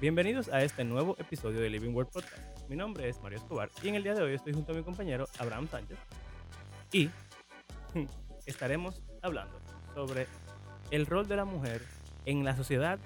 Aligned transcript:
Bienvenidos 0.00 0.48
a 0.48 0.62
este 0.62 0.82
nuevo 0.84 1.16
episodio 1.18 1.60
de 1.60 1.70
Living 1.70 1.92
World 1.94 2.10
Podcast. 2.10 2.68
Mi 2.68 2.74
nombre 2.74 3.08
es 3.08 3.22
Mario 3.22 3.38
Escobar 3.38 3.70
y 3.80 3.88
en 3.88 3.94
el 3.94 4.02
día 4.02 4.14
de 4.14 4.22
hoy 4.22 4.34
estoy 4.34 4.52
junto 4.52 4.72
a 4.72 4.74
mi 4.74 4.82
compañero 4.82 5.26
Abraham 5.38 5.68
Sánchez 5.68 5.96
y 6.92 7.08
estaremos 8.46 9.00
hablando 9.22 9.56
sobre 9.94 10.26
el 10.90 11.06
rol 11.06 11.28
de 11.28 11.36
la 11.36 11.44
mujer 11.44 11.80
en 12.26 12.44
la 12.44 12.56
sociedad 12.56 12.98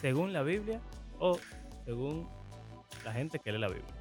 según 0.00 0.32
la 0.32 0.44
Biblia 0.44 0.80
o 1.18 1.36
según 1.84 2.28
la 3.04 3.12
gente 3.12 3.40
que 3.40 3.50
lee 3.50 3.58
la 3.58 3.68
Biblia. 3.68 3.94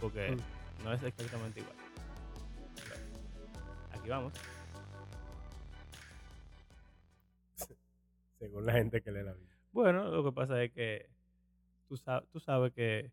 Porque 0.00 0.36
no 0.84 0.92
es 0.92 1.02
exactamente 1.02 1.58
igual. 1.60 1.76
Aquí 3.92 4.08
vamos. 4.08 4.32
Según 8.38 8.64
la 8.64 8.74
gente 8.74 9.02
que 9.02 9.10
lee 9.10 9.24
la 9.24 9.32
Biblia. 9.32 9.56
Bueno, 9.72 10.08
lo 10.10 10.22
que 10.22 10.30
pasa 10.32 10.62
es 10.62 10.72
que 10.72 11.17
tú, 11.88 11.96
sa- 11.96 12.22
tú 12.32 12.38
sabes 12.40 12.72
que 12.72 13.10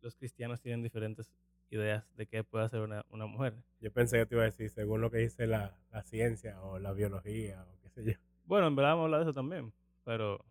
los 0.00 0.14
cristianos 0.16 0.60
tienen 0.60 0.82
diferentes 0.82 1.32
ideas 1.70 2.04
de 2.16 2.26
qué 2.26 2.44
puede 2.44 2.64
hacer 2.66 2.80
una, 2.80 3.04
una 3.08 3.26
mujer. 3.26 3.54
Yo 3.80 3.90
pensé 3.92 4.18
que 4.18 4.26
te 4.26 4.34
iba 4.34 4.42
a 4.42 4.46
decir 4.46 4.70
según 4.70 5.00
lo 5.00 5.10
que 5.10 5.18
dice 5.18 5.46
la, 5.46 5.76
la 5.90 6.02
ciencia 6.02 6.60
o 6.62 6.78
la 6.78 6.92
biología 6.92 7.64
o 7.64 7.80
qué 7.82 7.88
sé 7.88 8.04
yo. 8.04 8.12
Bueno, 8.44 8.66
en 8.66 8.76
verdad 8.76 8.90
vamos 8.92 9.02
a 9.02 9.04
hablar 9.06 9.20
de 9.20 9.24
eso 9.30 9.32
también, 9.32 9.72
pero 10.04 10.44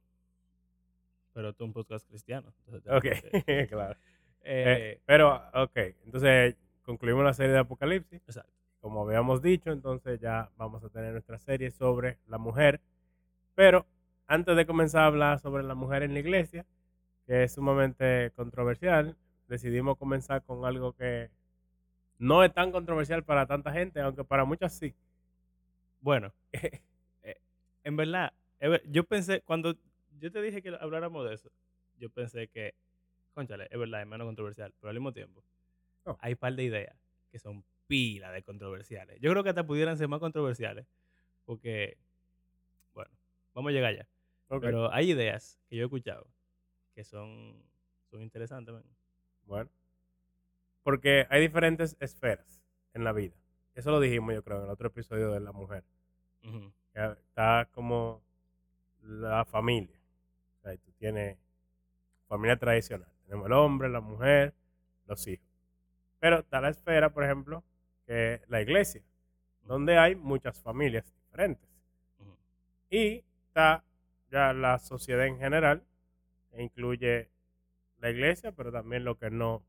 pero 1.34 1.52
tú 1.54 1.66
un 1.66 1.74
podcast 1.74 2.08
cristiano. 2.08 2.54
Ok, 2.68 3.04
que- 3.04 3.68
claro. 3.70 3.94
eh, 4.42 4.96
Eh, 4.98 5.02
pero, 5.06 5.36
ok, 5.54 5.78
entonces 6.06 6.56
concluimos 6.84 7.24
la 7.24 7.34
serie 7.34 7.54
de 7.54 7.60
Apocalipsis. 7.60 8.22
exacto. 8.28 8.52
Como 8.82 9.04
habíamos 9.08 9.42
dicho, 9.42 9.72
entonces 9.72 10.20
ya 10.20 10.52
vamos 10.58 10.84
a 10.84 10.90
tener 10.90 11.12
nuestra 11.14 11.40
serie 11.40 11.72
sobre 11.72 12.20
la 12.28 12.38
mujer. 12.38 12.82
Pero 13.56 13.86
antes 14.34 14.56
de 14.56 14.66
comenzar 14.66 15.04
a 15.04 15.08
hablar 15.08 15.40
sobre 15.40 15.64
la 15.64 15.76
mujer 15.76 16.02
en 16.02 16.14
la 16.14 16.20
iglesia, 16.20 16.66
que 17.28 17.44
es 17.44 17.54
sumamente 17.54 18.32
controversial, 18.36 19.16
decidimos 19.48 19.98
comenzar 19.98 20.44
con 20.44 20.66
algo 20.66 20.94
que 20.94 21.30
no 22.18 22.44
es 22.44 22.52
tan 22.54 22.72
controversial 22.72 23.24
para 23.24 23.46
tanta 23.46 23.72
gente, 23.72 24.02
aunque 24.02 24.24
para 24.24 24.46
muchas 24.46 24.74
sí. 24.74 24.96
Bueno, 26.02 26.34
eh, 26.54 27.36
en 27.84 27.96
verdad, 27.96 28.34
yo 28.90 29.04
pensé, 29.04 29.42
cuando 29.42 29.76
yo 30.20 30.32
te 30.32 30.42
dije 30.42 30.62
que 30.64 30.76
habláramos 30.80 31.28
de 31.30 31.36
eso, 31.36 31.50
yo 32.00 32.10
pensé 32.10 32.48
que, 32.48 32.74
conchale, 33.36 33.68
es 33.70 33.78
verdad, 33.78 34.02
es 34.02 34.08
menos 34.08 34.26
controversial, 34.26 34.74
pero 34.80 34.90
al 34.90 34.96
mismo 34.96 35.14
tiempo, 35.14 35.44
No. 36.06 36.18
hay 36.22 36.34
un 36.34 36.40
par 36.40 36.56
de 36.56 36.64
ideas 36.64 36.96
que 37.32 37.38
son 37.40 37.64
pila 37.88 38.32
de 38.32 38.42
controversiales. 38.42 39.20
Yo 39.22 39.30
creo 39.32 39.44
que 39.44 39.50
hasta 39.50 39.66
pudieran 39.66 39.98
ser 39.98 40.08
más 40.08 40.20
controversiales, 40.20 40.88
porque, 41.46 41.98
bueno, 42.94 43.12
vamos 43.54 43.70
a 43.70 43.74
llegar 43.74 43.92
allá. 43.94 44.08
Pero 44.62 44.92
hay 44.94 45.12
ideas 45.12 45.60
que 45.68 45.76
yo 45.78 45.84
he 45.84 45.86
escuchado 45.86 46.28
que 46.94 47.04
son, 47.04 47.56
son 48.10 48.22
interesantes. 48.22 48.74
man. 48.74 48.84
Bueno. 49.46 49.70
Porque 50.84 51.26
hay 51.30 51.42
diferentes 51.42 51.98
esferas 52.00 52.62
en 52.94 53.04
la 53.04 53.14
vida. 53.14 53.34
Eso 53.74 53.92
lo 53.92 54.00
dijimos, 54.00 54.34
yo 54.36 54.44
creo, 54.44 54.58
en 54.58 54.66
el 54.66 54.70
otro 54.70 54.88
episodio 54.88 55.32
de 55.32 55.40
la 55.40 55.52
mujer. 55.52 55.84
Que 56.42 57.16
Está 57.30 57.68
como 57.72 58.22
la 59.02 59.46
familia. 59.46 59.98
O 60.58 60.62
sea, 60.62 60.78
tú 60.78 60.92
tienes 60.94 61.38
familia 62.28 62.58
tradicional. 62.58 63.10
Tenemos 63.26 63.48
el 63.48 63.54
hombre, 63.54 63.90
la 63.90 64.02
mujer, 64.02 64.54
los 65.08 65.26
hijos. 65.28 65.48
Pero 66.20 66.40
está 66.40 66.62
la 66.62 66.70
esfera, 66.70 67.14
por 67.14 67.24
ejemplo, 67.24 67.64
que 68.06 68.36
es 68.36 68.50
la 68.50 68.62
iglesia, 68.62 69.04
donde 69.64 69.98
hay 69.98 70.16
muchas 70.16 70.62
familias 70.62 71.06
diferentes. 71.26 71.70
Y 72.90 73.24
está 73.48 73.84
ya 74.34 74.52
la 74.52 74.80
sociedad 74.80 75.28
en 75.28 75.38
general, 75.38 75.84
que 76.52 76.64
incluye 76.64 77.30
la 78.00 78.10
iglesia, 78.10 78.52
pero 78.52 78.72
también 78.72 79.06
los 79.06 79.18
que 79.18 79.30
no 79.30 79.64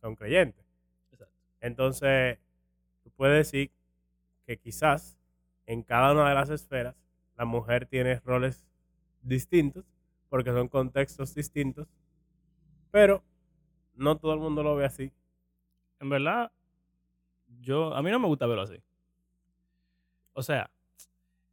son 0.00 0.14
creyentes. 0.14 0.64
Exacto. 1.10 1.34
Entonces, 1.60 2.38
tú 3.02 3.10
puedes 3.10 3.36
decir 3.36 3.72
que 4.46 4.58
quizás 4.58 5.18
en 5.66 5.82
cada 5.82 6.12
una 6.12 6.28
de 6.28 6.36
las 6.36 6.50
esferas 6.50 6.94
la 7.36 7.44
mujer 7.44 7.86
tiene 7.86 8.20
roles 8.20 8.64
distintos, 9.22 9.84
porque 10.28 10.52
son 10.52 10.68
contextos 10.68 11.34
distintos, 11.34 11.88
pero 12.92 13.24
no 13.94 14.16
todo 14.18 14.34
el 14.34 14.40
mundo 14.40 14.62
lo 14.62 14.76
ve 14.76 14.84
así. 14.84 15.12
En 15.98 16.10
verdad, 16.10 16.52
yo, 17.60 17.92
a 17.92 18.02
mí 18.02 18.10
no 18.12 18.20
me 18.20 18.28
gusta 18.28 18.46
verlo 18.46 18.62
así. 18.62 18.80
O 20.32 20.42
sea, 20.42 20.70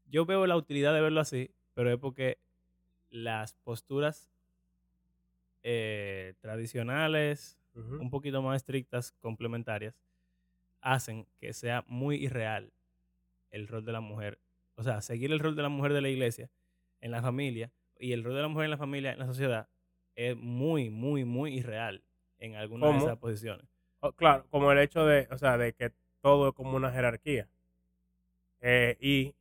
yo 0.06 0.25
veo 0.25 0.46
la 0.46 0.56
utilidad 0.56 0.94
de 0.94 1.02
verlo 1.02 1.19
así, 1.19 1.50
pero 1.74 1.92
es 1.92 1.97
porque 1.97 2.38
las 3.13 3.53
posturas 3.53 4.31
eh, 5.62 6.34
tradicionales, 6.41 7.59
un 7.75 8.09
poquito 8.09 8.41
más 8.41 8.57
estrictas, 8.57 9.12
complementarias, 9.19 9.96
hacen 10.81 11.28
que 11.40 11.53
sea 11.53 11.85
muy 11.88 12.18
irreal 12.18 12.74
el 13.51 13.68
rol 13.68 13.85
de 13.85 13.91
la 13.91 14.01
mujer. 14.01 14.40
O 14.75 14.84
sea, 14.84 15.01
seguir 15.01 15.31
el 15.31 15.40
rol 15.40 15.56
de 15.56 15.62
la 15.62 15.69
mujer 15.69 15.94
de 15.94 16.01
la 16.01 16.09
iglesia 16.09 16.50
en 17.01 17.12
la 17.12 17.22
familia 17.22 17.72
y 18.00 18.13
el 18.13 18.24
rol 18.24 18.34
de 18.34 18.41
la 18.41 18.47
mujer 18.47 18.66
en 18.66 18.72
la 18.72 18.78
familia 18.78 19.13
en 19.13 19.19
la 19.19 19.28
sociedad 19.28 19.69
es 20.16 20.35
muy, 20.35 20.90
muy, 20.90 21.24
muy 21.24 21.53
irreal 21.53 22.03
en 22.40 22.56
algunas 22.56 22.94
de 22.94 22.97
esas 22.97 23.18
posiciones. 23.18 23.68
Oh, 24.00 24.12
claro, 24.12 24.45
como 24.50 24.72
el 24.72 24.80
hecho 24.80 25.06
de, 25.06 25.28
o 25.30 25.38
sea, 25.38 25.57
de 25.59 25.74
que 25.74 25.91
todo 26.19 26.50
es 26.50 26.56
como 26.56 26.75
una 26.75 26.91
jerarquía. 26.91 27.47
Eh, 28.59 28.97
y, 29.00 29.35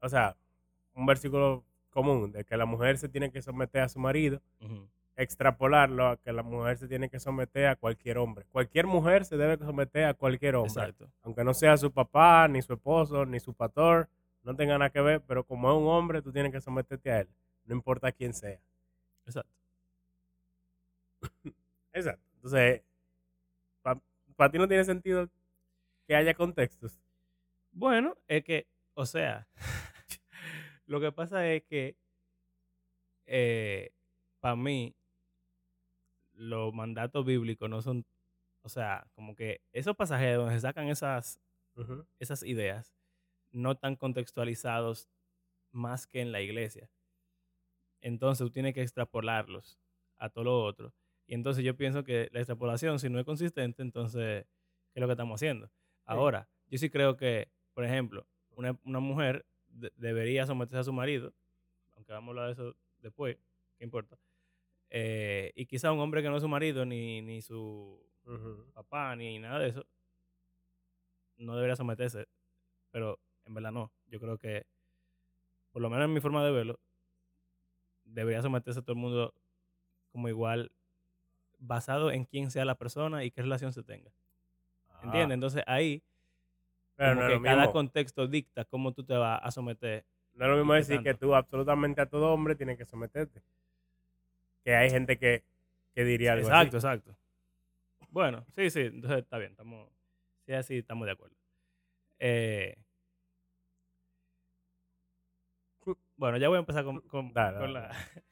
o 0.00 0.08
sea, 0.08 0.36
un 0.94 1.06
versículo 1.06 1.64
común 1.98 2.30
de 2.30 2.44
que 2.44 2.56
la 2.56 2.64
mujer 2.64 2.96
se 2.96 3.08
tiene 3.08 3.32
que 3.32 3.42
someter 3.42 3.82
a 3.82 3.88
su 3.88 3.98
marido, 3.98 4.40
extrapolarlo 5.16 6.06
a 6.06 6.16
que 6.16 6.32
la 6.32 6.44
mujer 6.44 6.78
se 6.78 6.86
tiene 6.86 7.10
que 7.10 7.18
someter 7.18 7.66
a 7.66 7.74
cualquier 7.74 8.18
hombre. 8.18 8.46
Cualquier 8.52 8.86
mujer 8.86 9.24
se 9.24 9.36
debe 9.36 9.56
someter 9.56 10.04
a 10.04 10.14
cualquier 10.14 10.54
hombre. 10.54 10.70
Exacto. 10.70 11.10
Aunque 11.22 11.42
no 11.42 11.54
sea 11.54 11.76
su 11.76 11.90
papá, 11.90 12.46
ni 12.46 12.62
su 12.62 12.72
esposo, 12.72 13.26
ni 13.26 13.40
su 13.40 13.52
pastor, 13.52 14.08
no 14.44 14.54
tenga 14.54 14.78
nada 14.78 14.90
que 14.90 15.00
ver, 15.00 15.20
pero 15.22 15.42
como 15.42 15.68
es 15.72 15.76
un 15.76 15.88
hombre, 15.88 16.22
tú 16.22 16.30
tienes 16.30 16.52
que 16.52 16.60
someterte 16.60 17.10
a 17.10 17.20
él, 17.22 17.28
no 17.64 17.74
importa 17.74 18.12
quién 18.12 18.32
sea. 18.32 18.60
Exacto. 19.26 19.52
Exacto. 21.92 22.22
Entonces, 22.36 22.82
para 23.82 24.52
ti 24.52 24.58
no 24.58 24.68
tiene 24.68 24.84
sentido 24.84 25.28
que 26.06 26.14
haya 26.14 26.32
contextos. 26.32 27.02
Bueno, 27.72 28.16
es 28.28 28.44
que, 28.44 28.68
o 28.94 29.04
sea, 29.04 29.48
lo 30.88 31.00
que 31.00 31.12
pasa 31.12 31.46
es 31.52 31.62
que 31.64 31.96
para 34.40 34.56
mí 34.56 34.96
los 36.32 36.72
mandatos 36.72 37.24
bíblicos 37.26 37.68
no 37.68 37.82
son, 37.82 38.06
o 38.62 38.68
sea, 38.68 39.06
como 39.14 39.34
que 39.34 39.60
esos 39.72 39.94
pasajes 39.96 40.36
donde 40.36 40.54
se 40.54 40.60
sacan 40.60 40.88
esas, 40.88 41.40
esas 42.18 42.42
ideas 42.42 42.94
no 43.50 43.72
están 43.72 43.96
contextualizados 43.96 45.08
más 45.72 46.06
que 46.06 46.20
en 46.22 46.32
la 46.32 46.40
iglesia. 46.40 46.90
Entonces 48.00 48.46
tú 48.46 48.50
tienes 48.50 48.74
que 48.74 48.82
extrapolarlos 48.82 49.78
a 50.16 50.30
todo 50.30 50.44
lo 50.44 50.64
otro. 50.64 50.94
Y 51.26 51.34
entonces 51.34 51.64
yo 51.64 51.76
pienso 51.76 52.04
que 52.04 52.28
la 52.32 52.40
extrapolación, 52.40 52.98
si 52.98 53.10
no 53.10 53.18
es 53.18 53.26
consistente, 53.26 53.82
entonces, 53.82 54.46
¿qué 54.92 54.94
es 54.94 55.00
lo 55.00 55.06
que 55.06 55.12
estamos 55.12 55.38
haciendo? 55.38 55.70
Ahora, 56.06 56.48
yo 56.68 56.78
sí 56.78 56.88
creo 56.88 57.16
que, 57.16 57.50
por 57.74 57.84
ejemplo, 57.84 58.26
una, 58.52 58.78
una 58.84 59.00
mujer 59.00 59.44
de- 59.80 59.92
debería 59.96 60.46
someterse 60.46 60.80
a 60.80 60.84
su 60.84 60.92
marido, 60.92 61.32
aunque 61.96 62.12
vamos 62.12 62.28
a 62.28 62.30
hablar 62.30 62.46
de 62.46 62.52
eso 62.52 62.76
después, 63.00 63.36
¿qué 63.78 63.84
importa? 63.84 64.18
Eh, 64.90 65.52
y 65.54 65.66
quizá 65.66 65.92
un 65.92 66.00
hombre 66.00 66.22
que 66.22 66.28
no 66.30 66.36
es 66.36 66.42
su 66.42 66.48
marido, 66.48 66.84
ni, 66.84 67.20
ni 67.22 67.42
su 67.42 68.00
papá, 68.74 69.14
ni 69.16 69.38
nada 69.38 69.58
de 69.58 69.68
eso, 69.68 69.84
no 71.36 71.54
debería 71.54 71.76
someterse. 71.76 72.26
Pero 72.90 73.18
en 73.44 73.54
verdad 73.54 73.72
no. 73.72 73.92
Yo 74.08 74.18
creo 74.20 74.38
que, 74.38 74.66
por 75.72 75.82
lo 75.82 75.90
menos 75.90 76.06
en 76.06 76.14
mi 76.14 76.20
forma 76.20 76.44
de 76.44 76.50
verlo, 76.52 76.80
debería 78.04 78.42
someterse 78.42 78.80
todo 78.82 78.92
el 78.92 78.98
mundo 78.98 79.34
como 80.10 80.28
igual, 80.28 80.72
basado 81.58 82.10
en 82.10 82.24
quién 82.24 82.50
sea 82.50 82.64
la 82.64 82.76
persona 82.76 83.24
y 83.24 83.30
qué 83.30 83.42
relación 83.42 83.72
se 83.72 83.82
tenga. 83.82 84.10
¿Entiendes? 85.02 85.30
Ah, 85.30 85.34
Entonces 85.34 85.62
ahí, 85.66 86.02
pero 86.98 87.10
como 87.10 87.20
no 87.20 87.26
es 87.26 87.28
que 87.28 87.34
lo 87.36 87.42
cada 87.42 87.56
mismo. 87.62 87.72
contexto 87.72 88.26
dicta 88.26 88.64
cómo 88.66 88.92
tú 88.92 89.04
te 89.04 89.14
vas 89.14 89.40
a 89.42 89.50
someter. 89.50 90.04
No 90.34 90.44
es 90.44 90.50
lo 90.50 90.56
mismo 90.58 90.72
¿Qué 90.74 90.78
decir 90.80 91.02
que 91.02 91.14
tú 91.14 91.34
absolutamente 91.34 92.00
a 92.00 92.06
todo 92.06 92.32
hombre 92.32 92.54
tienes 92.54 92.76
que 92.76 92.84
someterte. 92.84 93.42
Que 94.64 94.74
hay 94.74 94.90
gente 94.90 95.18
que, 95.18 95.42
que 95.94 96.04
diría 96.04 96.34
algo 96.34 96.46
Exacto, 96.48 96.76
así. 96.76 96.86
exacto. 96.86 97.16
Bueno, 98.10 98.44
sí, 98.54 98.70
sí, 98.70 98.80
entonces 98.80 99.20
está 99.20 99.38
bien, 99.38 99.52
estamos, 99.52 99.90
sí, 100.46 100.52
así 100.52 100.78
estamos 100.78 101.06
de 101.06 101.12
acuerdo. 101.12 101.36
Eh, 102.18 102.76
bueno, 106.16 106.36
ya 106.38 106.48
voy 106.48 106.56
a 106.56 106.60
empezar 106.60 106.84
con, 106.84 107.00
con- 107.02 107.32
Dale, 107.32 107.58
con 107.58 107.72
dale, 107.72 107.88
la, 107.88 107.90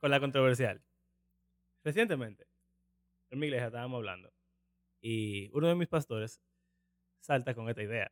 con 0.00 0.10
la 0.10 0.20
controversial. 0.20 0.82
Recientemente, 1.84 2.46
en 3.30 3.38
mi 3.38 3.46
iglesia 3.46 3.66
estábamos 3.66 3.98
hablando 3.98 4.32
y 5.00 5.50
uno 5.52 5.68
de 5.68 5.74
mis 5.74 5.88
pastores 5.88 6.40
salta 7.26 7.54
con 7.54 7.68
esta 7.68 7.82
idea. 7.82 8.10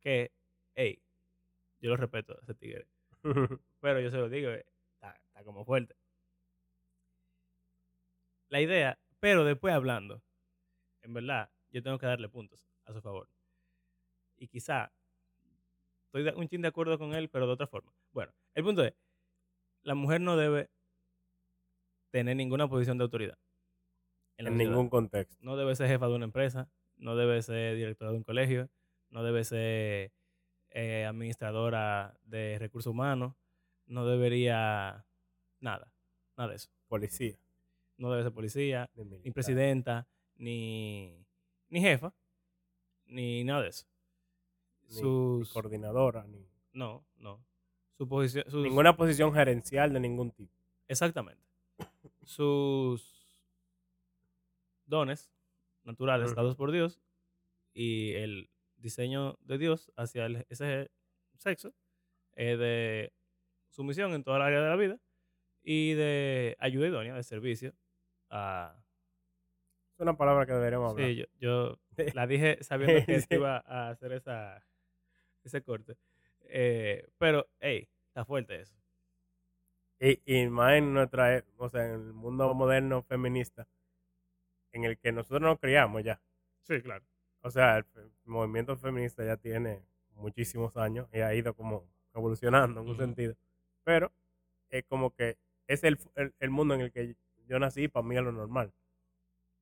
Que, 0.00 0.32
hey, 0.74 1.00
yo 1.80 1.90
lo 1.90 1.96
respeto 1.96 2.34
a 2.34 2.40
ese 2.42 2.54
tigre, 2.54 2.86
pero 3.80 4.00
yo 4.00 4.10
se 4.10 4.16
lo 4.18 4.28
digo, 4.28 4.50
eh, 4.50 4.66
está, 4.94 5.16
Está 5.28 5.44
como 5.44 5.64
fuerte. 5.64 5.94
La 8.48 8.60
idea, 8.60 8.98
pero 9.20 9.44
después 9.44 9.72
hablando, 9.72 10.22
en 11.02 11.14
verdad, 11.14 11.50
yo 11.70 11.82
tengo 11.82 11.98
que 11.98 12.06
darle 12.06 12.28
puntos 12.28 12.66
a 12.84 12.92
su 12.92 13.00
favor. 13.00 13.28
Y 14.36 14.48
quizá 14.48 14.92
estoy 16.06 16.28
un 16.34 16.48
chin 16.48 16.62
de 16.62 16.68
acuerdo 16.68 16.98
con 16.98 17.14
él, 17.14 17.28
pero 17.28 17.46
de 17.46 17.52
otra 17.52 17.68
forma. 17.68 17.94
Bueno, 18.12 18.32
el 18.54 18.64
punto 18.64 18.82
es, 18.82 18.94
la 19.82 19.94
mujer 19.94 20.20
no 20.20 20.36
debe 20.36 20.68
tener 22.10 22.36
ninguna 22.36 22.68
posición 22.68 22.98
de 22.98 23.04
autoridad. 23.04 23.38
En 24.36 24.56
ningún 24.56 24.88
contexto. 24.88 25.36
No 25.42 25.56
debe 25.56 25.76
ser 25.76 25.86
jefa 25.86 26.08
de 26.08 26.14
una 26.14 26.24
empresa, 26.24 26.68
no 27.00 27.16
debe 27.16 27.42
ser 27.42 27.76
directora 27.76 28.12
de 28.12 28.18
un 28.18 28.24
colegio, 28.24 28.68
no 29.10 29.22
debe 29.24 29.44
ser 29.44 30.12
eh, 30.70 31.04
administradora 31.06 32.16
de 32.24 32.58
recursos 32.58 32.90
humanos, 32.90 33.34
no 33.86 34.06
debería 34.06 35.04
nada, 35.58 35.92
nada 36.36 36.50
de 36.50 36.56
eso. 36.56 36.70
Policía. 36.88 37.36
No 37.96 38.10
debe 38.10 38.22
ser 38.22 38.32
policía, 38.32 38.90
Ni, 38.94 39.30
presidenta, 39.32 40.06
ni, 40.36 41.26
ni 41.68 41.80
jefa, 41.80 42.14
ni 43.06 43.44
nada 43.44 43.62
de 43.62 43.68
eso. 43.68 43.86
Ni- 44.88 44.94
ni 44.96 45.00
Sus, 45.00 45.52
coordinadora, 45.52 46.24
ni 46.26 46.46
no, 46.72 47.04
no. 47.16 47.44
Su 47.98 48.08
posición, 48.08 48.44
sus- 48.48 48.62
ninguna 48.62 48.96
posición 48.96 49.32
gerencial 49.34 49.92
de 49.92 50.00
ningún 50.00 50.30
tipo. 50.30 50.52
Exactamente. 50.88 51.42
Sus 52.24 53.36
dones 54.86 55.30
naturales 55.84 56.34
dados 56.34 56.56
por 56.56 56.72
Dios 56.72 57.00
y 57.72 58.12
el 58.14 58.50
diseño 58.76 59.36
de 59.40 59.58
Dios 59.58 59.92
hacia 59.96 60.26
el- 60.26 60.46
ese 60.48 60.90
sexo 61.38 61.74
de 62.34 63.12
sumisión 63.68 64.12
en 64.14 64.24
toda 64.24 64.38
la 64.38 64.46
área 64.46 64.62
de 64.62 64.68
la 64.68 64.76
vida 64.76 64.98
y 65.62 65.92
de 65.94 66.56
ayuda 66.58 66.88
idónea, 66.88 67.14
de 67.14 67.22
servicio 67.22 67.74
a... 68.30 68.82
Es 69.94 70.00
una 70.00 70.16
palabra 70.16 70.46
que 70.46 70.52
deberíamos 70.54 70.92
hablar. 70.92 71.08
Sí, 71.08 71.16
yo, 71.16 71.24
yo 71.38 71.78
la 72.14 72.26
dije 72.26 72.62
sabiendo 72.62 73.04
que 73.06 73.20
Sí. 73.20 73.26
iba 73.34 73.58
a 73.66 73.90
hacer 73.90 74.12
esa, 74.12 74.64
ese 75.44 75.62
corte. 75.62 75.96
Eh, 76.44 77.06
pero, 77.18 77.48
hey, 77.60 77.88
está 78.08 78.24
fuerte 78.24 78.60
eso. 78.62 78.74
Y, 80.00 80.20
y 80.24 80.48
más 80.48 80.74
en 80.76 80.94
nuestra, 80.94 81.36
e- 81.36 81.44
o 81.58 81.68
sea, 81.68 81.84
en 81.84 81.92
el 81.92 82.12
mundo 82.14 82.54
moderno 82.54 83.02
feminista, 83.02 83.68
en 84.72 84.84
el 84.84 84.98
que 84.98 85.12
nosotros 85.12 85.42
nos 85.42 85.58
criamos 85.58 86.02
ya. 86.02 86.20
Sí, 86.62 86.80
claro. 86.82 87.04
O 87.42 87.50
sea, 87.50 87.78
el, 87.78 87.84
movimiento 88.24 88.76
feminista 88.76 89.24
ya 89.24 89.36
tiene 89.36 89.82
muchísimos 90.14 90.76
años 90.76 91.08
y 91.12 91.20
ha 91.20 91.34
ido 91.34 91.54
como 91.54 91.88
evolucionando 92.14 92.80
en 92.80 92.88
un 92.88 92.96
sentido. 92.96 93.34
Pero 93.82 94.12
es 94.68 94.84
como 94.84 95.14
que 95.14 95.38
es 95.66 95.82
el, 95.84 95.98
el, 96.14 96.34
el 96.38 96.50
mundo 96.50 96.74
en 96.74 96.82
el 96.82 96.92
que 96.92 97.16
yo 97.46 97.58
nací 97.58 97.84
y 97.84 97.88
para 97.88 98.06
mí 98.06 98.16
es 98.16 98.22
lo 98.22 98.32
normal. 98.32 98.72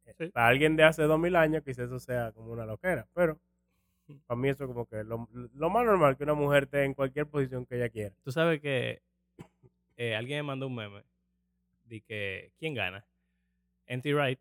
Eh, 0.05 0.15
Sí. 0.19 0.29
Para 0.29 0.49
alguien 0.49 0.75
de 0.77 0.85
hace 0.85 1.03
dos 1.03 1.19
mil 1.19 1.37
años 1.37 1.63
quizás 1.63 1.87
eso 1.87 2.01
sea 2.01 2.33
como 2.33 2.51
una 2.53 2.65
loquera, 2.65 3.07
pero 3.13 3.39
para 4.27 4.41
mí 4.41 4.49
eso 4.49 4.65
es 4.65 4.69
como 4.69 4.87
que 4.87 5.05
lo, 5.05 5.29
lo 5.33 5.71
más 5.71 5.85
normal 5.85 6.17
que 6.17 6.25
una 6.25 6.35
mujer 6.35 6.65
esté 6.65 6.85
en 6.85 6.95
cualquier 6.95 7.27
posición 7.27 7.67
que 7.67 7.77
ella 7.77 7.91
quiera. 7.91 8.15
Tú 8.25 8.33
sabes 8.33 8.61
que 8.61 9.03
eh, 9.97 10.15
alguien 10.15 10.39
me 10.39 10.43
mandó 10.45 10.67
un 10.67 10.77
meme 10.77 11.05
de 11.85 12.01
que 12.01 12.53
¿quién 12.59 12.75
gana? 12.75 13.05
N.T. 13.87 14.39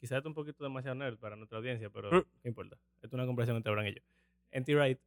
Quizás 0.00 0.20
es 0.20 0.26
un 0.26 0.34
poquito 0.34 0.62
demasiado 0.64 0.94
nerd 0.94 1.18
para 1.18 1.36
nuestra 1.36 1.58
audiencia, 1.58 1.90
pero 1.90 2.10
Mm. 2.10 2.24
¿qué 2.42 2.48
importa? 2.48 2.78
Es 3.02 3.12
una 3.12 3.26
conversación 3.26 3.56
entre 3.56 3.70
Abraham 3.70 3.88
y 3.88 3.94
yo. 3.94 4.02
N.T. 4.52 4.74
Wright, 4.74 4.98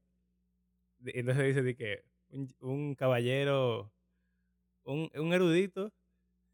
entonces 1.05 1.45
dice 1.45 1.61
de 1.63 1.75
que 1.75 2.03
un, 2.29 2.53
un 2.59 2.95
caballero, 2.95 3.91
un, 4.83 5.09
un 5.15 5.33
erudito, 5.33 5.91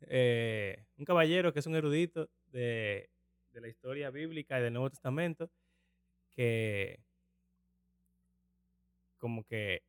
eh, 0.02 0.86
un 0.98 1.06
caballero 1.06 1.52
que 1.54 1.60
es 1.60 1.68
un 1.68 1.76
erudito 1.76 2.30
de, 2.52 3.10
de 3.52 3.62
la 3.62 3.68
historia 3.68 4.10
bíblica 4.12 4.60
y 4.60 4.64
del 4.64 4.74
Nuevo 4.74 4.90
Testamento, 4.90 5.50
que 6.32 7.00
como 9.18 9.44
que 9.44 9.82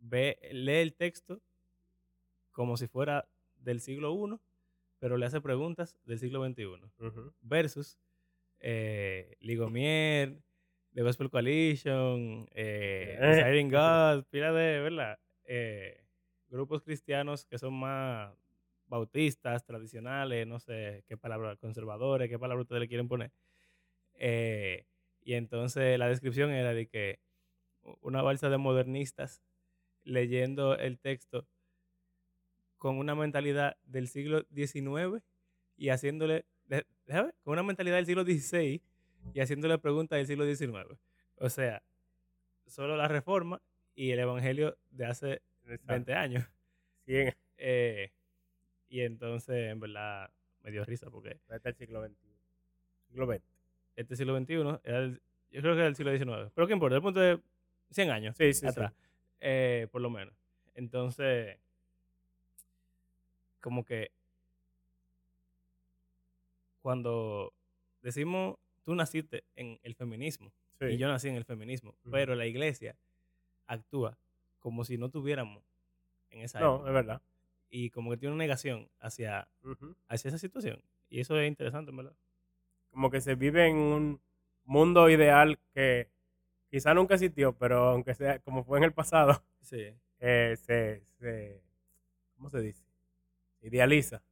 ve, 0.00 0.38
lee 0.52 0.80
el 0.82 0.94
texto 0.94 1.40
como 2.52 2.76
si 2.76 2.88
fuera 2.88 3.28
del 3.58 3.80
siglo 3.80 4.12
I, 4.12 4.38
pero 4.98 5.16
le 5.16 5.26
hace 5.26 5.40
preguntas 5.40 5.98
del 6.04 6.18
siglo 6.18 6.40
XXI. 6.40 6.92
Ujú. 6.98 7.32
Versus 7.40 7.98
eh, 8.60 9.36
Ligomier, 9.40 10.38
The 10.94 11.02
Gospel 11.02 11.30
Coalition, 11.30 12.48
eh, 12.52 13.16
Eh. 13.20 13.26
Desiring 13.26 13.70
God, 13.70 14.24
pila 14.30 14.52
de, 14.52 14.80
¿verdad? 14.80 15.18
Eh, 15.44 16.04
grupos 16.48 16.82
cristianos 16.82 17.44
que 17.46 17.58
son 17.58 17.74
más 17.74 18.34
bautistas, 18.86 19.64
tradicionales, 19.64 20.46
no 20.46 20.60
sé 20.60 21.04
qué 21.08 21.16
palabra, 21.16 21.56
conservadores, 21.56 22.28
qué 22.28 22.38
palabra 22.38 22.62
ustedes 22.62 22.80
le 22.80 22.88
quieren 22.88 23.08
poner. 23.08 23.32
Eh, 24.14 24.86
y 25.22 25.34
entonces 25.34 25.98
la 25.98 26.08
descripción 26.08 26.50
era 26.50 26.72
de 26.74 26.88
que 26.88 27.20
una 28.00 28.22
balsa 28.22 28.48
de 28.50 28.58
modernistas 28.58 29.42
leyendo 30.04 30.76
el 30.78 30.98
texto 31.00 31.48
con 32.78 32.98
una 32.98 33.14
mentalidad 33.14 33.76
del 33.84 34.08
siglo 34.08 34.44
XIX 34.54 35.22
y 35.76 35.88
haciéndole, 35.90 36.44
ver, 36.66 36.86
con 37.42 37.52
una 37.52 37.62
mentalidad 37.62 37.96
del 37.96 38.06
siglo 38.06 38.24
XVI 38.24 38.82
y 39.34 39.40
haciéndole 39.40 39.78
preguntas 39.78 40.16
del 40.18 40.26
siglo 40.26 40.44
XIX. 40.44 40.98
O 41.38 41.48
sea, 41.50 41.82
solo 42.66 42.96
la 42.96 43.08
reforma 43.08 43.60
y 43.94 44.10
el 44.10 44.18
evangelio 44.20 44.76
de 44.90 45.06
hace 45.06 45.42
Exacto. 45.64 45.84
20 45.88 46.14
años. 46.14 46.44
Cien- 47.06 47.34
Eh, 47.58 48.10
y 48.88 49.00
entonces, 49.00 49.70
en 49.72 49.80
verdad, 49.80 50.30
me 50.62 50.70
dio 50.70 50.84
risa 50.84 51.10
porque 51.10 51.40
Hasta 51.48 51.70
el 51.70 51.74
siglo 51.76 52.04
XXI. 52.06 52.28
Siglo 53.08 53.26
XX. 53.26 53.42
este 53.96 54.14
siglo 54.16 54.36
XXI 54.38 54.78
era 54.84 54.98
el- 54.98 55.22
yo 55.50 55.62
creo 55.62 55.74
que 55.74 55.78
era 55.80 55.86
el 55.88 55.96
siglo 55.96 56.12
XIX. 56.12 56.50
Pero 56.54 56.66
qué 56.66 56.72
importa, 56.74 56.96
el 56.96 57.02
punto 57.02 57.20
de 57.20 57.40
100 57.90 58.10
años 58.10 58.36
Sí, 58.36 58.52
sí, 58.52 58.60
sí. 58.60 58.66
atrás, 58.66 58.92
eh, 59.40 59.86
por 59.90 60.02
lo 60.02 60.10
menos. 60.10 60.34
Entonces, 60.74 61.58
como 63.60 63.84
que 63.84 64.10
cuando 66.82 67.52
decimos, 68.02 68.56
tú 68.84 68.94
naciste 68.94 69.44
en 69.56 69.78
el 69.82 69.94
feminismo 69.94 70.52
Sí. 70.78 70.84
y 70.86 70.96
yo 70.98 71.08
nací 71.08 71.28
en 71.28 71.36
el 71.36 71.44
feminismo, 71.44 71.94
pero 72.10 72.34
la 72.34 72.44
iglesia 72.46 72.96
actúa 73.66 74.18
como 74.60 74.84
si 74.84 74.98
no 74.98 75.08
tuviéramos 75.08 75.62
en 76.30 76.42
esa 76.42 76.60
No, 76.60 76.74
época. 76.76 76.88
es 76.90 76.94
verdad. 76.94 77.22
Y 77.70 77.90
como 77.90 78.10
que 78.10 78.18
tiene 78.18 78.34
una 78.34 78.44
negación 78.44 78.88
hacia, 79.00 79.48
hacia 80.08 80.28
esa 80.28 80.38
situación. 80.38 80.82
Y 81.08 81.20
eso 81.20 81.38
es 81.40 81.48
interesante, 81.48 81.92
verdad. 81.92 82.14
Como 82.90 83.10
que 83.10 83.20
se 83.20 83.34
vive 83.36 83.66
en 83.68 83.76
un 83.76 84.20
mundo 84.64 85.08
ideal 85.08 85.58
que 85.72 86.08
quizá 86.70 86.92
nunca 86.94 87.14
existió, 87.14 87.54
pero 87.56 87.88
aunque 87.88 88.14
sea 88.14 88.38
como 88.40 88.62
fue 88.62 88.78
en 88.78 88.84
el 88.84 88.92
pasado, 88.92 89.42
Sí. 89.62 89.94
eh, 90.20 90.56
se, 90.60 91.02
se, 91.18 91.60
¿cómo 92.36 92.50
se 92.50 92.60
dice? 92.60 92.84
Idealiza 93.66 94.22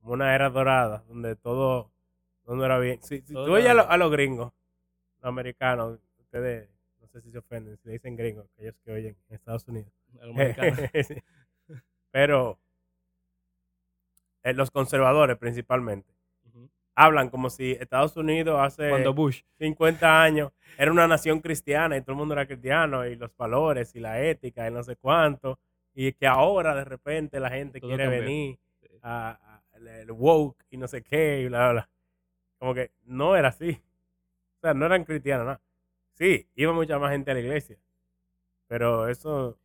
como 0.00 0.12
una 0.12 0.34
era 0.34 0.50
dorada 0.50 1.02
donde 1.08 1.34
todo, 1.36 1.90
todo 2.44 2.64
era 2.64 2.78
bien. 2.78 3.02
Si, 3.02 3.20
si 3.22 3.32
Todo 3.32 3.46
tú 3.46 3.52
oyes 3.54 3.70
a, 3.70 3.74
lo- 3.74 3.88
a 3.90 3.96
los 3.96 4.10
gringos, 4.12 4.52
los 5.18 5.24
americanos, 5.28 5.98
ustedes 6.18 6.68
no 7.00 7.06
sé 7.08 7.20
si 7.22 7.30
se 7.30 7.38
ofenden 7.38 7.76
si 7.78 7.86
le 7.88 7.92
dicen 7.94 8.16
gringos, 8.16 8.46
aquellos 8.54 8.74
que 8.84 8.92
oyen 8.92 9.16
en 9.28 9.34
Estados 9.34 9.66
Unidos. 9.68 9.92
Sí. 11.06 11.22
Pero 12.10 12.58
eh, 14.42 14.52
los 14.54 14.70
conservadores 14.70 15.36
principalmente 15.38 16.14
hablan 16.98 17.28
como 17.28 17.50
si 17.50 17.72
Estados 17.72 18.16
Unidos 18.16 18.58
hace 18.58 18.88
Cuando 18.88 19.12
Bush. 19.12 19.42
50 19.58 20.22
años 20.22 20.52
era 20.78 20.90
una 20.90 21.06
nación 21.06 21.40
cristiana 21.40 21.96
y 21.96 22.00
todo 22.00 22.12
el 22.12 22.16
mundo 22.18 22.32
era 22.34 22.46
cristiano 22.46 23.04
y 23.06 23.16
los 23.16 23.36
valores 23.36 23.94
y 23.94 24.00
la 24.00 24.22
ética 24.22 24.66
y 24.66 24.70
no 24.72 24.82
sé 24.82 24.96
cuánto 24.96 25.58
y 25.98 26.12
que 26.12 26.26
ahora 26.28 26.74
de 26.74 26.84
repente 26.84 27.40
la 27.40 27.50
gente 27.50 27.80
Todo 27.80 27.88
quiere 27.90 28.04
cambió. 28.04 28.20
venir 28.22 28.58
Sí. 28.82 28.88
a, 29.02 29.30
a- 29.72 29.76
el- 29.78 30.10
woke 30.12 30.64
y 30.70 30.76
no 30.76 30.86
sé 30.88 31.02
qué 31.02 31.40
y 31.42 31.48
bla 31.48 31.58
bla 31.58 31.72
bla 31.72 31.90
como 32.58 32.74
que 32.74 32.92
no 33.02 33.34
era 33.36 33.48
así 33.48 33.82
o 34.58 34.60
sea 34.60 34.74
no 34.74 34.86
eran 34.86 35.04
cristianos 35.04 35.46
nada 35.46 35.60
sí 36.14 36.48
iba 36.54 36.72
mucha 36.72 36.98
más 36.98 37.12
gente 37.12 37.30
a 37.30 37.34
la 37.34 37.40
iglesia 37.40 37.78
pero 38.68 39.08
eso 39.08 39.58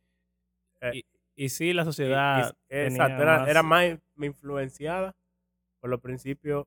Y 1.36 1.48
sí, 1.48 1.72
la 1.72 1.82
y- 1.82 1.84
y- 1.84 1.86
sociedad. 1.86 2.54
exacto 2.70 3.22
era, 3.22 3.50
era 3.50 3.62
más 3.62 3.98
influenciada 4.18 5.14
por 5.80 5.90
los 5.90 6.00
principios 6.00 6.66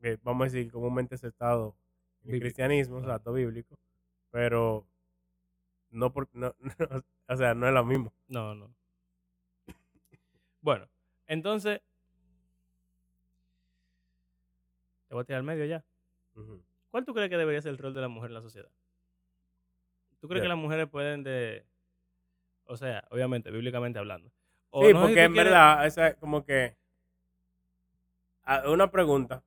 que 0.00 0.18
vamos 0.22 0.42
a 0.42 0.50
decir 0.50 0.70
comúnmente 0.70 1.16
aceptado 1.16 1.74
en 2.24 2.34
el 2.34 2.40
cristianismo, 2.40 2.98
ajá. 2.98 3.06
exacto, 3.06 3.32
bíblico, 3.32 3.76
pero 4.30 4.86
no 5.90 6.12
por, 6.12 6.28
no, 6.32 6.54
o 7.28 7.36
sea, 7.36 7.54
no 7.54 7.66
es 7.68 7.74
lo 7.74 7.84
mismo. 7.84 8.12
No, 8.28 8.54
no. 8.54 8.70
Bueno, 10.60 10.88
entonces. 11.26 11.80
Te 15.08 15.14
voy 15.14 15.22
a 15.22 15.24
tirar 15.24 15.38
al 15.38 15.44
medio 15.44 15.64
ya. 15.64 15.84
¿Cuál 16.90 17.04
tú 17.04 17.14
crees 17.14 17.30
que 17.30 17.36
debería 17.36 17.62
ser 17.62 17.70
el 17.70 17.78
rol 17.78 17.94
de 17.94 18.00
la 18.00 18.08
mujer 18.08 18.30
en 18.30 18.34
la 18.34 18.42
sociedad? 18.42 18.68
¿Tú 20.20 20.28
crees 20.28 20.42
que 20.42 20.48
las 20.48 20.58
mujeres 20.58 20.88
pueden 20.88 21.22
de... 21.22 21.64
O 22.66 22.76
sea, 22.76 23.04
obviamente, 23.10 23.50
bíblicamente 23.50 23.98
hablando. 23.98 24.30
O 24.70 24.84
Sí, 24.86 24.92
no 24.92 25.00
si 25.00 25.06
porque 25.06 25.24
en 25.24 25.32
quieres- 25.32 25.52
verdad, 25.52 25.86
esa 25.86 26.08
es 26.08 26.16
como 26.16 26.44
que. 26.44 26.76
ah, 28.44 28.64
Una 28.68 28.90
pregunta. 28.90 29.42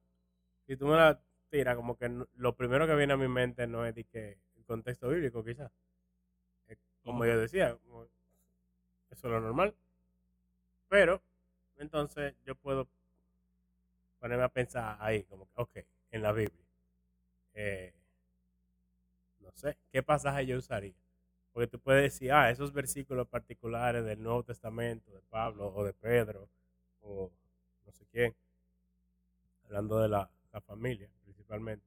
Si 0.66 0.76
tú 0.76 0.88
me 0.88 0.96
la 0.96 1.22
tiras, 1.52 1.76
como 1.76 1.96
que 1.98 2.10
lo 2.36 2.56
primero 2.56 2.88
que 2.88 2.96
viene 2.96 3.14
a 3.14 3.18
mi 3.18 3.28
mente 3.28 3.68
no 3.68 3.86
es 3.86 3.94
de 3.94 4.06
que 4.06 4.40
el 4.58 4.66
contexto 4.66 5.10
bíblico, 5.10 5.44
quizás. 5.44 5.72
Como 7.04 7.26
yo 7.26 7.38
decía, 7.38 7.78
como- 7.88 8.06
eso 9.12 9.28
es 9.28 9.32
lo 9.32 9.40
normal. 9.40 9.76
Pero, 10.90 11.24
entonces 11.78 12.36
yo 12.46 12.54
puedo 12.56 12.88
ponerme 14.20 14.44
a 14.44 14.50
pensar 14.50 14.98
ahí, 15.00 15.24
como 15.24 15.46
que, 15.48 15.52
ok, 15.62 15.72
en 16.12 16.22
la 16.22 16.32
Biblia. 16.32 16.66
eh, 17.54 17.94
no 19.40 19.52
sé, 19.56 19.78
¿qué 19.92 20.04
pasaje 20.04 20.46
yo 20.46 20.58
usaría? 20.58 20.94
Porque 21.54 21.68
tú 21.68 21.80
puedes 21.80 22.04
decir, 22.04 22.32
ah, 22.32 22.50
esos 22.50 22.72
versículos 22.74 23.28
particulares 23.28 24.06
del 24.06 24.22
Nuevo 24.24 24.44
Testamento, 24.44 25.12
de 25.12 25.22
Pablo 25.30 25.68
o 25.74 25.84
de 25.84 25.94
Pedro, 25.94 26.50
o 27.02 27.32
no 27.86 27.92
sé 27.92 28.06
quién, 28.12 28.36
hablando 29.66 30.00
de 30.00 30.08
la, 30.10 30.30
la 30.54 30.62
familia 30.62 31.10
principalmente. 31.24 31.86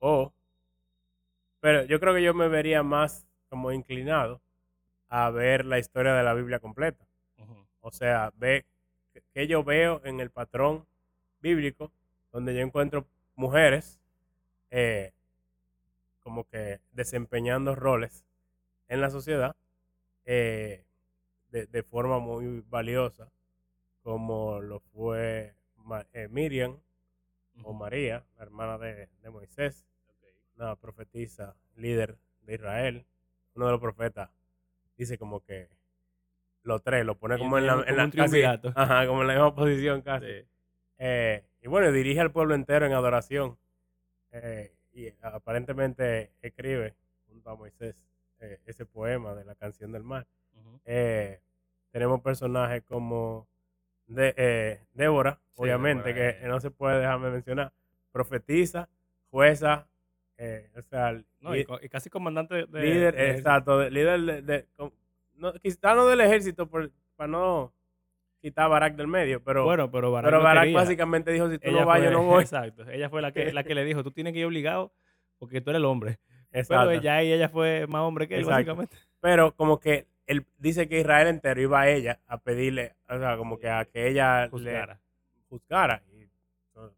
O, 0.00 0.32
pero 1.60 1.84
yo 1.84 1.98
creo 2.00 2.14
que 2.14 2.22
yo 2.22 2.34
me 2.34 2.48
vería 2.48 2.82
más 2.82 3.26
como 3.54 3.70
inclinado 3.70 4.40
a 5.08 5.30
ver 5.30 5.64
la 5.64 5.78
historia 5.78 6.12
de 6.12 6.24
la 6.24 6.34
Biblia 6.34 6.58
completa. 6.58 7.06
O 7.82 7.92
sea, 7.92 8.32
ve 8.34 8.64
que 9.32 9.46
yo 9.46 9.62
veo 9.62 10.00
en 10.04 10.18
el 10.18 10.30
patrón 10.30 10.88
bíblico, 11.40 11.92
donde 12.32 12.52
yo 12.52 12.62
encuentro 12.62 13.06
mujeres 13.36 14.00
eh, 14.72 15.12
como 16.24 16.42
que 16.48 16.80
desempeñando 16.90 17.76
roles 17.76 18.24
en 18.88 19.00
la 19.00 19.08
sociedad 19.08 19.54
eh, 20.24 20.84
de, 21.52 21.66
de 21.66 21.82
forma 21.84 22.18
muy 22.18 22.64
valiosa, 22.68 23.30
como 24.02 24.60
lo 24.60 24.80
fue 24.80 25.54
eh, 26.12 26.26
Miriam 26.28 26.80
o. 27.62 27.72
María, 27.72 28.24
la 28.36 28.42
hermana 28.42 28.78
de, 28.78 29.08
de 29.22 29.30
Moisés, 29.30 29.86
una 30.56 30.74
profetisa, 30.74 31.54
líder 31.76 32.18
de 32.42 32.54
Israel, 32.54 33.06
uno 33.54 33.66
de 33.66 33.72
los 33.72 33.80
profetas, 33.80 34.30
dice 34.96 35.18
como 35.18 35.40
que 35.44 35.68
los 36.62 36.82
tres, 36.82 37.04
lo 37.04 37.16
pone 37.16 37.36
como 37.38 37.58
en 37.58 37.66
la, 37.66 37.84
en 37.86 37.96
la 37.96 38.10
casi- 38.10 38.42
ajá, 38.42 39.06
como 39.06 39.20
en 39.22 39.28
la 39.28 39.34
misma 39.34 39.54
posición 39.54 40.00
casi. 40.02 40.26
Sí. 40.26 40.46
Eh, 40.98 41.44
y 41.62 41.68
bueno, 41.68 41.92
dirige 41.92 42.20
al 42.20 42.30
pueblo 42.32 42.54
entero 42.54 42.86
en 42.86 42.92
adoración. 42.92 43.58
Eh, 44.32 44.72
y 44.92 45.08
aparentemente 45.22 46.32
escribe 46.40 46.94
junto 47.28 47.50
a 47.50 47.56
Moisés 47.56 47.94
eh, 48.40 48.60
ese 48.66 48.86
poema 48.86 49.34
de 49.34 49.44
la 49.44 49.54
canción 49.54 49.92
del 49.92 50.04
mar. 50.04 50.26
Eh, 50.84 51.40
tenemos 51.90 52.20
personajes 52.20 52.82
como 52.84 53.46
de, 54.06 54.34
eh, 54.36 54.80
Débora, 54.92 55.34
Sí, 55.34 55.52
obviamente, 55.56 56.12
Débora, 56.12 56.40
que 56.40 56.48
no 56.48 56.60
se 56.60 56.70
puede 56.70 56.98
dejar 57.00 57.20
de 57.20 57.30
mencionar. 57.30 57.72
Profetisa, 58.12 58.88
jueza, 59.30 59.86
eh, 60.38 60.70
o 60.76 60.82
sea, 60.82 61.20
No, 61.40 61.54
y, 61.56 61.64
casi 61.90 62.10
comandante 62.10 62.66
de. 62.66 62.80
líder, 62.82 63.18
exacto, 63.20 63.78
de- 63.78 63.90
líder 63.90 64.42
de, 64.44 64.66
no, 65.36 65.52
quizá 65.54 65.94
no 65.94 66.06
del 66.06 66.20
ejército 66.20 66.68
por- 66.68 66.90
para 67.16 67.28
no 67.28 67.72
quitar 68.40 68.66
a 68.66 68.68
Barak 68.68 68.96
del 68.96 69.06
medio, 69.08 69.42
pero, 69.42 69.64
bueno, 69.64 69.90
pero 69.90 70.10
no 70.10 70.42
quería. 70.60 70.74
básicamente 70.74 71.32
dijo, 71.32 71.48
si 71.50 71.58
tú 71.58 71.68
Ella 71.70 71.80
no 71.80 71.86
vas, 71.86 72.02
yo 72.02 72.10
no 72.10 72.22
voy. 72.24 72.42
Exacto. 72.44 72.88
Ella 72.90 73.08
fue 73.08 73.22
la 73.22 73.32
que, 73.32 73.52
la 73.52 73.64
que 73.64 73.74
le 73.74 73.84
dijo, 73.84 74.02
tú 74.02 74.10
tienes 74.10 74.32
que 74.32 74.40
ir 74.40 74.46
obligado 74.46 74.92
porque 75.38 75.60
tú 75.60 75.70
eres 75.70 75.78
el 75.80 75.86
hombre. 75.86 76.18
Exacto. 76.52 76.86
Pero 76.88 76.90
ella, 77.00 77.20
ella 77.22 77.48
fue 77.48 77.86
más 77.86 78.02
hombre 78.02 78.28
que 78.28 78.34
él, 78.34 78.40
Exacto. 78.42 78.76
básicamente. 78.76 78.96
Pero 79.20 79.54
como 79.56 79.80
que 79.80 80.06
él 80.26 80.44
dice 80.58 80.88
que 80.88 81.00
Israel 81.00 81.28
entero 81.28 81.60
iba 81.60 81.80
a 81.80 81.88
ella 81.90 82.20
a 82.26 82.38
pedirle, 82.38 82.94
o 83.08 83.18
sea, 83.18 83.36
como 83.36 83.58
que 83.58 83.68
a 83.68 83.84
que 83.86 84.08
ella 84.08 84.44
le 84.44 84.50
Juzgara. 84.50 85.00
juzgara 85.48 86.02
y 86.12 86.26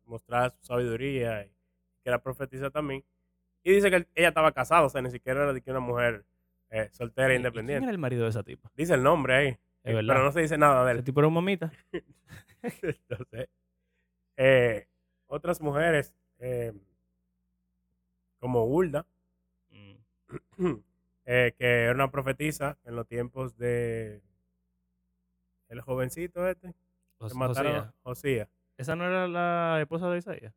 mostrara 0.05 0.51
su 0.51 0.65
sabiduría 0.67 1.45
y 1.45 1.49
que 1.49 2.09
era 2.11 2.19
profetisa 2.19 2.71
también. 2.71 3.05
Y 3.67 3.73
dice 3.73 3.91
que 3.91 3.97
él- 3.97 4.09
ella 4.15 4.29
estaba 4.29 4.53
casada, 4.53 4.85
o 4.85 4.89
sea, 4.89 5.03
ni 5.03 5.11
siquiera 5.11 5.43
era 5.43 5.53
de 5.53 5.61
que 5.61 5.71
una 5.73 5.81
mujer 5.81 6.25
eh, 6.71 6.89
soltera 6.93 7.29
e 7.29 7.31
¿Y- 7.31 7.33
y 7.33 7.37
¿Quién 7.37 7.41
independiente. 7.47 7.85
era 7.85 7.91
el 7.93 7.99
marido 7.99 8.23
de 8.25 8.31
esa 8.31 8.43
tipa? 8.45 8.71
Dice 8.77 8.95
el 8.95 9.03
nombre 9.03 9.35
ahí, 9.35 9.49
Es 9.49 9.59
eh, 9.85 9.95
verdad. 9.95 10.15
pero 10.15 10.25
no 10.25 10.31
se 10.33 10.41
dice 10.41 10.57
nada 10.57 10.85
de 10.85 10.93
Ese 10.93 10.99
él. 11.01 11.05
tipo 11.05 11.21
era 11.21 11.27
un 11.29 11.35
mamita. 11.35 11.73
Entonces, 12.63 13.49
eh, 14.37 14.87
otras 15.27 15.61
mujeres, 15.61 16.15
eh, 16.39 16.73
como 18.39 18.65
Hulda, 18.67 19.05
Mm. 19.71 19.97
que 21.25 21.55
era 21.59 21.93
una 21.93 22.11
profetisa 22.11 22.79
en 22.85 22.95
los 22.97 23.07
tiempos 23.09 23.57
de 23.59 24.23
el 25.69 25.81
jovencito 25.81 26.47
este, 26.49 26.73
que 27.19 27.35
mataron 27.35 27.73
Josías. 27.73 27.87
a 27.87 27.95
Josías. 28.03 28.49
¿Esa 28.77 28.95
no 28.97 29.05
era 29.07 29.27
la 29.29 29.81
esposa 29.81 30.09
de 30.11 30.19
Isaías? 30.19 30.55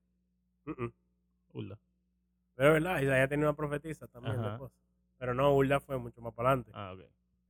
Hulda. 1.53 1.79
Pero 2.59 2.75
es 2.75 2.83
verdad, 2.83 3.01
Isaías 3.01 3.29
tenía 3.29 3.45
una 3.45 3.55
profetisa 3.55 4.05
también. 4.07 4.35
de 4.35 4.41
Ajá. 4.41 4.53
esposa. 4.55 4.75
Pero 5.17 5.33
no, 5.33 5.55
Hulda 5.55 5.79
fue 5.79 5.97
mucho 5.97 6.19
más 6.19 6.33
para 6.33 6.49
adelante. 6.49 6.71
Ah, 6.73 6.91
ok. 6.93 7.01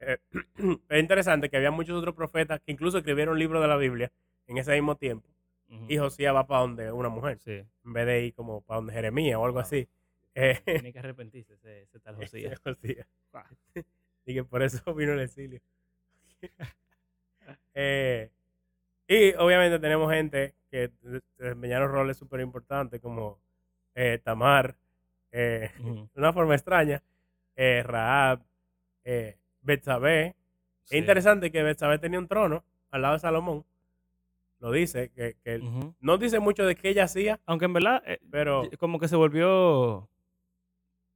Eh, 0.01 0.17
es 0.89 0.99
interesante 0.99 1.49
que 1.49 1.57
había 1.57 1.71
muchos 1.71 1.97
otros 1.97 2.13
profetas 2.13 2.59
que 2.61 2.71
incluso 2.71 2.99
escribieron 2.99 3.39
libros 3.39 3.59
de 3.59 3.67
la 3.67 3.75
Biblia 3.75 4.11
en 4.45 4.59
ese 4.59 4.73
mismo 4.73 4.97
tiempo. 4.97 5.27
Y 5.87 5.97
Josías 5.97 6.33
va 6.35 6.45
para 6.45 6.61
donde 6.61 6.91
una 6.91 7.09
mujer, 7.09 7.39
Sí. 7.39 7.63
en 7.85 7.93
vez 7.93 8.05
de 8.05 8.21
ir 8.25 8.33
como 8.35 8.61
para 8.61 8.77
donde 8.77 8.93
Jeremías 8.93 9.37
o 9.37 9.45
algo 9.45 9.55
Wow. 9.55 9.61
así. 9.63 9.87
Eh, 10.35 10.59
Tiene 10.63 10.93
que 10.93 10.99
arrepentirse 10.99 11.53
ese, 11.55 11.81
ese 11.81 11.99
tal 11.99 12.15
Josías. 12.15 12.59
Josías. 12.63 13.07
Y 14.27 14.33
que 14.35 14.43
por 14.43 14.61
eso 14.61 14.77
vino 14.93 15.13
el 15.13 15.21
exilio. 15.21 15.59
Eh, 17.73 18.29
y 19.07 19.33
obviamente 19.35 19.79
tenemos 19.79 20.11
gente 20.11 20.53
que 20.69 20.91
de- 21.01 21.21
desempeñaron 21.37 21.91
roles 21.91 22.17
súper 22.17 22.41
importantes 22.41 23.01
como 23.01 23.39
eh, 23.95 24.19
Tamar, 24.23 24.75
eh, 25.31 25.69
de 25.77 26.09
una 26.19 26.33
forma 26.33 26.55
extraña, 26.55 27.01
eh, 27.55 27.83
Raab, 27.83 28.41
eh, 29.03 29.38
Betsabé. 29.62 30.36
Sí. 30.83 30.95
Es 30.95 31.00
interesante 31.01 31.51
que 31.51 31.62
Betsabé 31.63 32.00
tenía 32.00 32.19
un 32.19 32.27
trono 32.27 32.63
al 32.91 33.01
lado 33.01 33.13
de 33.15 33.19
Salomón. 33.19 33.65
Lo 34.59 34.71
dice, 34.71 35.09
que, 35.12 35.36
que 35.43 35.59
no 36.01 36.17
dice 36.17 36.39
mucho 36.39 36.65
de 36.65 36.75
qué 36.75 36.89
ella 36.89 37.05
hacía, 37.05 37.39
Aunque 37.45 37.65
en 37.65 37.74
verdad, 37.74 38.03
eh, 38.05 38.19
pero 38.29 38.63
como 38.77 39.00
que 39.00 39.07
se 39.07 39.15
volvió 39.15 40.09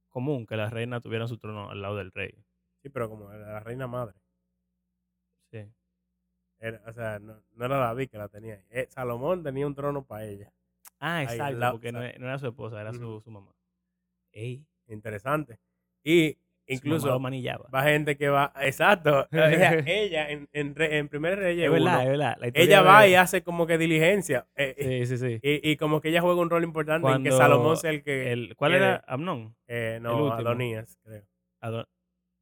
común 0.08 0.46
que 0.46 0.56
la 0.56 0.70
reina 0.70 1.00
tuviera 1.00 1.26
su 1.26 1.36
trono 1.38 1.70
al 1.70 1.82
lado 1.82 1.96
del 1.96 2.12
rey. 2.12 2.32
sí, 2.82 2.88
pero 2.88 3.08
como 3.10 3.30
era 3.32 3.52
la 3.54 3.60
reina 3.60 3.86
madre. 3.86 4.14
Sí. 5.50 5.64
Era- 6.58 6.80
o 6.86 6.92
sea, 6.92 7.18
no, 7.18 7.42
no 7.52 7.64
era 7.66 7.76
David 7.78 8.08
que 8.10 8.18
la 8.18 8.28
tenía. 8.28 8.62
Eh, 8.70 8.86
Salomón 8.90 9.42
tenía 9.42 9.66
un 9.66 9.74
trono 9.74 10.04
para 10.04 10.24
ella. 10.24 10.52
Ah, 11.00 11.22
exacto, 11.24 11.72
porque 11.72 11.92
no, 11.92 12.02
e- 12.02 12.18
no 12.18 12.26
era 12.26 12.38
su 12.38 12.46
esposa, 12.46 12.80
era 12.80 12.92
su, 12.94 13.20
su 13.20 13.30
mamá. 13.30 13.52
Ey, 14.34 14.64
Interesante. 14.88 15.58
Y 16.02 16.36
incluso 16.66 17.08
va 17.74 17.82
gente 17.84 18.16
que 18.16 18.28
va, 18.28 18.52
exacto, 18.60 19.26
ella, 19.30 19.78
ella 19.86 20.30
en, 20.30 20.48
en, 20.52 20.74
en 20.78 21.08
primer 21.08 21.38
Reyes 21.38 21.64
Es 21.66 21.70
verdad, 21.70 21.94
uno, 21.94 22.00
es 22.02 22.08
verdad. 22.08 22.36
la 22.38 22.46
historia 22.48 22.64
ella 22.64 22.82
va 22.82 23.06
y 23.08 23.14
hace 23.14 23.42
como 23.42 23.66
que 23.66 23.78
diligencia. 23.78 24.46
eh, 24.56 25.04
Sí, 25.06 25.16
sí, 25.16 25.18
sí. 25.18 25.40
y, 25.42 25.70
y 25.70 25.76
como 25.76 26.00
que 26.00 26.08
ella 26.10 26.20
juega 26.20 26.40
un 26.40 26.50
rol 26.50 26.64
importante 26.64 27.06
en 27.08 27.22
que 27.22 27.30
Cuando 27.30 27.36
Salomón 27.38 27.76
sea 27.78 27.90
el 27.90 28.02
que... 28.02 28.32
El, 28.32 28.54
¿Cuál 28.56 28.74
era? 28.74 29.02
Amnón. 29.06 29.56
eh, 29.68 29.98
no? 30.02 30.32
Adonías, 30.32 30.98
creo. 31.02 31.22
Adon- 31.62 31.86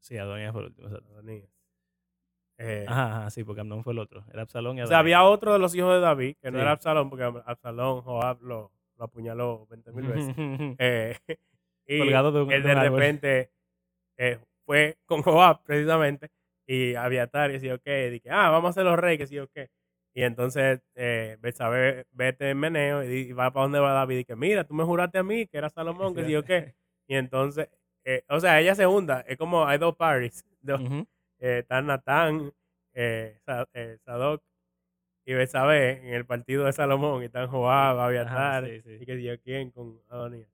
sí, 0.01 0.17
Adonías 0.19 0.53
fue 0.53 0.63
el 0.63 0.67
último. 0.69 0.89
exacto. 0.89 1.13
Adonías. 1.13 1.49
Eh, 2.59 2.85
Ajá, 2.89 3.19
ajá, 3.19 3.31
sí, 3.31 3.43
porque 3.45 3.61
Amnón 3.61 3.83
fue 3.83 3.93
el 3.93 3.99
otro. 3.99 4.25
Era 4.33 4.43
Absalón 4.43 4.79
y 4.79 4.83
o 4.83 4.87
sea, 4.87 4.99
había 4.99 5.25
otro 5.25 5.53
de 5.53 5.59
los 5.59 5.75
hijos 5.75 5.95
de 5.95 6.01
David, 6.01 6.37
que 6.41 6.51
no 6.51 6.61
era 6.61 6.73
Absalón, 6.73 7.11
porque 7.11 7.25
Absalón, 7.45 8.03
Joab 8.03 8.41
lo, 8.43 8.71
lo 8.99 9.05
apuñaló 9.05 9.67
20 9.71 9.93
mil 9.93 10.07
veces. 10.07 10.35
Eh, 10.79 11.17
y 11.87 11.99
Colgado 11.99 12.33
de 12.33 12.43
un- 12.43 12.53
él 12.53 12.63
de 12.63 12.71
árbol. 12.73 13.01
repente 13.01 13.51
eh, 14.17 14.39
fue 14.65 14.97
con 15.07 15.23
Joab 15.23 15.63
precisamente 15.65 16.31
y 16.67 16.95
Abiatar 16.95 17.51
y 17.51 17.55
decía, 17.55 17.75
ok, 17.75 17.85
dije, 18.11 18.31
ah, 18.31 18.51
vamos 18.51 18.71
a 18.71 18.73
ser 18.75 18.85
los 18.85 18.99
reyes, 18.99 19.31
y 19.33 19.39
ok. 19.39 19.51
Y 20.15 20.23
entonces 20.23 20.81
eh, 20.95 21.37
Betsabé 21.41 22.07
vete 22.13 22.51
en 22.51 22.59
meneo 22.59 23.03
y, 23.03 23.33
va 23.33 23.51
para 23.51 23.65
donde 23.65 23.81
va 23.81 23.93
David 23.93 24.19
y 24.19 24.25
que 24.25 24.37
mira, 24.37 24.65
tú 24.65 24.75
me 24.75 24.85
juraste 24.85 25.19
a 25.19 25.23
mí 25.23 25.47
que 25.47 25.57
era 25.59 25.71
Salomón, 25.71 26.15
que 26.15 26.25
sí 26.25 26.37
o 26.37 26.45
qué. 26.45 26.75
Y 27.09 27.15
entonces, 27.17 27.69
eh, 28.05 28.23
o 28.29 28.39
sea, 28.39 28.61
ella 28.61 28.75
se 28.75 28.87
hunda, 28.87 29.23
es 29.27 29.37
como 29.39 29.67
hay 29.67 29.79
dos 29.79 29.97
parties, 29.97 30.45
dos, 30.61 30.81
Ujú. 30.81 31.07
eh, 31.41 31.59
están 31.61 31.87
Natán, 31.87 32.53
eh, 32.95 33.39
Sa- 33.45 33.67
Sadoc 34.05 34.43
y 35.25 35.35
Betsabé 35.35 36.07
en 36.09 36.15
el 36.15 36.27
partido 36.27 36.65
de 36.65 36.73
Salomón 36.73 37.23
y 37.23 37.27
están 37.27 37.49
Joab, 37.49 37.99
Abiatar 37.99 38.67
sí, 38.67 38.81
sí. 38.83 38.99
y 39.01 39.07
que 39.07 39.17
dio 39.17 39.41
quién 39.41 39.71
con 39.71 39.99
Adonías. 40.09 40.49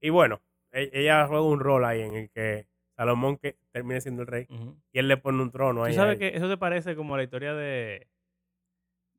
Y 0.00 0.10
bueno, 0.10 0.40
ella 0.72 1.26
juega 1.26 1.42
un 1.42 1.60
rol 1.60 1.84
ahí 1.84 2.00
en 2.02 2.14
el 2.14 2.30
que 2.30 2.66
Salomón 2.96 3.36
que 3.36 3.56
termine 3.70 4.00
siendo 4.00 4.22
el 4.22 4.28
rey 4.28 4.46
y 4.92 4.98
él 4.98 5.08
le 5.08 5.16
pone 5.16 5.42
un 5.42 5.50
trono 5.50 5.80
Tú 5.80 5.84
ahí. 5.86 5.92
a 5.92 5.96
sabes 5.96 6.16
ella. 6.20 6.30
que 6.30 6.36
eso 6.36 6.48
se 6.48 6.56
parece 6.56 6.94
como 6.96 7.14
a 7.14 7.18
la 7.18 7.24
historia 7.24 7.54
de, 7.54 8.08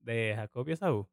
de 0.01 0.33
Jacob 0.35 0.67
y 0.69 0.71
Esaú. 0.73 1.07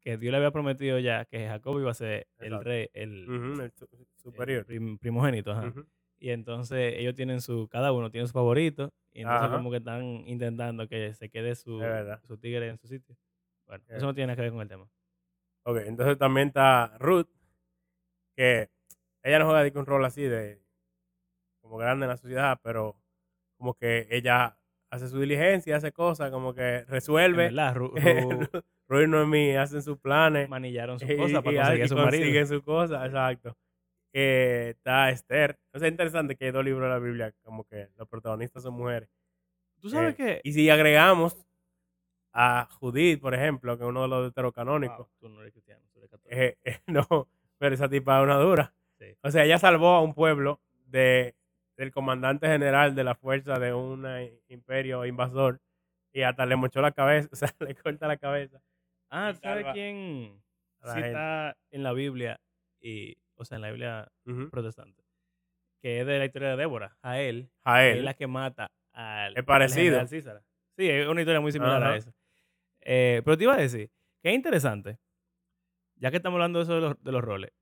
Que 0.00 0.16
Dios 0.18 0.30
le 0.30 0.36
había 0.38 0.52
prometido 0.52 0.98
ya 1.00 1.24
que 1.24 1.48
Jacob 1.48 1.80
iba 1.80 1.90
a 1.90 1.94
ser 1.94 2.28
el 2.38 2.62
rey, 2.62 2.88
el, 2.92 3.72
superior. 4.14 4.64
prim- 4.64 4.98
primogénito. 4.98 5.50
ajá. 5.52 5.72
Y 6.18 6.30
entonces 6.30 6.94
ellos 6.96 7.14
tienen 7.14 7.40
su, 7.42 7.68
cada 7.68 7.92
uno 7.92 8.10
tiene 8.10 8.26
su 8.26 8.32
favorito. 8.32 8.92
Y 9.12 9.20
entonces 9.22 9.46
Ajá. 9.48 9.56
como 9.56 9.70
que 9.70 9.78
están 9.78 10.02
intentando 10.26 10.88
que 10.88 11.12
se 11.14 11.28
quede 11.28 11.54
su, 11.56 11.82
su 12.26 12.38
tigre 12.38 12.68
en 12.68 12.78
su 12.78 12.86
sitio. 12.86 13.16
Bueno, 13.66 13.82
eso 13.88 14.06
no 14.06 14.14
tiene 14.14 14.28
nada 14.28 14.36
que 14.36 14.42
ver 14.42 14.50
con 14.52 14.60
el 14.60 14.68
tema. 14.68 14.88
Ok, 15.64 15.78
entonces 15.86 16.16
también 16.18 16.48
está 16.48 16.96
Ruth, 16.98 17.28
que 18.36 18.68
ella 19.26 19.38
no 19.40 19.46
juega 19.46 19.62
de 19.64 19.78
un 19.78 19.86
rol 19.86 20.04
así 20.04 20.22
de 20.22 20.62
como 21.60 21.76
grande 21.78 22.04
en 22.04 22.10
la 22.10 22.16
sociedad, 22.16 22.60
pero 22.62 22.96
como 23.58 23.74
que 23.74 24.06
ella 24.10 24.56
hace 24.90 25.08
su 25.08 25.18
diligencia, 25.20 25.76
hace 25.76 25.90
cosas, 25.92 26.30
como 26.30 26.54
que 26.54 26.84
resuelve. 26.84 27.50
Ru- 27.50 27.92
Ru- 28.88 29.04
y 29.04 29.08
Noemí 29.08 29.56
hacen 29.56 29.82
sus 29.82 29.98
planes. 29.98 30.48
manillaron 30.48 31.00
su 31.00 31.06
y, 31.10 31.16
cosa 31.16 31.42
para 31.42 31.52
y- 31.54 31.56
conseguir 31.58 31.84
y 31.84 31.88
su 31.88 31.96
marido. 31.96 32.10
consiguen 32.22 32.46
su 32.46 32.62
cosa, 32.62 33.04
exacto. 33.06 33.56
Eh, 34.12 34.74
está 34.76 35.10
Esther. 35.10 35.58
Sea, 35.74 35.86
es 35.88 35.90
interesante 35.92 36.36
que 36.36 36.46
hay 36.46 36.50
dos 36.52 36.64
libros 36.64 36.84
de 36.84 36.88
la 36.88 36.98
Biblia, 36.98 37.32
como 37.42 37.64
que 37.64 37.88
los 37.96 38.08
protagonistas 38.08 38.62
son 38.62 38.74
mujeres. 38.74 39.10
¿Tú 39.80 39.90
sabes 39.90 40.14
Eh, 40.14 40.16
qué? 40.16 40.40
Y 40.44 40.52
si 40.52 40.70
agregamos 40.70 41.36
a 42.32 42.68
Judith, 42.78 43.20
por 43.20 43.34
ejemplo, 43.34 43.76
que 43.76 43.82
es 43.84 43.88
uno 43.88 44.02
de 44.02 44.08
los 44.08 44.22
deuterocanónicos, 44.22 44.98
Wow, 44.98 45.08
tú 45.18 45.28
no 45.28 45.40
eres 45.40 45.52
cristiano, 45.52 45.82
tú 45.92 45.98
eres 45.98 46.10
católico. 46.10 46.40
eh, 46.40 46.56
no, 46.86 47.28
pero 47.58 47.74
esa 47.74 47.88
tipa 47.88 48.18
es 48.18 48.24
una 48.24 48.36
dura. 48.36 48.72
Sí. 48.98 49.16
O 49.22 49.30
sea, 49.30 49.44
ella 49.44 49.58
salvó 49.58 49.90
a 49.90 50.02
un 50.02 50.14
pueblo 50.14 50.60
de, 50.86 51.34
del 51.76 51.90
comandante 51.90 52.46
general 52.46 52.94
de 52.94 53.04
la 53.04 53.14
fuerza 53.14 53.58
de 53.58 53.72
un 53.72 54.06
imperio 54.48 55.04
invasor 55.04 55.60
y 56.12 56.22
hasta 56.22 56.46
le 56.46 56.56
mochó 56.56 56.80
la 56.80 56.92
cabeza, 56.92 57.28
o 57.32 57.36
sea, 57.36 57.54
le 57.60 57.74
corta 57.74 58.08
la 58.08 58.16
cabeza. 58.16 58.60
Ah, 59.10 59.30
y 59.30 59.34
¿tú 59.34 59.40
¿sabes 59.42 59.64
salva 59.64 59.72
quién 59.72 60.42
sí 60.82 61.00
está 61.00 61.56
en 61.70 61.82
la 61.82 61.92
Biblia? 61.92 62.40
Y, 62.80 63.16
o 63.34 63.44
sea, 63.44 63.56
en 63.56 63.62
la 63.62 63.70
Biblia 63.70 64.12
protestante. 64.50 65.04
Que 65.80 66.00
es 66.00 66.06
de 66.06 66.18
la 66.18 66.24
historia 66.24 66.50
de 66.50 66.56
Débora. 66.56 66.96
A 67.02 67.20
Es 67.98 68.02
la 68.02 68.14
que 68.14 68.26
mata 68.26 68.72
al, 68.92 69.36
Es 69.36 69.44
parecido. 69.44 70.06
Sí, 70.06 70.88
es 70.88 71.06
una 71.06 71.20
historia 71.20 71.40
muy 71.40 71.52
similar 71.52 71.82
a 71.82 71.96
esa. 71.96 72.12
Eh, 72.80 73.20
pero 73.24 73.36
te 73.36 73.44
iba 73.44 73.54
a 73.54 73.58
decir 73.58 73.90
que 74.22 74.30
es 74.30 74.34
interesante, 74.34 74.98
ya 75.96 76.10
que 76.10 76.16
estamos 76.18 76.36
hablando 76.36 76.60
de 76.60 76.62
eso 76.64 76.74
de 76.74 76.80
los, 76.80 77.02
de 77.02 77.12
los 77.12 77.22
roles, 77.22 77.52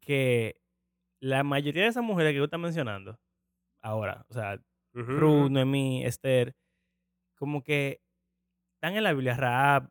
que 0.00 0.56
la 1.24 1.42
mayoría 1.42 1.84
de 1.84 1.88
esas 1.88 2.02
mujeres 2.04 2.32
que 2.32 2.38
tú 2.38 2.44
estás 2.44 2.60
mencionando 2.60 3.18
ahora, 3.82 4.26
o 4.28 4.34
sea, 4.34 4.60
Ruth. 4.92 5.50
Noemí, 5.50 6.04
Esther, 6.04 6.54
como 7.38 7.62
que 7.62 8.00
están 8.76 8.96
en 8.96 9.04
la 9.04 9.12
Biblia, 9.12 9.34
Rahab, 9.34 9.88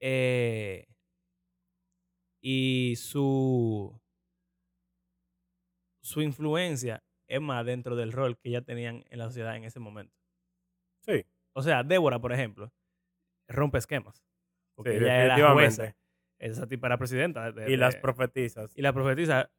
eh, 0.00 0.86
y 2.40 2.94
su, 2.96 4.00
su 6.02 6.22
influencia 6.22 7.02
es 7.28 7.40
más 7.40 7.66
dentro 7.66 7.96
del 7.96 8.12
rol 8.12 8.38
que 8.38 8.50
ya 8.50 8.62
tenían 8.62 9.04
en 9.10 9.18
la 9.18 9.24
sociedad 9.24 9.56
en 9.56 9.64
ese 9.64 9.80
momento. 9.80 10.14
Sí, 11.04 11.24
O 11.54 11.62
sea, 11.62 11.82
Débora, 11.82 12.20
por 12.20 12.32
ejemplo, 12.32 12.72
rompe 13.48 13.78
esquemas. 13.78 14.24
Porque 14.76 14.92
sí, 14.92 15.04
ella 15.04 15.24
era 15.24 15.52
jueza. 15.52 15.96
Esa 16.38 16.68
tipa 16.68 16.86
era 16.86 16.98
presidenta. 16.98 17.50
de- 17.50 17.72
Y 17.72 17.76
las 17.76 17.94
de- 17.96 18.00
profetizas. 18.00 18.72
y 18.76 18.82
la 18.82 18.92
profetiza, 18.92 19.50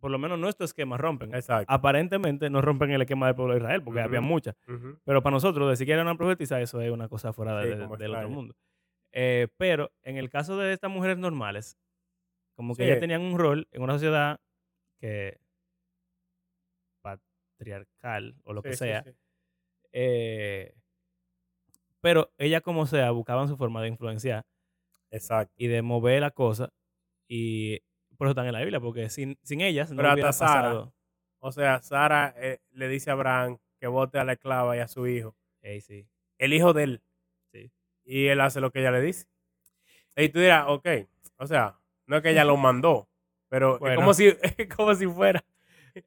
por 0.00 0.10
lo 0.10 0.18
menos 0.18 0.38
nuestros 0.38 0.70
esquemas 0.70 1.00
rompen. 1.00 1.34
Exacto. 1.34 1.72
Aparentemente 1.72 2.50
no 2.50 2.60
rompen 2.60 2.90
el 2.90 3.02
esquema 3.02 3.26
del 3.26 3.34
pueblo 3.34 3.54
de 3.54 3.60
Israel, 3.60 3.82
porque 3.82 4.00
había 4.00 4.20
muchas. 4.20 4.54
Pero 5.04 5.22
para 5.22 5.34
nosotros, 5.34 5.68
decir 5.68 5.86
que 5.86 5.92
era 5.92 6.02
una 6.02 6.16
profetisa, 6.16 6.60
eso 6.60 6.80
es 6.80 6.90
una 6.90 7.08
cosa 7.08 7.32
fuera 7.32 7.56
de- 7.58 7.72
Sí, 7.72 7.78
de- 7.78 7.96
del 7.96 8.14
otro 8.14 8.28
mundo. 8.30 8.54
Eh, 9.12 9.48
pero 9.56 9.90
en 10.02 10.16
el 10.16 10.28
caso 10.30 10.56
de 10.58 10.72
estas 10.72 10.90
mujeres 10.90 11.18
normales, 11.18 11.78
como 12.54 12.74
que 12.76 12.84
Sí. 12.84 12.88
ya 12.90 13.00
tenían 13.00 13.22
un 13.22 13.38
rol 13.38 13.66
en 13.72 13.82
una 13.82 13.94
sociedad 13.94 14.40
que 15.00 15.38
patriarcal 17.02 18.36
o 18.44 18.52
lo 18.52 18.62
que 18.62 18.72
Sí, 18.72 18.78
sea, 18.78 19.04
eh, 19.92 20.74
pero 22.00 22.30
ellas 22.38 22.62
como 22.62 22.86
sea 22.86 23.10
buscaban 23.10 23.48
su 23.48 23.56
forma 23.56 23.82
de 23.82 23.88
influenciar 23.88 24.44
Exacto. 25.10 25.52
y 25.56 25.66
de 25.68 25.82
mover 25.82 26.20
la 26.20 26.30
cosa 26.30 26.70
y 27.28 27.80
por 28.18 28.26
eso 28.26 28.32
están 28.32 28.46
en 28.46 28.52
la 28.52 28.60
Biblia, 28.60 28.80
porque 28.80 29.08
sin, 29.08 29.38
sin 29.42 29.60
ellas 29.62 29.90
no 29.90 29.96
Pero 29.96 30.08
hasta 30.08 30.14
hubiera 30.14 30.32
Sara. 30.32 30.52
pasado. 30.62 30.94
O 31.38 31.52
sea, 31.52 31.80
Sara 31.82 32.34
eh, 32.36 32.58
le 32.72 32.88
dice 32.88 33.08
a 33.10 33.14
Abraham 33.14 33.58
que 33.80 33.86
vote 33.86 34.18
a 34.18 34.24
la 34.24 34.32
esclava 34.34 34.76
y 34.76 34.80
a 34.80 34.88
su 34.88 35.06
hijo. 35.06 35.34
Ey, 35.62 35.80
sí, 35.80 36.06
El 36.36 36.52
hijo 36.52 36.72
de 36.74 36.82
él. 36.82 37.02
sí. 37.52 37.70
Y 38.04 38.26
él 38.26 38.40
hace 38.40 38.60
lo 38.60 38.70
que 38.72 38.80
ella 38.80 38.90
le 38.90 39.00
dice. 39.00 39.26
Y 40.16 40.28
tú 40.30 40.40
dirás, 40.40 40.64
ok. 40.68 40.86
O 41.36 41.46
sea, 41.46 41.78
no 42.06 42.16
es 42.16 42.22
que 42.22 42.30
ella 42.30 42.44
lo 42.44 42.56
mandó, 42.58 43.08
pero 43.48 43.78
es, 43.86 43.94
como 43.96 44.12
si, 44.14 44.26
es 44.58 44.68
como 44.74 44.94
si 44.94 45.06
fuera. 45.06 45.44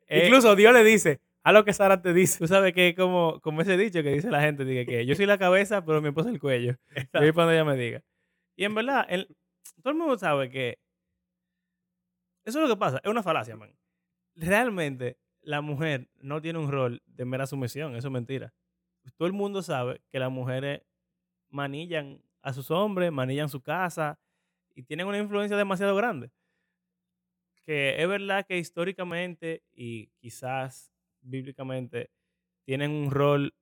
Eh, 0.07 0.25
Incluso 0.25 0.55
Dios 0.55 0.73
le 0.73 0.83
dice, 0.83 1.21
a 1.43 1.51
lo 1.53 1.63
que 1.63 1.71
Sara 1.73 2.01
te 2.01 2.13
dice. 2.13 2.39
Tú 2.39 2.47
sabes 2.47 2.73
que 2.73 2.89
es 2.89 2.95
como, 2.95 3.39
como 3.41 3.61
ese 3.61 3.77
dicho 3.77 4.03
que 4.03 4.11
dice 4.11 4.29
la 4.29 4.41
gente, 4.41 4.65
dice 4.65 4.85
que 4.85 5.05
yo 5.05 5.15
soy 5.15 5.25
la 5.27 5.37
cabeza, 5.37 5.83
pero 5.85 6.01
mi 6.01 6.09
esposa 6.09 6.27
es 6.29 6.35
el 6.35 6.41
cuello. 6.41 6.75
Y 7.13 7.17
ahí 7.23 7.31
cuando 7.31 7.53
ella 7.53 7.63
me 7.63 7.77
diga. 7.77 8.01
Y 8.57 8.65
en 8.65 8.75
verdad, 8.75 9.05
el- 9.09 9.27
todo 9.81 9.91
el 9.93 9.97
mundo 9.97 10.17
sabe 10.17 10.49
que 10.49 10.77
eso 12.45 12.59
es 12.61 12.67
lo 12.69 12.75
que 12.75 12.79
pasa, 12.79 12.99
es 13.03 13.09
una 13.09 13.23
falacia, 13.23 13.55
man. 13.55 13.75
Realmente 14.35 15.17
la 15.41 15.61
mujer 15.61 16.09
no 16.15 16.41
tiene 16.41 16.59
un 16.59 16.71
rol 16.71 17.01
de 17.05 17.25
mera 17.25 17.47
sumisión, 17.47 17.95
eso 17.95 18.07
es 18.07 18.11
mentira. 18.13 18.53
Todo 19.17 19.27
el 19.27 19.33
mundo 19.33 19.61
sabe 19.63 20.01
que 20.09 20.19
las 20.19 20.31
mujeres 20.31 20.83
manillan 21.49 22.23
a 22.41 22.53
sus 22.53 22.71
hombres, 22.71 23.11
manillan 23.11 23.49
su 23.49 23.61
casa 23.61 24.19
y 24.75 24.83
tienen 24.83 25.07
una 25.07 25.17
influencia 25.19 25.57
demasiado 25.57 25.95
grande. 25.95 26.31
Que 27.63 28.01
es 28.01 28.07
verdad 28.07 28.45
que 28.47 28.57
históricamente 28.57 29.63
y 29.71 30.07
quizás 30.19 30.91
bíblicamente 31.21 32.09
tienen 32.65 32.91
un 32.91 33.11
rol 33.11 33.53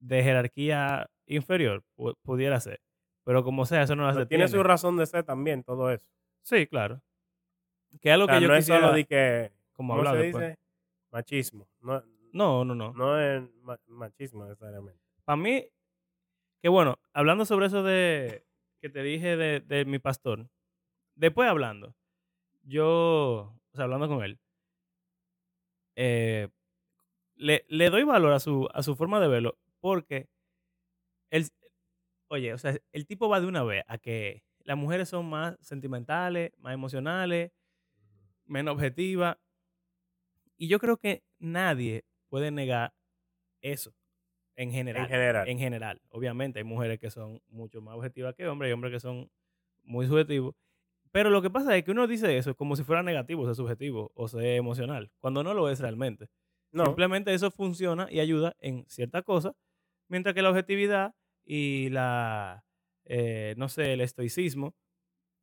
de 0.00 0.22
jerarquía 0.22 1.10
inferior, 1.26 1.84
pu- 1.96 2.16
pudiera 2.22 2.60
ser. 2.60 2.80
Pero 3.24 3.44
como 3.44 3.66
sea, 3.66 3.82
eso 3.82 3.96
no 3.96 4.12
Pero 4.12 4.26
tiene 4.28 4.48
su 4.48 4.62
razón 4.62 4.96
de 4.96 5.06
ser 5.06 5.24
también 5.24 5.62
todo 5.64 5.90
eso. 5.90 6.04
Sí, 6.42 6.66
claro. 6.66 7.02
Que 8.00 8.08
es 8.10 8.14
algo 8.14 8.24
O 8.24 8.28
sea, 8.28 8.36
que 8.36 8.42
yo 8.42 8.48
no 8.48 8.54
es 8.54 8.60
quisiera 8.64 8.80
solo 8.82 8.92
de 8.94 9.04
que, 9.04 9.52
como 9.72 9.96
¿cómo 9.96 10.10
se 10.10 10.22
dice? 10.22 10.58
Machismo. 11.10 11.68
No, 11.80 12.02
No, 12.32 12.64
no, 12.64 12.74
no. 12.74 12.92
no 12.92 13.20
es 13.20 13.42
ma- 13.62 13.80
machismo 13.86 14.44
necesariamente. 14.44 15.00
Para 15.24 15.36
mí, 15.36 15.66
que 16.62 16.68
bueno, 16.68 16.98
hablando 17.12 17.44
sobre 17.44 17.66
eso 17.66 17.82
de 17.82 18.44
que 18.80 18.88
te 18.90 19.02
dije 19.02 19.36
de, 19.36 19.60
de 19.60 19.84
mi 19.84 19.98
pastor, 19.98 20.48
después 21.14 21.48
hablando, 21.48 21.94
yo, 22.62 23.54
o 23.72 23.76
sea, 23.76 23.84
hablando 23.84 24.08
con 24.08 24.22
él, 24.22 24.38
eh, 25.96 26.48
le, 27.36 27.64
le 27.68 27.90
doy 27.90 28.04
valor 28.04 28.32
a 28.32 28.40
su, 28.40 28.68
a 28.72 28.82
su 28.82 28.96
forma 28.96 29.20
de 29.20 29.28
verlo, 29.28 29.58
porque 29.80 30.28
él, 31.30 31.46
oye, 32.28 32.52
o 32.54 32.58
sea, 32.58 32.76
el 32.92 33.06
tipo 33.06 33.28
va 33.28 33.40
de 33.40 33.46
una 33.46 33.62
vez 33.64 33.84
a 33.88 33.98
que 33.98 34.44
las 34.64 34.76
mujeres 34.76 35.08
son 35.08 35.28
más 35.28 35.56
sentimentales, 35.60 36.52
más 36.58 36.74
emocionales, 36.74 37.52
menos 38.50 38.74
objetivas, 38.74 39.38
y 40.56 40.68
yo 40.68 40.78
creo 40.78 40.98
que 40.98 41.22
nadie 41.38 42.04
puede 42.28 42.50
negar 42.50 42.92
eso 43.62 43.94
en 44.56 44.70
general. 44.72 45.04
En 45.04 45.08
general. 45.08 45.48
En 45.48 45.58
general, 45.58 46.02
obviamente 46.10 46.58
hay 46.58 46.64
mujeres 46.64 46.98
que 46.98 47.10
son 47.10 47.40
mucho 47.48 47.80
más 47.80 47.96
objetivas 47.96 48.34
que 48.34 48.46
hombres 48.46 48.70
y 48.70 48.72
hombres 48.72 48.92
que 48.92 49.00
son 49.00 49.30
muy 49.82 50.06
subjetivos. 50.06 50.54
Pero 51.12 51.30
lo 51.30 51.42
que 51.42 51.50
pasa 51.50 51.76
es 51.76 51.84
que 51.84 51.90
uno 51.90 52.06
dice 52.06 52.36
eso 52.36 52.54
como 52.54 52.76
si 52.76 52.84
fuera 52.84 53.02
negativo, 53.02 53.46
ser 53.46 53.54
subjetivo 53.54 54.12
o 54.14 54.28
ser 54.28 54.44
emocional, 54.56 55.10
cuando 55.18 55.42
no 55.42 55.54
lo 55.54 55.70
es 55.70 55.80
realmente. 55.80 56.28
no, 56.72 56.84
Simplemente 56.84 57.32
eso 57.32 57.50
funciona 57.50 58.06
y 58.10 58.20
ayuda 58.20 58.54
en 58.60 58.84
ciertas 58.88 59.24
cosas, 59.24 59.54
mientras 60.08 60.34
que 60.34 60.42
la 60.42 60.50
objetividad 60.50 61.14
y 61.44 61.88
la, 61.88 62.64
eh, 63.04 63.54
no 63.56 63.68
sé, 63.68 63.94
el 63.94 64.02
estoicismo 64.02 64.74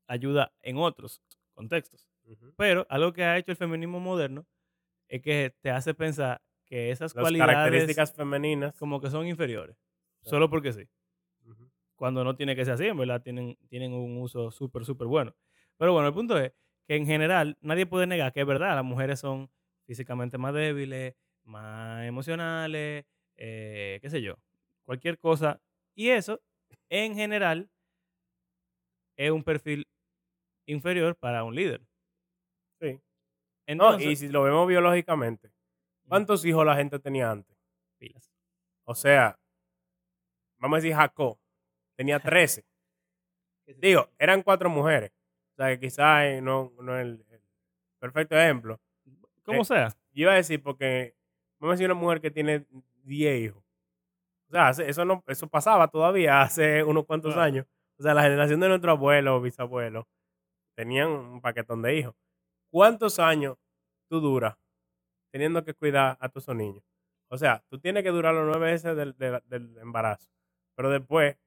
ayuda 0.07 0.53
en 0.61 0.77
otros 0.77 1.21
contextos. 1.53 2.07
Pero 2.57 2.85
algo 2.89 3.13
que 3.13 3.23
ha 3.23 3.37
hecho 3.37 3.51
el 3.51 3.57
feminismo 3.57 3.99
moderno 3.99 4.45
es 5.07 5.21
que 5.21 5.55
te 5.61 5.71
hace 5.71 5.93
pensar 5.93 6.41
que 6.65 6.91
esas 6.91 7.15
las 7.15 7.23
cualidades 7.23 7.55
características 7.55 8.13
femeninas. 8.13 8.75
como 8.77 8.99
que 8.99 9.09
son 9.09 9.27
inferiores, 9.27 9.77
solo 10.23 10.49
porque 10.49 10.73
sí. 10.73 10.87
Cuando 11.95 12.23
no 12.23 12.35
tiene 12.35 12.55
que 12.55 12.63
ser 12.63 12.75
así, 12.75 12.85
en 12.85 12.97
verdad 12.97 13.21
tienen, 13.21 13.57
tienen 13.69 13.93
un 13.93 14.17
uso 14.17 14.51
súper, 14.51 14.85
súper 14.85 15.07
bueno. 15.07 15.35
Pero 15.77 15.93
bueno, 15.93 16.07
el 16.07 16.13
punto 16.13 16.37
es 16.37 16.53
que 16.87 16.95
en 16.95 17.05
general 17.05 17.57
nadie 17.61 17.85
puede 17.85 18.05
negar 18.05 18.33
que 18.33 18.41
es 18.41 18.47
verdad, 18.47 18.75
las 18.75 18.83
mujeres 18.83 19.19
son 19.19 19.49
físicamente 19.85 20.37
más 20.37 20.53
débiles, 20.53 21.15
más 21.43 22.05
emocionales, 22.05 23.05
eh, 23.35 23.99
qué 24.01 24.09
sé 24.09 24.21
yo, 24.21 24.35
cualquier 24.83 25.17
cosa. 25.17 25.61
Y 25.95 26.09
eso, 26.09 26.41
en 26.89 27.15
general, 27.15 27.69
es 29.17 29.31
un 29.31 29.43
perfil 29.43 29.87
inferior 30.67 31.15
para 31.17 31.43
un 31.45 31.55
líder. 31.55 31.86
No, 33.75 33.99
y 33.99 34.15
si 34.15 34.29
lo 34.29 34.43
vemos 34.43 34.67
biológicamente, 34.67 35.51
¿cuántos 36.07 36.45
hijos 36.45 36.65
la 36.65 36.75
gente 36.75 36.99
tenía 36.99 37.31
antes? 37.31 37.55
pilas. 37.99 38.31
O 38.85 38.93
sea, 38.95 39.39
vamos 40.59 40.77
a 40.77 40.81
decir 40.81 40.95
Jacob, 40.95 41.37
tenía 41.95 42.19
13. 42.19 42.65
Digo, 43.77 44.09
eran 44.17 44.41
cuatro 44.43 44.69
mujeres. 44.69 45.11
O 45.53 45.55
sea, 45.57 45.69
que 45.69 45.79
quizás 45.79 46.23
eh, 46.25 46.41
no, 46.41 46.71
no 46.81 46.95
es 46.97 47.01
el, 47.05 47.25
el 47.31 47.41
perfecto 47.99 48.37
ejemplo. 48.37 48.79
Como 49.43 49.61
eh, 49.61 49.65
sea. 49.65 49.87
yo 50.11 50.23
iba 50.23 50.31
a 50.33 50.35
decir 50.35 50.61
porque, 50.61 51.15
vamos 51.59 51.73
a 51.73 51.75
decir 51.75 51.87
una 51.91 51.99
mujer 51.99 52.21
que 52.21 52.31
tiene 52.31 52.65
10 53.03 53.41
hijos. 53.41 53.63
O 54.49 54.51
sea, 54.51 54.69
eso 54.85 55.03
no, 55.03 55.23
eso 55.27 55.47
pasaba 55.47 55.87
todavía 55.89 56.41
hace 56.41 56.83
unos 56.83 57.05
cuantos 57.05 57.33
Claro. 57.33 57.47
años. 57.47 57.65
O 57.99 58.03
sea, 58.03 58.13
la 58.13 58.21
generación 58.23 58.59
de 58.59 58.69
nuestros 58.69 58.91
abuelos 58.95 59.33
o 59.37 59.41
bisabuelos 59.41 60.05
tenían 60.75 61.09
un 61.09 61.41
paquetón 61.41 61.81
de 61.81 61.97
hijos. 61.97 62.15
¿Cuántos 62.71 63.19
años 63.19 63.57
tú 64.09 64.19
duras 64.19 64.57
teniendo 65.33 65.63
que 65.63 65.73
cuidar 65.73 66.17
a 66.19 66.29
todos 66.29 66.45
esos 66.45 66.55
niños? 66.55 66.83
O 67.29 67.37
sea, 67.37 67.63
tú 67.69 67.79
tienes 67.79 68.03
que 68.03 68.09
durar 68.09 68.33
los 68.33 68.45
nueve 68.45 68.71
meses 68.71 68.95
del, 68.95 69.15
del- 69.17 69.41
del 69.45 69.77
embarazo. 69.79 70.29
Pero 70.75 70.89
después, 70.91 71.37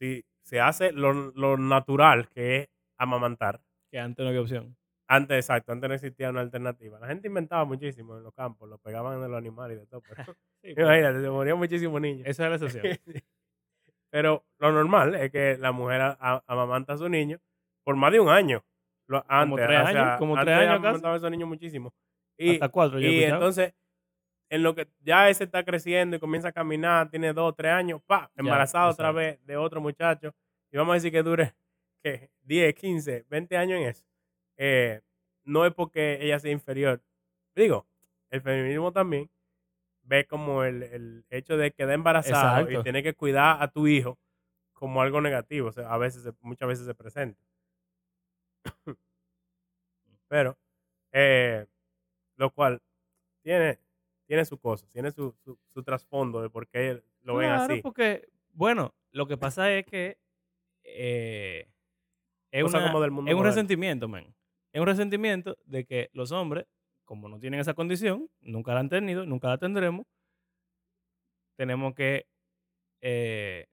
si 0.00 0.24
se 0.44 0.60
hace 0.60 0.92
lo, 0.92 1.12
lo 1.12 1.56
natural, 1.58 2.28
que 2.30 2.56
es 2.58 2.68
amamantar, 2.98 3.62
Que 3.90 3.98
antes 4.00 4.22
no 4.24 4.28
había 4.30 4.40
opción. 4.40 4.76
antes, 5.08 5.36
exacto, 5.38 5.72
antes 5.72 5.88
no 5.88 5.94
existía 5.94 6.30
una 6.30 6.40
alternativa. 6.40 6.98
La 7.00 7.08
gente 7.08 7.28
inventaba 7.28 7.64
muchísimo 7.64 8.16
en 8.16 8.22
los 8.24 8.34
campos, 8.34 8.68
lo 8.68 8.78
pegaban 8.78 9.22
en 9.22 9.30
los 9.30 9.38
animales 9.38 9.76
y 9.76 9.80
de 9.80 9.86
todo. 9.86 10.02
Pero, 10.08 10.24
Sí, 10.62 10.72
pero 10.76 10.86
imagínate, 10.88 11.22
se 11.22 11.30
morían 11.30 11.58
muchísimos 11.58 12.00
niños. 12.00 12.26
esa 12.26 12.44
es 12.44 12.50
la 12.60 12.66
excepción. 12.66 12.98
Pero 14.10 14.44
lo 14.58 14.72
normal 14.72 15.14
es 15.14 15.30
que 15.30 15.56
la 15.58 15.72
mujer 15.72 16.16
amamanta 16.46 16.92
a 16.94 16.98
su 16.98 17.08
niño 17.08 17.38
por 17.84 17.96
más 17.96 18.12
de 18.12 18.20
un 18.20 18.28
año. 18.28 18.62
Lo- 19.12 19.24
antes, 19.28 19.66
tres 19.66 19.80
o 19.80 19.86
sea, 19.86 20.02
años, 20.04 20.18
como 20.18 20.36
antes 20.36 20.46
tres 20.46 20.56
años 20.56 20.72
casi. 20.72 20.78
amamantaba 20.86 21.14
a 21.14 21.16
esos 21.18 21.30
niños 21.30 21.48
muchísimo. 21.48 21.94
Y, 22.36 22.54
Hasta 22.54 22.68
cuatro 22.68 22.98
yo 22.98 23.08
y 23.08 23.22
entonces, 23.24 23.74
en 24.48 24.62
lo 24.62 24.74
que 24.74 24.88
ya 25.00 25.28
ese 25.28 25.44
está 25.44 25.64
creciendo 25.64 26.16
y 26.16 26.18
comienza 26.20 26.48
a 26.48 26.52
caminar, 26.52 27.10
tiene 27.10 27.32
dos, 27.32 27.54
tres 27.56 27.72
años, 27.72 28.02
pa, 28.06 28.30
embarazada 28.36 28.88
otra 28.88 29.12
vez 29.12 29.44
de 29.46 29.56
otro 29.56 29.80
muchacho. 29.80 30.34
Y 30.70 30.76
vamos 30.76 30.92
a 30.92 30.94
decir 30.94 31.12
que 31.12 31.22
dure 31.22 31.54
¿qué? 32.02 32.30
10, 32.42 32.74
15, 32.74 33.26
20 33.28 33.56
años 33.56 33.80
en 33.80 33.86
eso. 33.88 34.04
Eh, 34.56 35.00
no 35.44 35.66
es 35.66 35.74
porque 35.74 36.18
ella 36.20 36.38
sea 36.38 36.52
inferior. 36.52 37.02
Digo, 37.54 37.86
el 38.30 38.40
feminismo 38.40 38.92
también 38.92 39.30
ve 40.02 40.26
como 40.26 40.64
el, 40.64 40.82
el 40.82 41.24
hecho 41.30 41.56
de 41.56 41.70
quedar 41.72 41.94
embarazado 41.94 42.60
Exacto. 42.60 42.80
y 42.80 42.82
tener 42.82 43.02
que 43.02 43.14
cuidar 43.14 43.62
a 43.62 43.68
tu 43.68 43.86
hijo 43.86 44.18
como 44.72 45.00
algo 45.00 45.20
negativo. 45.20 45.68
O 45.68 45.72
sea, 45.72 45.92
a 45.92 45.98
veces, 45.98 46.28
muchas 46.40 46.68
veces 46.68 46.86
se 46.86 46.94
presenta. 46.94 47.40
Pero, 50.28 50.58
eh, 51.12 51.66
lo 52.36 52.50
cual 52.50 52.82
tiene, 53.42 53.78
tiene 54.26 54.44
su 54.44 54.58
cosa, 54.58 54.86
tiene 54.88 55.10
su, 55.10 55.34
su, 55.44 55.58
su 55.74 55.82
trasfondo 55.82 56.42
de 56.42 56.50
por 56.50 56.68
qué 56.68 57.02
lo 57.22 57.36
ven 57.36 57.48
Claro, 57.50 57.74
así. 57.74 57.82
porque, 57.82 58.28
bueno, 58.52 58.94
lo 59.12 59.26
que 59.26 59.36
pasa 59.36 59.72
es 59.72 59.86
que 59.86 60.18
eh, 60.84 61.68
es, 62.50 62.64
una- 62.64 62.84
como 62.86 63.00
del 63.02 63.10
mundo 63.10 63.30
es 63.30 63.36
un 63.36 63.44
resentimiento, 63.44 64.08
man. 64.08 64.34
Es 64.72 64.80
un 64.80 64.86
resentimiento 64.86 65.56
de 65.66 65.84
que 65.84 66.10
los 66.14 66.32
hombres, 66.32 66.66
como 67.04 67.28
no 67.28 67.38
tienen 67.38 67.60
esa 67.60 67.74
condición, 67.74 68.30
nunca 68.40 68.74
la 68.74 68.80
han 68.80 68.88
tenido, 68.88 69.26
nunca 69.26 69.48
la 69.48 69.58
tendremos, 69.58 70.06
tenemos 71.56 71.94
que, 71.94 72.26
eh, 73.02 73.66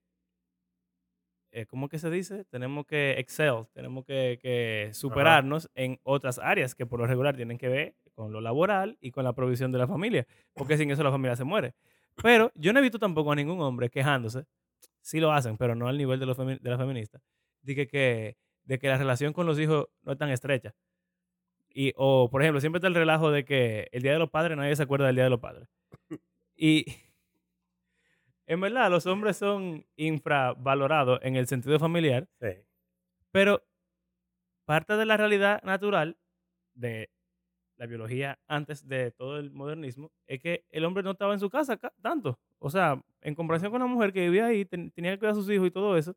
eh, 1.62 1.66
¿cómo 1.66 1.90
que 1.90 2.00
se 2.00 2.10
dice? 2.10 2.46
Tenemos 2.46 2.86
que 2.86 3.12
excel, 3.20 3.66
tenemos 3.74 4.06
que, 4.06 4.40
que 4.42 4.90
superarnos 4.94 5.70
en 5.76 6.00
otras 6.04 6.40
áreas 6.40 6.76
que 6.76 6.86
por 6.86 7.00
lo 7.00 7.08
regular 7.08 7.36
tienen 7.36 7.58
que 7.58 7.68
ver 7.70 7.96
con 8.14 8.32
lo 8.32 8.42
laboral 8.42 8.98
y 9.02 9.12
con 9.12 9.24
la 9.24 9.34
provisión 9.34 9.72
de 9.72 9.78
la 9.78 9.88
familia, 9.88 10.26
porque 10.54 10.78
sin 10.78 10.92
eso 10.92 11.04
la 11.04 11.12
familia 11.12 11.36
se 11.36 11.44
muere. 11.44 11.74
Pero 12.22 12.52
yo 12.56 12.74
no 12.74 12.80
he 12.80 12.82
visto 12.82 13.00
tampoco 13.00 13.32
a 13.32 13.36
ningún 13.36 13.62
hombre 13.62 13.90
quejándose, 13.90 14.46
sí 15.02 15.20
lo 15.20 15.32
hacen, 15.32 15.58
pero 15.58 15.74
no 15.76 15.88
al 15.88 15.98
nivel 15.98 16.20
de, 16.20 16.26
los 16.26 16.38
femi- 16.38 16.60
de 16.60 16.70
la 16.70 16.78
feminista, 16.78 17.22
de 17.62 17.76
que, 17.76 17.88
que- 17.88 18.38
de 18.64 18.78
que 18.78 18.88
la 18.88 18.98
relación 18.98 19.34
con 19.34 19.46
los 19.48 19.58
hijos 19.60 19.88
no 20.04 20.12
es 20.12 20.18
tan 20.18 20.30
estrecha. 20.30 20.76
Y, 21.74 21.94
o, 21.96 22.30
por 22.30 22.42
ejemplo, 22.42 22.60
siempre 22.60 22.78
está 22.80 22.88
el 22.88 22.96
relajo 22.96 23.32
de 23.32 23.46
que 23.46 23.88
el 23.92 24.02
Día 24.02 24.14
de 24.14 24.20
los 24.20 24.30
Padres 24.30 24.58
nadie 24.58 24.76
se 24.76 24.84
acuerda 24.84 25.06
del 25.08 25.16
Día 25.16 25.24
de 25.26 25.30
los 25.30 25.40
Padres. 25.40 25.68
Y 26.62 26.86
en 28.50 28.60
verdad, 28.62 28.90
los 28.90 29.06
hombres 29.06 29.38
son 29.38 29.86
infravalorados 29.96 31.20
en 31.24 31.36
el 31.36 31.48
sentido 31.48 31.80
familiar, 31.80 32.28
Sí. 32.42 32.48
pero 33.32 33.64
parte 34.66 34.98
de 34.98 35.06
la 35.06 35.18
realidad 35.18 35.62
natural 35.64 36.18
de 36.74 37.10
la 37.78 37.86
biología 37.86 38.40
antes 38.48 38.88
de 38.88 39.12
todo 39.12 39.38
el 39.40 39.52
modernismo 39.52 40.12
es 40.28 40.42
que 40.42 40.66
el 40.70 40.84
hombre 40.84 41.02
no 41.04 41.12
estaba 41.12 41.34
en 41.34 41.40
su 41.40 41.50
casa 41.50 41.78
ca- 41.78 41.94
tanto. 42.02 42.38
O 42.60 42.70
sea, 42.70 43.02
en 43.22 43.36
comparación 43.36 43.72
con 43.72 43.80
la 43.80 43.88
mujer 43.88 44.12
que 44.12 44.22
vivía 44.22 44.48
ahí, 44.48 44.66
ten- 44.66 44.92
tenía 44.92 45.12
que 45.12 45.20
cuidar 45.20 45.32
a 45.32 45.36
sus 45.36 45.50
hijos 45.50 45.68
y 45.68 45.72
todo 45.72 45.96
eso. 45.98 46.14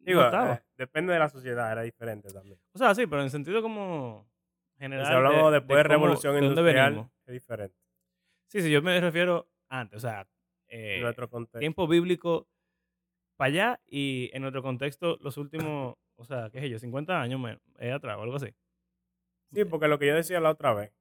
Digo, 0.00 0.20
no 0.20 0.26
estaba. 0.26 0.54
eh, 0.54 0.62
depende 0.76 1.12
de 1.12 1.18
la 1.18 1.28
sociedad, 1.28 1.70
era 1.70 1.82
diferente 1.82 2.28
también. 2.32 2.58
O 2.72 2.78
sea, 2.78 2.94
sí, 2.94 3.06
pero 3.06 3.22
en 3.22 3.30
sentido 3.30 3.60
como 3.62 4.26
general. 4.78 5.06
si 5.06 5.12
hablamos 5.12 5.52
de- 5.52 5.58
después 5.60 5.76
de, 5.76 5.82
de 5.82 5.82
cómo- 5.94 6.06
revolución 6.06 6.42
industrial, 6.44 7.10
es 7.26 7.32
diferente. 7.34 7.76
Sí, 8.48 8.62
sí, 8.62 8.70
yo 8.70 8.82
me 8.82 8.98
refiero 9.00 9.48
antes, 9.68 9.98
o 9.98 10.00
sea, 10.00 10.26
eh, 10.70 10.96
en 10.96 11.02
nuestro 11.02 11.28
contexto. 11.28 11.58
tiempo 11.58 11.86
bíblico 11.86 12.48
para 13.36 13.48
allá 13.48 13.80
y 13.86 14.30
en 14.32 14.42
nuestro 14.42 14.62
contexto 14.62 15.18
los 15.20 15.36
últimos, 15.36 15.96
o 16.16 16.24
sea, 16.24 16.50
qué 16.50 16.60
sé 16.60 16.70
yo, 16.70 16.78
50 16.78 17.20
años 17.20 17.40
eh, 17.78 17.92
atrás 17.92 18.16
o 18.18 18.22
algo 18.22 18.36
así. 18.36 18.48
Sí, 19.52 19.64
porque 19.64 19.88
lo 19.88 19.98
que 19.98 20.06
yo 20.06 20.14
decía 20.14 20.40
la 20.40 20.50
otra 20.50 20.72
vez, 20.74 20.92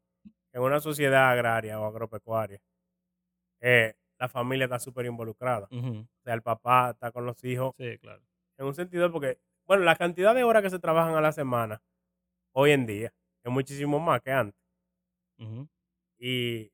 en 0.53 0.61
una 0.61 0.79
sociedad 0.79 1.29
agraria 1.29 1.79
o 1.79 1.85
agropecuaria, 1.85 2.61
eh, 3.61 3.93
la 4.17 4.27
familia 4.27 4.65
está 4.65 4.79
súper 4.79 5.05
involucrada. 5.05 5.67
O 5.71 6.23
sea, 6.23 6.33
el 6.33 6.41
papá 6.41 6.91
está 6.91 7.11
con 7.11 7.25
los 7.25 7.43
hijos. 7.43 7.75
Sí, 7.77 7.97
claro. 7.99 8.21
En 8.57 8.65
un 8.65 8.75
sentido, 8.75 9.11
porque, 9.11 9.39
bueno, 9.65 9.83
la 9.83 9.95
cantidad 9.95 10.35
de 10.35 10.43
horas 10.43 10.63
que 10.63 10.69
se 10.69 10.79
trabajan 10.79 11.15
a 11.15 11.21
la 11.21 11.31
semana 11.31 11.81
hoy 12.53 12.71
en 12.71 12.85
día 12.85 13.13
es 13.43 13.51
muchísimo 13.51 13.99
más 13.99 14.21
que 14.21 14.31
antes. 14.31 14.59
Y 16.17 16.71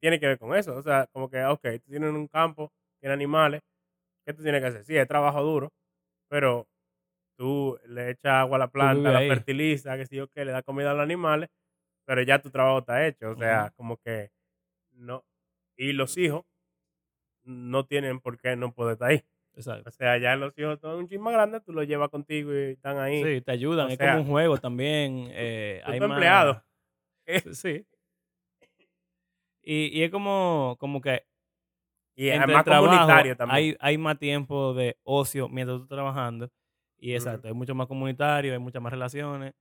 tiene 0.00 0.18
que 0.20 0.26
ver 0.26 0.38
con 0.38 0.54
eso. 0.56 0.76
O 0.76 0.82
sea, 0.82 1.06
como 1.12 1.28
que, 1.30 1.42
ok, 1.44 1.62
tú 1.84 1.90
tienes 1.90 2.10
un 2.10 2.28
campo, 2.28 2.72
tienes 3.00 3.14
animales, 3.14 3.60
¿qué 4.26 4.32
tú 4.34 4.42
tienes 4.42 4.60
que 4.60 4.66
hacer? 4.68 4.84
Sí, 4.84 4.96
es 4.96 5.06
trabajo 5.08 5.42
duro, 5.42 5.72
pero 6.28 6.66
tú 7.36 7.78
le 7.86 8.10
echas 8.10 8.32
agua 8.32 8.56
a 8.56 8.60
la 8.60 8.68
planta, 8.70 9.12
la 9.12 9.20
fertiliza, 9.20 9.96
que 9.96 10.06
sí 10.06 10.18
o 10.20 10.28
qué, 10.28 10.44
le 10.44 10.52
das 10.52 10.64
comida 10.64 10.90
a 10.90 10.94
los 10.94 11.02
animales, 11.02 11.48
pero 12.04 12.22
ya 12.22 12.40
tu 12.40 12.50
trabajo 12.50 12.78
está 12.80 13.06
hecho. 13.06 13.30
O 13.30 13.36
sea, 13.36 13.72
como 13.76 13.96
que 13.98 14.30
no. 14.92 15.24
Y 15.76 15.92
los 15.92 16.16
hijos 16.16 16.44
no 17.44 17.86
tienen 17.86 18.20
por 18.20 18.38
qué 18.38 18.56
no 18.56 18.72
poder 18.72 18.94
estar 18.94 19.08
ahí. 19.10 19.24
Exacto. 19.54 19.88
O 19.88 19.92
sea, 19.92 20.18
ya 20.18 20.36
los 20.36 20.56
hijos 20.58 20.78
son 20.80 20.96
un 20.98 21.08
chisme 21.08 21.24
más 21.24 21.32
grande, 21.34 21.60
tú 21.60 21.72
los 21.72 21.86
llevas 21.86 22.10
contigo 22.10 22.52
y 22.52 22.72
están 22.72 22.98
ahí. 22.98 23.22
Sí, 23.24 23.40
te 23.40 23.52
ayudan, 23.52 23.86
O 23.86 23.90
es 23.90 23.96
sea, 23.96 24.12
como 24.12 24.22
un 24.24 24.28
juego 24.30 24.58
también. 24.58 25.28
Eh, 25.32 25.80
Tú 25.84 25.90
hay 25.92 25.98
tu 25.98 26.08
más- 26.08 26.16
empleado. 26.16 26.64
Sí. 27.52 27.86
Y, 29.70 29.98
y 29.98 30.02
es 30.02 30.10
como, 30.10 30.76
como 30.80 31.02
que 31.02 31.24
Y 32.16 32.28
es 32.28 32.40
más 32.40 32.48
el 32.48 32.64
trabajo 32.64 32.86
comunitario 32.86 33.36
también. 33.36 33.56
Hay, 33.56 33.76
hay 33.80 33.98
más 33.98 34.18
tiempo 34.18 34.72
de 34.72 34.98
ocio 35.04 35.48
mientras 35.48 35.78
tú 35.78 35.82
estás 35.84 35.96
trabajando. 35.96 36.50
Y 36.98 37.12
exacto, 37.12 37.48
hay 37.48 37.54
mucho 37.54 37.74
más 37.74 37.86
comunitario, 37.86 38.52
hay 38.54 38.58
muchas 38.58 38.82
más 38.82 38.92
relaciones. 38.92 39.54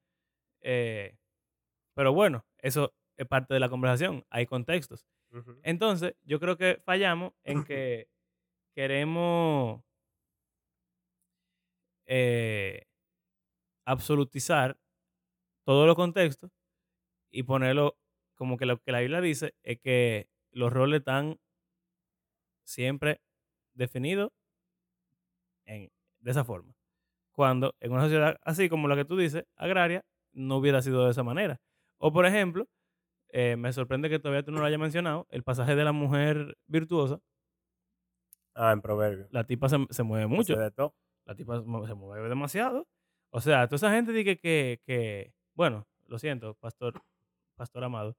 eh, 0.62 1.18
pero 1.96 2.14
bueno, 2.14 2.46
eso 2.60 2.94
es 3.18 3.28
parte 3.28 3.54
de 3.54 3.60
la 3.60 3.70
conversación. 3.70 4.26
Hay 4.30 4.46
contextos. 4.46 5.06
Entonces, 5.64 6.16
yo 6.24 6.40
creo 6.40 6.58
que 6.58 6.80
fallamos 6.86 7.34
en 7.44 7.64
que 7.66 8.08
queremos 8.76 9.82
eh, 12.06 12.84
absolutizar 13.86 14.78
todos 15.66 15.88
los 15.88 15.96
contextos 15.96 16.52
y 17.32 17.44
ponerlo 17.44 17.98
como 18.38 18.58
que 18.58 18.66
lo 18.68 18.80
que 18.82 18.94
la 18.94 19.02
Biblia 19.02 19.22
dice 19.22 19.56
es 19.64 19.80
que 19.82 20.30
los 20.52 20.74
roles 20.74 21.00
están 21.02 21.40
siempre 22.66 23.20
definidos 23.74 24.32
en- 25.66 25.90
de 26.20 26.32
esa 26.32 26.44
forma. 26.44 26.74
Cuando 27.34 27.76
en 27.80 27.92
una 27.94 28.04
sociedad 28.04 28.38
así 28.44 28.70
como 28.70 28.88
la 28.88 28.96
que 28.96 29.06
tú 29.06 29.18
dices, 29.18 29.46
agraria, 29.58 30.06
no 30.34 30.58
hubiera 30.58 30.82
sido 30.82 31.06
de 31.06 31.12
esa 31.12 31.24
manera. 31.24 31.60
O 32.00 32.14
por 32.14 32.26
ejemplo, 32.26 32.68
eh, 33.30 33.58
me 33.58 33.74
sorprende 33.74 34.10
que 34.10 34.20
todavía 34.20 34.44
tú 34.44 34.52
no 34.52 34.60
lo 34.60 34.66
hayas 34.66 34.80
mencionado, 34.80 35.28
el 35.32 35.44
pasaje 35.44 35.76
de 35.76 35.84
la 35.86 35.94
mujer 35.94 36.58
virtuosa, 36.68 37.20
Ah, 38.56 38.72
en 38.74 38.82
proverbio. 38.82 39.28
la 39.32 39.44
tipa 39.46 39.70
se, 39.70 39.78
se 39.90 40.04
mueve 40.04 40.28
mucho, 40.28 40.54
Hace 40.54 40.64
de 40.64 40.72
todo. 40.72 40.96
la 41.26 41.36
tipa 41.36 41.60
se 41.60 41.66
mu- 41.66 41.86
se 41.86 41.94
mueve 41.94 42.30
demasiado. 42.30 42.88
O 43.32 43.42
sea, 43.42 43.68
toda 43.68 43.76
esa 43.78 43.92
gente 43.92 44.12
dice 44.14 44.38
que, 44.38 44.80
que 44.86 45.34
bueno, 45.54 45.88
lo 46.06 46.18
siento, 46.20 46.56
pastor, 46.56 47.02
pastor 47.56 47.84
amado. 47.84 48.16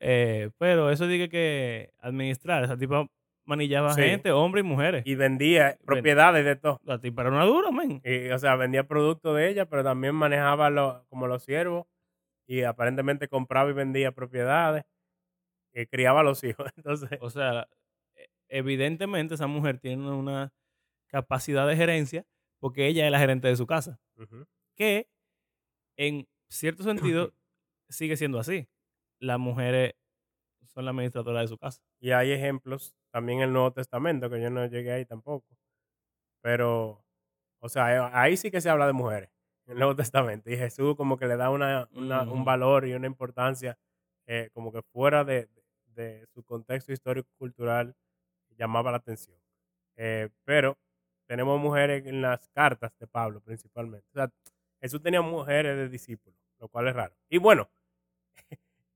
Eh, 0.00 0.50
pero 0.58 0.90
eso 0.90 1.06
dice 1.06 1.28
que 1.28 1.92
administrar, 1.98 2.64
esa 2.64 2.76
tipa 2.76 3.06
manillaba 3.44 3.92
Sí. 3.94 4.02
gente, 4.02 4.30
hombres 4.32 4.64
y 4.64 4.68
mujeres. 4.68 5.02
Y 5.06 5.14
vendía 5.16 5.76
propiedades 5.84 6.44
de 6.44 6.56
todo. 6.56 6.80
la 6.84 7.00
tipa 7.00 7.22
era 7.22 7.30
una 7.30 7.44
dura, 7.44 7.70
men. 7.70 8.00
Y, 8.04 8.28
o 8.30 8.38
sea, 8.38 8.54
vendía 8.56 8.86
productos 8.86 9.36
de 9.36 9.48
ella, 9.48 9.66
pero 9.66 9.82
también 9.82 10.14
manejaba 10.14 10.70
lo- 10.70 11.04
como 11.08 11.26
los 11.26 11.42
siervos 11.42 11.86
y 12.46 12.62
aparentemente 12.62 13.28
compraba 13.28 13.70
y 13.70 13.72
vendía 13.74 14.12
propiedades 14.12 14.84
y 15.72 15.86
criaba 15.86 16.20
a 16.20 16.24
los 16.24 16.42
hijos. 16.44 16.70
Entonces, 16.76 17.18
O 17.20 17.30
sea, 17.30 17.66
e- 18.16 18.28
evidentemente 18.48 19.34
esa 19.34 19.46
mujer 19.46 19.78
tiene 19.78 20.08
una 20.10 20.52
capacidad 21.08 21.66
de 21.66 21.76
gerencia 21.76 22.24
porque 22.60 22.86
ella 22.86 23.06
es 23.06 23.10
la 23.12 23.18
gerente 23.18 23.48
de 23.48 23.56
su 23.56 23.66
casa. 23.66 23.98
que 24.76 25.08
en 25.96 26.26
cierto 26.48 26.82
sentido 26.82 27.32
sigue 27.88 28.16
siendo 28.16 28.38
así. 28.38 28.68
Las 29.20 29.38
mujeres 29.38 29.94
son 30.66 30.84
la 30.86 30.92
administradora 30.92 31.40
de 31.42 31.48
su 31.48 31.58
casa. 31.58 31.82
Y 32.00 32.12
hay 32.12 32.32
ejemplos 32.32 32.96
también 33.12 33.38
en 33.40 33.44
el 33.48 33.52
Nuevo 33.52 33.72
Testamento, 33.72 34.30
que 34.30 34.40
yo 34.42 34.50
no 34.50 34.66
llegué 34.66 34.92
ahí 34.92 35.04
tampoco. 35.06 35.46
Pero, 36.42 37.04
o 37.60 37.68
sea, 37.68 37.94
eh, 37.96 38.10
ahí 38.14 38.36
sí 38.36 38.50
que 38.50 38.60
se 38.60 38.70
habla 38.70 38.86
de 38.86 38.92
mujeres, 38.92 39.30
en 39.66 39.72
el 39.74 39.78
Nuevo 39.78 39.96
Testamento. 39.96 40.50
Y 40.50 40.56
Jesús 40.56 40.96
como 40.96 41.18
que 41.18 41.26
le 41.26 41.36
da 41.36 41.50
una, 41.50 41.88
una- 41.92 42.22
un 42.32 42.44
valor 42.44 42.86
y 42.86 42.94
una 42.94 43.06
importancia 43.06 43.78
eh, 44.26 44.50
como 44.52 44.72
que 44.72 44.82
fuera 44.82 45.24
de, 45.24 45.48
de 45.86 46.26
su 46.28 46.42
contexto 46.44 46.92
histórico-cultural 46.92 47.94
llamaba 48.56 48.90
la 48.90 48.98
atención. 48.98 49.38
Eh, 49.96 50.30
pero 50.44 50.78
tenemos 51.26 51.60
mujeres 51.60 52.06
en 52.06 52.22
las 52.22 52.48
cartas 52.48 52.92
de 52.98 53.06
Pablo 53.06 53.40
principalmente. 53.40 54.06
O 54.10 54.14
sea, 54.14 54.30
Jesús 54.80 55.02
tenía 55.02 55.20
mujeres 55.22 55.76
de 55.76 55.88
discípulos, 55.88 56.38
lo 56.58 56.68
cual 56.68 56.88
es 56.88 56.94
raro. 56.94 57.14
Y 57.28 57.38
bueno, 57.38 57.68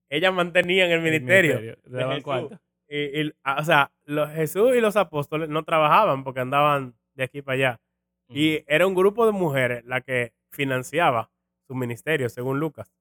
ellas 0.09 0.33
mantenían 0.33 0.89
el 0.91 0.99
El 0.99 1.03
ministerio. 1.03 1.61
de 1.61 1.77
Jesús. 2.07 2.23
cuarto. 2.23 2.61
Y, 2.89 3.23
y, 3.23 3.33
o 3.59 3.65
sea, 3.65 3.91
los, 4.05 4.31
Jesús 4.31 4.75
y 4.77 4.81
los 4.81 4.97
apóstoles 4.97 5.49
no 5.49 5.63
trabajaban 5.65 6.23
porque 6.25 6.41
andaban 6.41 6.95
de 7.15 7.25
aquí 7.25 7.43
para 7.43 7.55
allá. 7.55 7.81
Y 8.29 8.63
era 8.67 8.87
un 8.87 8.95
grupo 8.95 9.27
de 9.27 9.33
mujeres 9.33 9.85
la 9.85 10.01
que 10.01 10.33
financiaba 10.51 11.31
su 11.67 11.75
ministerio, 11.75 12.29
según 12.29 12.61
Lucas. 12.61 12.93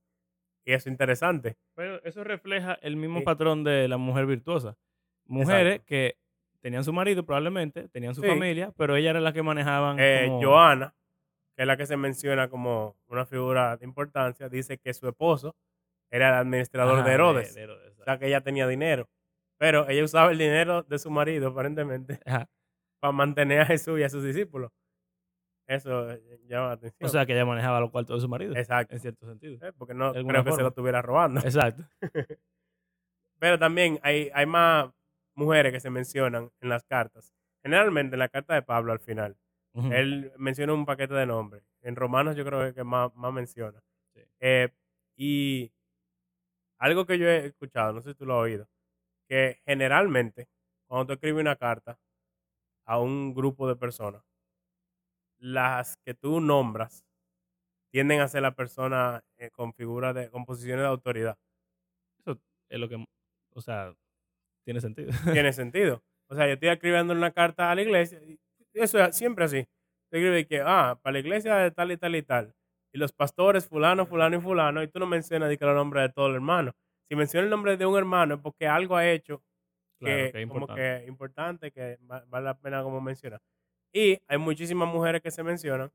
Y 0.66 0.72
eso 0.74 0.88
es 0.90 0.94
interesante. 0.94 1.58
Pero 1.76 2.02
eso 2.04 2.24
refleja 2.24 2.78
el 2.82 2.96
mismo 2.96 3.20
Sí. 3.20 3.26
patrón 3.26 3.64
de 3.64 3.88
la 3.88 3.98
mujer 3.98 4.26
virtuosa. 4.26 4.78
Mujeres 5.26 5.74
Exacto. 5.74 5.86
que 5.88 6.18
tenían 6.62 6.84
su 6.86 6.94
marido 6.94 7.26
probablemente, 7.26 7.90
tenían 7.90 8.16
su 8.16 8.22
Sí. 8.22 8.28
familia, 8.28 8.72
pero 8.78 8.96
ellas 8.96 9.12
eran 9.12 9.24
las 9.26 9.34
que 9.34 9.44
manejaban 9.44 9.98
Eh, 10.00 10.26
como- 10.28 10.42
Joana, 10.42 10.96
que 11.56 11.64
es 11.64 11.68
la 11.68 11.76
que 11.78 11.86
se 11.86 11.98
menciona 11.98 12.48
como 12.50 12.96
una 13.08 13.26
figura 13.26 13.76
de 13.78 13.86
importancia, 13.86 14.48
dice 14.50 14.78
que 14.78 14.94
su 14.94 15.08
esposo 15.10 15.56
era 16.14 16.30
el 16.30 16.36
administrador 16.36 17.00
Ajá, 17.00 17.08
de 17.08 17.14
Herodes. 17.14 17.56
de 17.56 17.62
Herodes, 17.64 18.00
O 18.00 18.04
sea, 18.04 18.20
que 18.20 18.28
ella 18.28 18.42
tenía 18.42 18.68
dinero. 18.68 19.10
Pero 19.58 19.90
ella 19.90 20.04
usaba 20.04 20.32
el 20.32 20.38
dinero 20.38 20.84
de 20.84 21.00
su 21.00 21.10
marido, 21.10 21.50
aparentemente, 21.50 22.20
Ajá. 22.26 22.48
para 23.02 23.12
mantener 23.12 23.62
a 23.62 23.66
Jesús 23.66 24.00
y 24.00 24.04
a 24.04 24.10
sus 24.10 24.24
discípulos. 24.24 24.72
Eso 25.68 26.12
eh, 26.12 26.22
llama 26.46 26.68
la 26.68 26.74
atención. 26.74 27.08
O 27.08 27.10
sea, 27.10 27.26
que 27.26 27.34
ella 27.34 27.46
manejaba 27.46 27.80
los 27.80 27.90
cuartos 27.90 28.18
de 28.18 28.22
su 28.22 28.30
marido, 28.30 28.56
Exacto. 28.56 28.94
en 28.94 29.00
cierto 29.00 29.26
sentido. 29.26 29.66
Eh, 29.66 29.72
Porque 29.76 29.94
no 29.96 30.14
creo 30.14 30.44
que 30.44 30.52
se 30.52 30.62
lo 30.62 30.68
estuviera 30.68 31.02
robando. 31.02 31.40
Exacto. 31.42 31.84
Pero 33.40 33.58
también 33.58 34.00
hay, 34.04 34.30
hay 34.34 34.46
más 34.46 34.92
mujeres 35.36 35.72
que 35.72 35.80
se 35.80 35.90
mencionan 35.90 36.52
en 36.62 36.70
las 36.70 36.84
cartas. 36.84 37.34
Generalmente 37.64 38.16
en 38.16 38.20
la 38.20 38.30
carta 38.30 38.54
de 38.54 38.62
Pablo 38.62 38.92
al 38.92 39.00
final. 39.00 39.36
Él 39.92 40.32
menciona 40.38 40.74
un 40.74 40.86
paquete 40.86 41.16
de 41.16 41.26
nombres. 41.26 41.64
En 41.82 41.96
Romanos 41.96 42.36
yo 42.36 42.46
creo 42.46 42.60
que 42.60 42.68
es 42.68 42.74
que 42.76 42.84
más, 42.84 43.12
más 43.16 43.34
menciona. 43.34 43.82
Sí. 44.14 44.22
Eh, 44.40 44.70
y 45.18 45.72
algo 46.84 47.06
que 47.06 47.18
yo 47.18 47.28
he 47.28 47.46
escuchado, 47.46 47.94
no 47.94 48.02
sé 48.02 48.10
si 48.12 48.16
tú 48.16 48.26
lo 48.26 48.36
has 48.36 48.44
oído, 48.44 48.68
que 49.30 49.62
generalmente 49.66 50.48
cuando 50.88 51.08
tú 51.08 51.14
escribes 51.14 51.42
una 51.42 51.56
carta 51.56 51.98
a 52.86 53.00
un 53.00 53.34
grupo 53.34 53.68
de 53.70 53.76
personas, 53.78 54.24
las 55.40 55.98
que 56.06 56.14
tú 56.14 56.42
nombras 56.42 57.06
tienden 57.92 58.22
a 58.22 58.28
ser 58.28 58.42
las 58.42 58.56
personas 58.56 59.24
eh, 59.38 59.50
con 59.52 59.74
figuras 59.74 60.16
de, 60.16 60.30
con 60.30 60.46
posiciones 60.46 60.84
de 60.84 60.90
autoridad. 60.90 61.38
Eso 62.20 62.40
es 62.70 62.80
lo 62.80 62.90
que, 62.90 63.06
o 63.54 63.62
sea, 63.62 63.94
tiene 64.66 64.82
sentido. 64.82 65.12
Tiene 65.34 65.54
sentido. 65.54 66.04
O 66.30 66.36
sea, 66.36 66.48
yo 66.48 66.54
estoy 66.54 66.70
escribiendo 66.70 67.14
una 67.14 67.32
carta 67.32 67.72
a 67.72 67.76
la 67.76 67.82
iglesia. 67.84 68.22
y 68.24 68.40
Eso 68.74 69.00
es 69.04 69.16
siempre 69.16 69.46
así. 69.46 69.68
Te 70.10 70.18
escribe 70.18 70.48
que, 70.48 70.62
ah, 70.62 71.00
para 71.02 71.14
la 71.14 71.20
iglesia 71.20 71.56
de 71.58 71.72
tal 71.72 71.92
y 71.92 71.98
tal 71.98 72.16
y 72.16 72.24
tal. 72.24 72.56
Y 72.94 73.00
los 73.00 73.12
pastores, 73.14 73.68
fulano, 73.68 74.06
fulano 74.06 74.38
y 74.38 74.42
fulano. 74.42 74.84
Y 74.84 74.88
tú 74.88 75.00
no 75.00 75.08
mencionas 75.08 75.50
di 75.50 75.58
que 75.58 75.66
los 75.66 75.76
nombres 75.76 76.04
de 76.10 76.14
todo 76.14 76.28
el 76.28 76.36
hermano. 76.36 76.74
Si 77.10 77.16
mencionas 77.16 77.46
el 77.46 77.52
nombre 77.52 77.78
de 77.78 77.86
un 77.86 77.98
hermano 77.98 78.36
es 78.36 78.42
porque 78.42 78.68
algo 78.68 78.96
ha 78.96 79.10
hecho 79.10 79.44
claro, 79.98 80.30
que, 80.30 80.30
que 80.30 80.38
es 80.38 80.44
como 80.48 80.70
importante. 80.84 80.88
que 80.88 81.06
importante, 81.08 81.72
que 81.72 81.98
va- 82.10 82.26
vale 82.28 82.46
la 82.46 82.60
pena 82.60 82.84
como 82.84 83.02
mencionar. 83.02 83.42
Y 83.94 84.20
hay 84.28 84.38
muchísimas 84.38 84.90
mujeres 84.94 85.22
que 85.22 85.32
se 85.32 85.44
mencionan, 85.44 85.92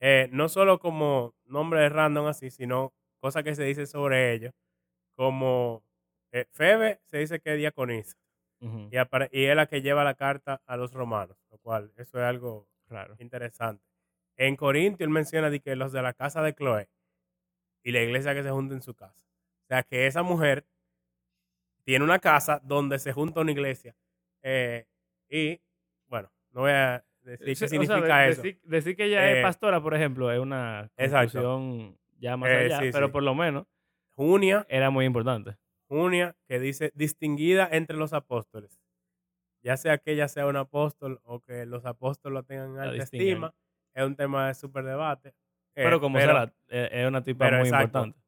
eh, 0.00 0.28
no 0.32 0.48
solo 0.48 0.78
como 0.80 1.34
nombres 1.44 1.92
random 1.92 2.26
así, 2.28 2.50
sino 2.50 2.94
cosas 3.20 3.44
que 3.44 3.54
se 3.54 3.64
dicen 3.64 3.86
sobre 3.86 4.32
ellos, 4.34 4.52
como 5.16 5.84
eh, 6.32 6.46
Febe 6.52 7.00
se 7.06 7.18
dice 7.18 7.40
que 7.40 7.52
es 7.54 7.58
diaconisa 7.58 8.16
y, 8.90 8.96
y 9.32 9.44
es 9.46 9.56
la 9.56 9.66
que 9.66 9.82
lleva 9.82 10.04
la 10.04 10.14
carta 10.14 10.62
a 10.66 10.76
los 10.76 10.92
romanos, 10.92 11.38
lo 11.50 11.58
cual 11.58 11.92
eso 11.96 12.18
es 12.18 12.24
algo 12.24 12.68
Raro. 12.88 13.18
interesante. 13.18 13.84
En 14.40 14.56
Corintio 14.56 15.04
él 15.04 15.10
menciona 15.10 15.50
de 15.50 15.60
que 15.60 15.76
los 15.76 15.92
de 15.92 16.00
la 16.00 16.14
casa 16.14 16.40
de 16.42 16.54
Chloe 16.54 16.88
y 17.84 17.92
la 17.92 18.00
iglesia 18.00 18.34
que 18.34 18.42
se 18.42 18.50
junta 18.50 18.74
en 18.74 18.80
su 18.80 18.94
casa. 18.94 19.26
O 19.64 19.66
sea 19.68 19.82
que 19.82 20.06
esa 20.06 20.22
mujer 20.22 20.66
tiene 21.84 22.04
una 22.04 22.18
casa 22.20 22.58
donde 22.64 22.98
se 22.98 23.12
junta 23.12 23.40
una 23.40 23.50
iglesia. 23.52 23.94
Eh, 24.42 24.86
y 25.28 25.60
bueno, 26.08 26.32
no 26.52 26.62
voy 26.62 26.70
a 26.70 27.04
decir 27.22 27.44
qué 27.46 27.54
Sí, 27.56 27.64
o 27.64 27.68
sea, 27.68 27.68
significa 27.68 28.18
de- 28.20 28.30
eso. 28.30 28.42
Decir, 28.42 28.60
decir 28.64 28.96
que 28.96 29.04
ella 29.04 29.30
Eh, 29.30 29.38
es 29.40 29.42
pastora, 29.44 29.82
por 29.82 29.94
ejemplo, 29.94 30.32
es 30.32 30.38
una 30.40 30.90
conclusión 30.96 31.98
ya 32.18 32.38
más 32.38 32.48
Eh, 32.50 32.54
allá, 32.64 32.80
sí, 32.80 32.88
pero 32.92 33.06
sí. 33.08 33.12
por 33.12 33.22
lo 33.22 33.34
menos 33.34 33.66
Junia, 34.16 34.66
era 34.70 34.88
muy 34.90 35.04
importante. 35.04 35.56
Junia, 35.86 36.34
que 36.48 36.58
dice 36.60 36.92
distinguida 36.94 37.68
entre 37.72 37.96
los 37.98 38.12
apóstoles. 38.14 38.80
Ya 39.62 39.76
sea 39.76 39.98
que 39.98 40.12
ella 40.12 40.28
sea 40.28 40.46
un 40.46 40.56
apóstol 40.56 41.20
o 41.24 41.40
que 41.40 41.66
los 41.66 41.84
apóstoles 41.84 42.34
lo 42.34 42.42
tengan 42.44 42.70
en 42.70 42.76
La 42.76 42.82
alta 42.84 43.02
estima, 43.04 43.54
es 43.94 44.04
un 44.04 44.16
tema 44.16 44.48
de 44.48 44.54
súper 44.54 44.84
debate. 44.84 45.28
Eh, 45.28 45.84
pero 45.84 46.00
como 46.00 46.18
sea, 46.18 46.52
eh, 46.68 46.88
es 46.92 47.06
una 47.08 47.22
tipa 47.22 47.46
pero 47.46 47.58
muy 47.58 47.68
exacto. 47.68 47.84
importante. 47.86 48.18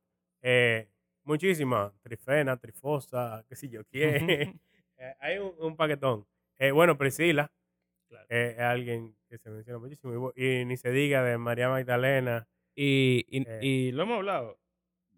Eh, 0.42 0.88
muchísimas. 1.24 1.92
Trifena, 2.02 2.56
Trifosa, 2.56 3.44
qué 3.48 3.56
sé 3.56 3.68
yo 3.68 3.84
quién. 3.84 4.60
Eh, 4.98 5.14
hay 5.18 5.38
un, 5.38 5.52
un 5.58 5.76
paquetón. 5.76 6.24
Bueno, 6.74 6.96
Priscila 6.96 7.50
Claro. 8.08 8.26
es 8.28 8.56
alguien 8.60 9.16
que 9.28 9.36
se 9.38 9.50
menciona 9.50 9.80
muchísimo. 9.80 10.32
Y 10.36 10.60
Y, 10.60 10.64
ni 10.64 10.76
se 10.76 10.90
diga 10.92 11.24
de 11.24 11.38
María 11.38 11.68
Magdalena. 11.70 12.46
Y, 12.76 13.24
y, 13.28 13.44
y 13.66 13.90
lo 13.92 14.04
hemos 14.04 14.18
hablado, 14.18 14.60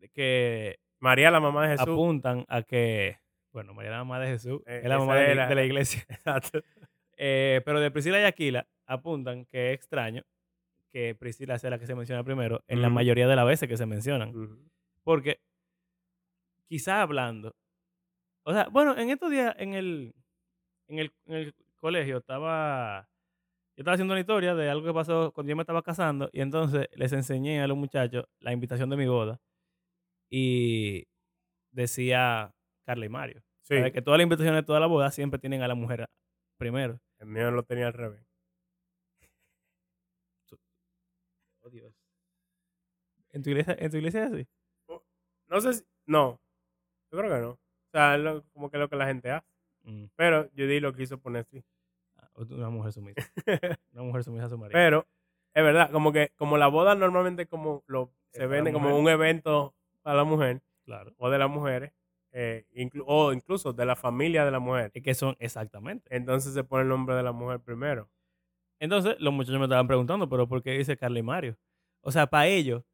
de 0.01 0.09
que 0.09 0.79
María, 1.01 1.31
la 1.31 1.41
mamá 1.41 1.65
de 1.69 1.73
Jesús. 1.77 1.93
apuntan 1.93 2.47
a 2.49 2.63
que, 2.63 3.19
bueno, 3.53 3.75
María 3.75 3.91
la 3.91 3.99
mamá 3.99 4.21
de 4.21 4.29
Jesús, 4.29 4.63
Eh, 4.65 4.81
es 4.85 4.89
la 4.89 4.99
mamá 4.99 5.17
de, 5.17 5.35
la- 5.35 5.43
la- 5.43 5.49
de 5.49 5.55
la 5.55 5.65
iglesia. 5.65 6.03
Exacto. 6.09 6.63
Eh, 7.19 7.61
pero 7.67 7.81
de 7.81 7.91
Priscila 7.91 8.19
y 8.21 8.25
Aquila 8.25 8.67
apuntan 8.87 9.45
que 9.45 9.69
es 9.73 9.75
extraño 9.75 10.23
que 10.95 11.17
Priscila 11.17 11.59
sea 11.59 11.71
la 11.71 11.81
que 11.81 11.89
se 11.89 11.97
menciona 11.97 12.23
primero 12.23 12.63
en 12.69 12.81
la 12.81 12.89
mayoría 12.89 13.27
de 13.27 13.35
las 13.35 13.45
veces 13.45 13.69
que 13.69 13.77
se 13.77 13.85
mencionan. 13.85 14.33
Porque 15.03 15.41
quizá 16.69 17.03
hablando, 17.03 17.57
o 18.47 18.53
sea, 18.53 18.69
bueno, 18.69 18.97
en 18.97 19.11
estos 19.11 19.29
días 19.29 19.57
en 19.59 19.75
el, 19.75 20.15
en 20.87 21.01
el, 21.01 21.13
en 21.27 21.35
el 21.35 21.55
colegio 21.75 22.19
estaba, 22.19 23.09
yo 23.77 23.83
estaba 23.83 23.95
haciendo 23.95 24.15
una 24.15 24.21
historia 24.21 24.55
de 24.55 24.71
algo 24.71 24.87
que 24.87 24.95
pasó 24.95 25.33
cuando 25.33 25.51
yo 25.51 25.57
me 25.57 25.63
estaba 25.63 25.83
casando 25.83 26.31
y 26.33 26.41
entonces 26.41 26.87
les 26.93 27.13
enseñé 27.13 27.61
a 27.61 27.67
los 27.67 27.77
muchachos 27.77 28.27
la 28.39 28.53
invitación 28.53 28.89
de 28.89 28.97
mi 28.97 29.09
boda 29.09 29.41
y 30.31 31.09
decía 31.73 32.55
Carla 32.87 33.07
y 33.07 33.09
Mario. 33.09 33.43
Sí. 33.63 33.75
Que 33.91 34.01
todas 34.01 34.19
las 34.19 34.25
invitaciones 34.27 34.63
de 34.63 34.67
toda 34.67 34.79
la 34.79 34.87
boda 34.87 35.11
siempre 35.11 35.41
tienen 35.41 35.63
a 35.63 35.67
la 35.67 35.75
mujer 35.75 36.07
primero. 36.57 37.01
el 37.19 37.27
mío 37.27 37.51
lo 37.51 37.65
tenía 37.65 37.89
al 37.89 37.95
revés. 37.95 38.25
Oh, 41.64 41.64
Dios. 41.75 41.95
¿En 43.33 43.43
tu 43.43 43.51
iglesia, 43.51 43.77
en 43.79 43.91
tu 43.91 43.97
iglesia 43.97 44.25
es 44.27 44.33
así? 44.33 44.49
No 45.49 45.61
sé 45.61 45.75
si. 45.75 45.85
No. 46.07 46.41
Yo 47.11 47.19
creo 47.19 47.35
que 47.35 47.41
no. 47.41 47.51
O 47.51 47.59
sea, 47.93 48.17
lo- 48.19 48.45
como 48.53 48.71
que 48.71 48.77
es 48.77 48.81
lo 48.81 48.89
que 48.89 48.97
la 48.97 49.07
gente 49.07 49.31
hace. 49.31 49.47
Mm. 49.83 50.05
Pero 50.17 50.49
Judy 50.57 50.81
lo 50.81 50.93
quiso 50.95 51.19
poner 51.19 51.43
así. 51.43 51.63
Ah, 52.17 52.29
Una 52.51 52.71
mujer 52.71 52.93
sumisa. 52.93 53.21
Una 53.93 54.03
mujer 54.03 54.25
sumisa 54.25 54.47
a 54.47 54.49
su 54.49 54.59
marido. 54.59 54.73
Pero 54.73 55.07
es 55.53 55.63
verdad, 55.63 55.91
como 55.91 56.13
que 56.13 56.33
como 56.37 56.57
la 56.59 56.69
boda 56.69 56.95
normalmente 56.95 57.47
como 57.47 57.85
lo 57.87 58.13
Es 58.33 58.39
se 58.41 58.47
vende 58.47 58.73
como 58.73 58.97
un 58.99 59.09
evento 59.09 59.75
para 60.03 60.17
la 60.17 60.25
mujer 60.25 60.63
claro. 60.85 61.13
o 61.19 61.31
de 61.31 61.39
las 61.39 61.49
mujeres 61.51 61.93
eh, 62.33 62.67
inclu- 62.75 63.05
o 63.07 63.33
incluso 63.33 63.73
de 63.73 63.87
la 63.87 63.95
familia 63.95 64.45
de 64.45 64.51
la 64.51 64.59
mujer. 64.59 64.91
Es 64.95 65.03
que 65.03 65.15
son 65.15 65.37
exactamente. 65.39 66.15
Entonces 66.17 66.53
se 66.55 66.65
pone 66.65 66.83
el 66.83 66.89
nombre 66.89 67.15
de 67.15 67.23
la 67.23 67.33
mujer 67.33 67.61
primero. 67.61 68.09
Entonces, 68.85 69.17
los 69.19 69.33
muchachos 69.33 69.59
me 69.59 69.65
estaban 69.65 69.87
preguntando, 69.87 70.29
pero 70.29 70.47
¿por 70.47 70.63
qué 70.63 70.73
dice 70.73 70.95
Carla 70.95 71.19
y 71.19 71.23
Mario? 71.23 71.57
O 72.03 72.13
sea, 72.13 72.27
para 72.27 72.49
ellos, 72.49 72.85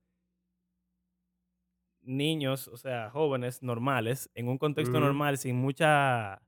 niños, 2.00 2.68
o 2.68 2.76
sea, 2.76 3.10
jóvenes 3.10 3.60
normales, 3.60 4.30
en 4.34 4.46
un 4.46 4.56
contexto 4.56 5.00
normal, 5.00 5.36
sin 5.36 5.56
mucha 5.56 6.40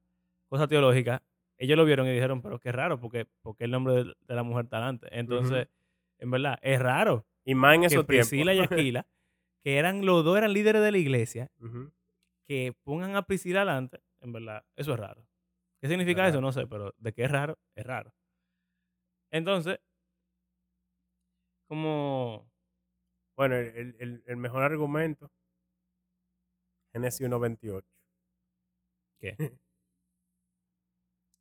cosa 0.46 0.68
teológica, 0.68 1.24
ellos 1.58 1.76
lo 1.76 1.84
vieron 1.84 2.06
y 2.06 2.12
dijeron, 2.12 2.40
pero 2.40 2.60
qué 2.60 2.70
raro, 2.70 3.00
porque, 3.00 3.26
porque 3.42 3.64
el 3.64 3.72
nombre 3.72 3.94
de, 4.04 4.14
de 4.20 4.34
la 4.36 4.44
mujer 4.44 4.66
está 4.66 4.86
antes. 4.86 5.10
Entonces, 5.12 5.66
en 6.18 6.30
verdad, 6.30 6.56
es 6.62 6.78
raro 6.80 7.26
Y 7.44 7.56
más 7.56 7.74
en 7.74 7.80
que 7.80 7.86
esos 7.88 8.06
tiempos. 8.06 8.28
Priscila 8.28 8.54
y 8.54 8.60
Aquila, 8.60 9.08
que 9.64 9.76
eran 9.76 10.06
los 10.06 10.24
dos 10.24 10.38
eran 10.38 10.52
líderes 10.52 10.82
de 10.82 10.92
la 10.92 10.98
iglesia, 10.98 11.50
que 12.46 12.74
pongan 12.84 13.16
a 13.16 13.22
Priscila 13.22 13.62
adelante, 13.62 13.98
en 14.20 14.32
verdad, 14.32 14.64
eso 14.76 14.92
es 14.92 15.00
raro. 15.00 15.26
¿Qué 15.80 15.88
significa 15.88 16.28
Es 16.28 16.30
eso? 16.30 16.40
No 16.40 16.52
sé, 16.52 16.68
pero 16.68 16.94
de 16.96 17.12
que 17.12 17.24
es 17.24 17.30
raro, 17.32 17.58
es 17.74 17.84
raro. 17.84 18.14
Entonces, 19.32 19.78
como 21.68 22.48
Bueno, 23.36 23.56
el, 23.56 23.68
el- 23.76 23.96
el- 24.00 24.24
el 24.26 24.36
mejor 24.36 24.62
argumento, 24.62 25.30
Génesis 26.94 27.26
1.28. 27.26 27.86
¿Qué? 29.20 29.36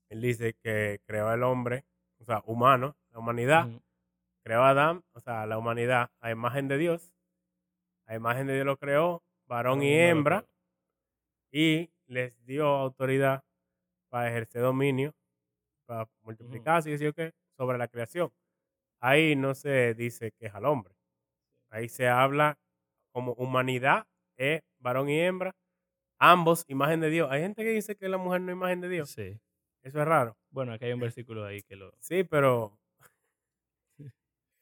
Él 0.09 0.21
dice 0.21 0.55
que 0.61 0.99
creó 1.05 1.27
al 1.29 1.43
hombre, 1.43 1.85
o 2.19 2.25
sea, 2.25 2.41
humano, 2.45 2.95
la 3.11 3.19
humanidad, 3.19 3.67
creó 4.43 4.63
a 4.63 4.69
Adán, 4.71 5.03
o 5.13 5.19
sea, 5.19 5.45
la 5.45 5.57
humanidad, 5.57 6.11
a 6.19 6.31
imagen 6.31 6.67
de 6.67 6.77
Dios. 6.77 7.13
A 8.07 8.15
imagen 8.15 8.47
de 8.47 8.55
Dios 8.55 8.65
lo 8.65 8.77
creó, 8.77 9.23
varón 9.47 9.83
y 9.83 9.91
No 9.91 10.01
hembra, 10.01 10.45
y 11.51 11.91
les 12.07 12.33
dio 12.45 12.65
autoridad 12.67 13.43
para 14.09 14.29
ejercer 14.29 14.61
dominio, 14.61 15.13
para 15.85 16.09
multiplicarse 16.23 16.89
y 16.89 16.93
decir 16.93 17.13
qué, 17.13 17.33
sobre 17.61 17.77
la 17.77 17.87
creación. 17.87 18.31
Ahí 18.99 19.35
no 19.35 19.53
se 19.53 19.93
dice 19.93 20.31
que 20.31 20.47
es 20.47 20.55
al 20.55 20.65
hombre. 20.65 20.95
Ahí 21.69 21.89
se 21.89 22.07
habla 22.07 22.57
como 23.11 23.33
humanidad, 23.33 24.07
es 24.35 24.63
varón 24.79 25.09
y 25.09 25.19
hembra, 25.19 25.55
ambos 26.17 26.65
imagen 26.67 27.01
de 27.01 27.11
Dios. 27.11 27.29
Hay 27.31 27.41
gente 27.41 27.61
que 27.63 27.69
dice 27.69 27.95
que 27.95 28.09
la 28.09 28.17
mujer 28.17 28.41
no 28.41 28.51
es 28.51 28.55
imagen 28.55 28.81
de 28.81 28.89
Dios. 28.89 29.11
Sí. 29.11 29.39
Eso 29.83 29.99
es 30.01 30.07
raro. 30.07 30.35
Bueno, 30.49 30.73
aquí 30.73 30.85
hay 30.85 30.93
un 30.93 30.99
versículo 31.01 31.45
ahí 31.45 31.61
que 31.61 31.75
lo... 31.75 31.93
Sí, 31.99 32.23
pero 32.23 32.79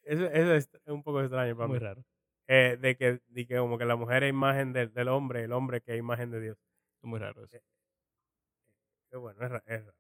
eso, 0.04 0.26
eso 0.26 0.54
es 0.56 0.70
un 0.88 1.04
poco 1.04 1.22
extraño 1.22 1.56
para 1.56 1.68
Muy 1.68 1.80
mí. 1.80 1.86
raro. 1.86 2.04
Eh, 2.48 2.78
de, 2.82 2.98
que, 2.98 3.22
de 3.28 3.48
que 3.48 3.58
como 3.58 3.78
que 3.78 3.86
la 3.86 3.96
mujer 3.96 4.24
es 4.24 4.30
imagen 4.32 4.74
del, 4.74 4.92
del 4.94 5.08
hombre, 5.08 5.44
el 5.46 5.54
hombre 5.54 5.80
que 5.82 5.94
es 5.94 6.00
imagen 6.00 6.32
de 6.32 6.42
Dios. 6.42 6.58
Muy 7.02 7.20
raro 7.20 7.46
eso. 7.46 7.60
Que 9.10 9.18
bueno, 9.18 9.42
es, 9.44 9.50
ra- 9.52 9.64
es 9.66 9.86
raro. 9.86 9.98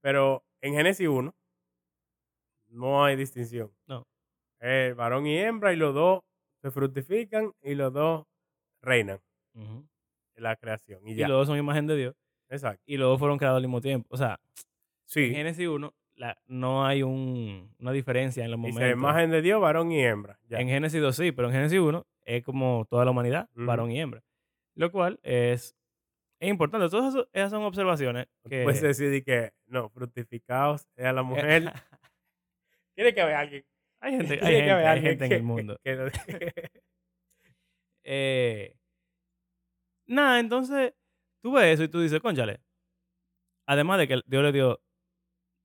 Pero 0.00 0.44
en 0.60 0.74
Génesis 0.74 1.08
1 1.08 1.34
no 2.74 3.04
hay 3.04 3.16
distinción. 3.16 3.70
No. 3.86 4.06
Es 4.60 4.94
varón 4.96 5.26
y 5.26 5.36
hembra 5.38 5.72
y 5.72 5.76
los 5.76 5.94
dos 5.94 6.20
se 6.62 6.70
fructifican 6.70 7.52
y 7.62 7.74
los 7.74 7.92
dos 7.92 8.24
reinan 8.82 9.20
en 9.54 9.88
la 10.36 10.56
creación. 10.56 11.06
Y 11.06 11.12
Y 11.12 11.16
ya. 11.16 11.28
los 11.28 11.38
dos 11.38 11.46
son 11.48 11.58
imagen 11.58 11.86
de 11.86 11.96
Dios. 11.96 12.14
Exacto. 12.48 12.82
Y 12.86 12.96
los 12.96 13.08
dos 13.08 13.18
fueron 13.18 13.38
creados 13.38 13.56
al 13.58 13.62
mismo 13.62 13.80
tiempo. 13.80 14.08
O 14.10 14.16
sea, 14.16 14.38
en 14.56 14.62
Sí. 15.06 15.30
Génesis 15.34 15.68
1 15.68 15.92
la, 16.16 16.38
no 16.46 16.86
hay 16.86 17.02
un, 17.02 17.74
una 17.78 17.90
diferencia 17.92 18.44
en 18.44 18.50
los 18.52 18.60
Dice 18.60 18.72
momentos. 18.72 18.98
imagen 18.98 19.30
de 19.30 19.42
Dios, 19.42 19.60
varón 19.60 19.90
y 19.92 20.00
hembra. 20.04 20.38
Ya. 20.48 20.60
En 20.60 20.68
Génesis 20.68 21.00
2 21.00 21.14
sí, 21.16 21.32
pero 21.32 21.48
en 21.48 21.54
Génesis 21.54 21.78
1 21.80 22.06
es 22.24 22.42
como 22.44 22.86
toda 22.88 23.04
la 23.04 23.10
humanidad, 23.10 23.48
varón 23.54 23.90
y 23.90 24.00
hembra. 24.00 24.22
Lo 24.76 24.90
cual 24.92 25.18
es, 25.22 25.76
es 26.40 26.48
importante. 26.48 26.88
Todas 26.88 27.14
esas 27.32 27.50
son 27.50 27.62
observaciones 27.64 28.26
que... 28.48 28.62
Puedes 28.64 28.80
decir 28.80 29.22
que 29.24 29.50
no, 29.66 29.88
fructificados 29.90 30.86
es 30.96 31.04
a 31.04 31.12
la 31.12 31.22
mujer. 31.22 31.72
Tiene 32.94 33.14
que 33.14 33.20
haber 33.20 33.34
alguien. 33.34 33.64
hay 34.00 34.12
gente, 34.16 34.34
hay 34.42 34.54
gente, 34.56 34.70
hay 34.72 35.00
gente 35.00 35.24
en 35.26 35.32
el 35.32 35.42
mundo. 35.42 35.76
que 35.82 36.12
Eh, 38.06 38.76
nada, 40.06 40.38
entonces 40.38 40.92
tú 41.42 41.52
ves 41.52 41.74
eso 41.74 41.84
y 41.84 41.88
tú 41.88 42.00
dices, 42.00 42.20
conchale. 42.20 42.60
Además 43.66 43.98
de 43.98 44.08
que 44.08 44.20
Dios 44.26 44.42
le 44.42 44.52
dio 44.52 44.80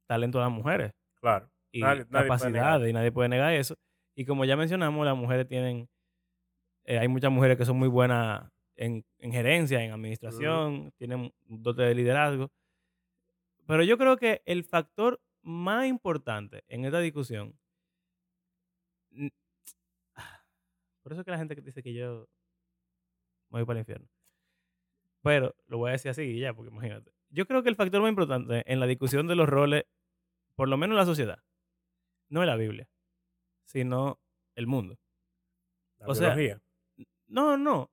talento 0.08 0.40
a 0.40 0.44
las 0.44 0.52
mujeres 0.52 0.94
claro. 1.20 1.52
y 1.72 1.82
Nadie- 1.82 2.08
capacidades 2.08 2.90
y 2.90 2.94
nadie 2.94 3.12
puede 3.12 3.30
negar 3.30 3.54
eso. 3.54 3.76
Y 4.16 4.26
como 4.26 4.46
ya 4.46 4.56
mencionamos, 4.56 5.06
las 5.06 5.18
mujeres 5.18 5.48
tienen, 5.48 5.90
eh, 6.86 6.98
hay 6.98 7.08
muchas 7.08 7.32
mujeres 7.32 7.58
que 7.58 7.66
son 7.66 7.78
muy 7.78 7.90
buenas 7.90 8.50
en, 8.76 9.06
en 9.20 9.32
gerencia, 9.34 9.84
en 9.84 9.92
administración, 9.92 10.92
tienen 10.98 11.34
un 11.50 11.62
dote 11.64 11.82
de 11.84 11.94
liderazgo. 11.96 12.50
Pero 13.68 13.84
yo 13.84 13.98
creo 13.98 14.16
que 14.18 14.42
el 14.46 14.64
factor 14.64 15.20
más 15.42 15.86
importante 15.86 16.64
en 16.68 16.86
esta 16.86 17.00
discusión, 17.00 17.58
n- 19.12 19.32
por 21.02 21.12
eso 21.14 21.22
es 21.22 21.26
que 21.26 21.32
la 21.32 21.38
gente 21.38 21.56
que 21.56 21.62
dice 21.62 21.82
que 21.84 21.94
yo 21.94 22.28
me 23.50 23.60
voy 23.60 23.66
para 23.66 23.80
el 23.80 23.82
infierno. 23.82 24.08
Pero 25.22 25.56
lo 25.68 25.78
voy 25.78 25.90
a 25.90 25.94
decir 25.94 26.12
así 26.12 26.22
y 26.24 26.40
ya, 26.40 26.54
porque 26.54 26.72
imagínate. 26.72 27.12
Yo 27.30 27.46
creo 27.46 27.62
que 27.64 27.70
el 27.70 27.76
factor 27.76 28.02
más 28.02 28.10
importante 28.10 28.64
en 28.72 28.80
la 28.80 28.88
discusión 28.88 29.28
de 29.28 29.36
los 29.36 29.48
roles, 29.48 29.84
por 30.56 30.68
lo 30.70 30.78
menos 30.78 30.94
en 30.96 31.00
la 31.00 31.06
sociedad, 31.06 31.44
no 32.30 32.42
es 32.42 32.48
la 32.48 32.56
Biblia, 32.56 32.90
sino 33.66 34.20
el 34.56 34.68
mundo. 34.68 34.98
La 36.00 36.08
o 36.08 36.16
sea, 36.16 36.34
biología. 36.34 36.62
No, 37.28 37.58
no. 37.58 37.92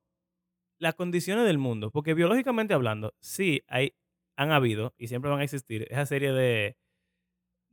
Las 0.79 0.95
condiciones 0.95 1.47
del 1.47 1.59
mundo. 1.59 1.91
Porque 1.91 2.15
biológicamente 2.15 2.75
hablando, 2.75 3.15
sí 3.21 3.63
hay, 3.67 3.97
han 4.37 4.53
habido 4.53 4.95
y 4.97 5.09
siempre 5.09 5.31
van 5.31 5.41
a 5.41 5.45
existir 5.45 5.87
esa 5.91 6.07
serie 6.07 6.33
de, 6.33 6.77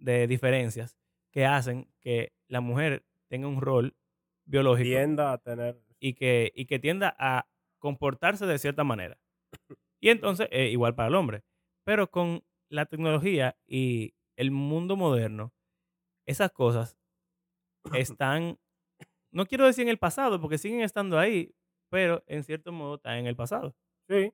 de 0.03 0.27
diferencias 0.27 0.97
que 1.31 1.45
hacen 1.45 1.87
que 2.01 2.33
la 2.47 2.61
mujer 2.61 3.05
tenga 3.29 3.47
un 3.47 3.61
rol 3.61 3.95
biológico 4.45 4.89
tienda 4.89 5.31
a 5.31 5.37
tener. 5.37 5.81
y 5.99 6.13
que, 6.13 6.51
y 6.55 6.65
que 6.65 6.79
tienda 6.79 7.15
a 7.17 7.47
comportarse 7.79 8.45
de 8.45 8.59
cierta 8.59 8.83
manera. 8.83 9.17
Y 10.01 10.09
entonces, 10.09 10.49
eh, 10.51 10.67
igual 10.67 10.95
para 10.95 11.07
el 11.07 11.15
hombre. 11.15 11.43
Pero 11.85 12.11
con 12.11 12.43
la 12.69 12.85
tecnología 12.85 13.57
y 13.65 14.13
el 14.35 14.51
mundo 14.51 14.97
moderno, 14.97 15.53
esas 16.25 16.51
cosas 16.51 16.97
están, 17.93 18.59
no 19.31 19.45
quiero 19.45 19.65
decir 19.65 19.83
en 19.83 19.89
el 19.89 19.99
pasado, 19.99 20.41
porque 20.41 20.57
siguen 20.57 20.81
estando 20.81 21.17
ahí, 21.17 21.55
pero 21.89 22.23
en 22.27 22.43
cierto 22.43 22.73
modo 22.73 22.95
están 22.95 23.17
en 23.17 23.27
el 23.27 23.35
pasado. 23.35 23.75
Sí. 24.09 24.33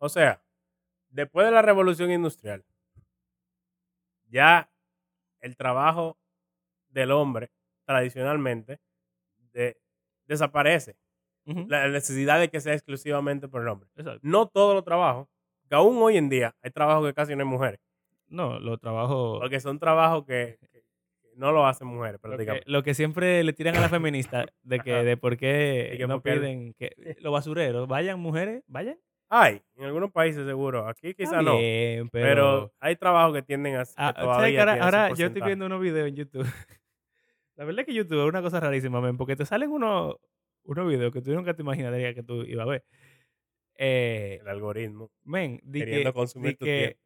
O 0.00 0.08
sea, 0.08 0.42
después 1.10 1.46
de 1.46 1.52
la 1.52 1.62
revolución 1.62 2.10
industrial, 2.10 2.64
ya 4.30 4.70
el 5.40 5.56
trabajo 5.56 6.16
del 6.88 7.10
hombre 7.12 7.50
tradicionalmente 7.84 8.78
de- 9.52 9.76
desaparece. 10.26 10.96
La 11.44 11.88
necesidad 11.88 12.38
de 12.38 12.48
que 12.48 12.60
sea 12.60 12.74
exclusivamente 12.74 13.48
por 13.48 13.62
el 13.62 13.68
hombre. 13.68 13.88
exacto. 13.96 14.20
No 14.22 14.46
todos 14.46 14.74
los 14.74 14.84
trabajos, 14.84 15.26
que 15.68 15.74
aún 15.74 15.96
hoy 16.00 16.16
en 16.16 16.28
día 16.28 16.54
hay 16.62 16.70
trabajos 16.70 17.04
que 17.08 17.14
casi 17.14 17.34
no 17.34 17.42
hay 17.42 17.48
mujeres, 17.48 17.80
No, 18.28 18.60
los 18.60 18.78
trabajos... 18.78 19.40
porque 19.40 19.58
son 19.58 19.78
trabajos 19.80 20.24
que, 20.26 20.58
que 20.72 21.30
no 21.34 21.50
lo 21.50 21.66
hacen 21.66 21.88
mujeres 21.88 22.14
Lo 22.14 22.18
que, 22.18 22.28
prácticamente. 22.28 22.70
lo 22.70 22.82
que 22.84 22.94
siempre 22.94 23.42
le 23.42 23.52
tiran 23.52 23.74
a 23.76 23.80
la 23.80 23.88
feminista 23.88 24.46
de 24.62 24.78
que 24.80 24.92
de 24.92 25.16
por 25.16 25.36
qué 25.36 25.94
que 25.98 26.06
no 26.06 26.20
porque 26.20 26.32
piden 26.38 26.74
que 26.74 26.90
los 27.20 27.32
basureros 27.32 27.88
vayan 27.88 28.20
mujeres, 28.20 28.62
vayan. 28.68 28.98
Hay, 29.32 29.62
en 29.76 29.84
algunos 29.84 30.10
países 30.10 30.44
seguro, 30.44 30.88
aquí 30.88 31.14
quizá 31.14 31.40
no, 31.40 31.56
pero, 31.56 32.08
pero, 32.10 32.72
hay 32.80 32.96
trabajos 32.96 33.32
que 33.34 33.42
tienden 33.42 33.76
a 33.76 33.84
que 33.84 33.90
Ah, 33.96 34.12
¿sabes 34.12 34.16
que 34.16 34.24
todavía 34.24 34.60
ahora, 34.60 34.84
ahora 34.84 35.14
yo 35.14 35.26
estoy 35.26 35.42
viendo 35.42 35.66
unos 35.66 35.80
videos 35.80 36.08
en 36.08 36.16
YouTube. 36.16 36.42
La 37.56 37.64
verdad 37.64 37.80
es 37.80 37.86
que 37.86 37.94
YouTube 37.94 38.22
es 38.22 38.28
una 38.28 38.42
cosa 38.42 38.58
rarísima, 38.58 39.00
men, 39.00 39.16
porque 39.16 39.36
te 39.36 39.46
salen 39.46 39.70
unos, 39.70 40.16
unos 40.64 40.88
videos 40.88 41.12
que 41.12 41.22
tú 41.22 41.32
nunca 41.32 41.54
te 41.54 41.62
imaginarías 41.62 42.14
que 42.14 42.22
tú 42.22 42.42
ibas 42.42 42.66
a 42.66 42.70
ver. 42.70 42.84
Eh, 43.76 44.38
el 44.40 44.48
algoritmo. 44.48 45.10
men, 45.24 45.60
di 45.62 45.80
Queriendo 45.80 46.12
que, 46.12 46.18
consumir 46.18 46.52
di 46.52 46.56
tu 46.56 46.64
que 46.64 46.76
tiempo. 46.78 47.00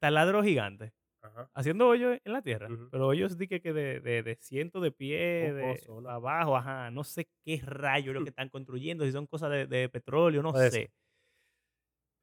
taladros 0.00 0.44
gigantes 0.44 0.92
Ajá. 1.22 1.48
haciendo 1.54 1.88
hoyos 1.88 2.18
en 2.24 2.32
la 2.32 2.42
tierra. 2.42 2.68
Ujú. 2.68 2.88
Pero 2.90 3.06
hoyos 3.06 3.38
di 3.38 3.48
que, 3.48 3.60
que 3.62 3.72
de, 3.72 4.00
de, 4.00 4.22
de 4.22 4.36
cientos 4.36 4.82
de 4.82 4.92
pies, 4.92 5.52
Un 5.88 6.04
de 6.04 6.10
abajo, 6.10 6.56
ajá. 6.56 6.90
No 6.90 7.04
sé 7.04 7.26
qué 7.44 7.62
rayo 7.64 8.12
lo 8.12 8.22
que 8.22 8.28
están 8.36 8.50
construyendo, 8.50 9.04
si 9.04 9.12
son 9.12 9.26
cosas 9.26 9.50
de, 9.50 9.66
de 9.66 9.88
petróleo, 9.88 10.42
no 10.42 10.52
sé. 10.52 10.90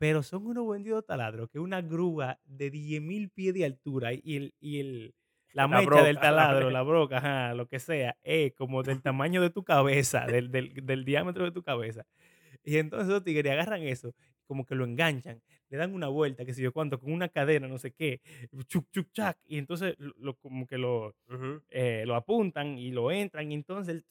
Pero 0.01 0.23
son 0.23 0.47
unos 0.47 0.67
benditos 0.67 1.05
taladros 1.05 1.47
que 1.51 1.59
una 1.59 1.81
grúa 1.83 2.39
de 2.45 2.71
10.000 2.71 3.29
pies 3.29 3.53
de 3.53 3.65
altura 3.65 4.13
y 4.13 4.35
el, 4.35 4.55
y 4.59 4.79
el, 4.79 5.13
la, 5.53 5.67
La 5.67 5.67
mecha 5.67 6.01
del 6.01 6.17
broca, 6.17 6.31
la 6.31 6.47
taladro, 6.47 6.69
la 6.71 6.81
broca, 6.81 7.17
ajá, 7.19 7.53
lo 7.53 7.67
que 7.67 7.79
sea, 7.79 8.17
es 8.23 8.51
como 8.55 8.81
del 8.81 9.03
tamaño 9.03 9.43
de 9.43 9.51
tu 9.51 9.63
cabeza, 9.63 10.25
del, 10.25 10.49
del, 10.51 10.73
del 10.73 11.05
diámetro 11.05 11.45
de 11.45 11.51
tu 11.51 11.61
cabeza. 11.61 12.03
Y 12.63 12.77
entonces 12.77 13.09
los 13.09 13.23
tigres 13.23 13.51
agarran 13.53 13.83
eso, 13.83 14.13
como 14.51 14.65
que 14.65 14.75
lo 14.75 14.83
enganchan, 14.83 15.41
le 15.69 15.77
dan 15.77 15.93
una 15.93 16.09
vuelta, 16.09 16.43
que 16.43 16.53
sé 16.53 16.61
yo 16.61 16.73
cuánto, 16.73 16.99
con 16.99 17.13
una 17.13 17.29
cadena, 17.29 17.69
no 17.69 17.77
sé 17.77 17.91
qué, 17.93 18.19
chuc, 18.67 18.85
chuc, 18.91 19.07
chac, 19.13 19.37
y 19.45 19.57
entonces 19.57 19.95
lo, 19.97 20.35
como 20.35 20.67
que 20.67 20.77
lo, 20.77 21.15
Ujú. 21.29 21.61
eh, 21.69 22.03
lo 22.05 22.15
apuntan 22.15 22.77
y 22.77 22.91
lo 22.91 23.11
entran 23.11 23.49
y 23.49 23.55
entonces 23.55 24.03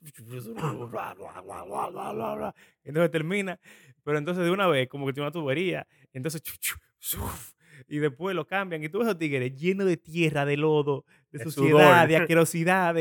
entonces 2.84 3.10
termina 3.10 3.60
pero 4.02 4.16
entonces 4.16 4.44
de 4.46 4.50
una 4.50 4.66
vez 4.66 4.88
como 4.88 5.04
que 5.04 5.12
tiene 5.12 5.26
una 5.26 5.32
tubería 5.32 5.86
entonces 6.14 6.42
chu, 6.42 6.54
chu, 6.58 6.76
suf, 6.98 7.52
y 7.86 7.98
después 7.98 8.34
lo 8.34 8.46
cambian 8.46 8.82
y 8.82 8.88
tú 8.88 9.00
ves 9.00 9.08
a 9.08 9.10
los 9.10 9.18
tigres 9.18 9.54
llenos 9.60 9.86
de 9.86 9.98
tierra 9.98 10.46
de 10.46 10.56
lodo 10.56 11.04
de 11.32 11.38
De 11.40 11.44
suciedad 11.44 12.04
sudor. 12.04 12.08
de 12.08 12.16
asquerosidad 12.22 12.94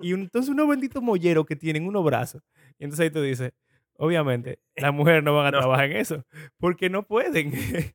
y 0.00 0.12
entonces 0.12 0.50
unos 0.50 0.68
benditos 0.68 1.02
molleros 1.02 1.44
que 1.46 1.56
tienen 1.56 1.84
unos 1.84 2.04
brazos 2.04 2.42
y 2.78 2.84
entonces 2.84 3.04
ahí 3.06 3.10
tú 3.10 3.22
dices 3.22 3.52
obviamente 4.00 4.60
las 4.76 4.92
mujeres 4.94 5.22
no 5.24 5.36
van 5.36 5.46
a 5.48 5.50
No. 5.58 5.58
trabajar 5.60 5.86
en 5.86 5.96
eso 5.98 6.24
porque 6.58 6.90
no 6.90 7.04
pueden 7.06 7.52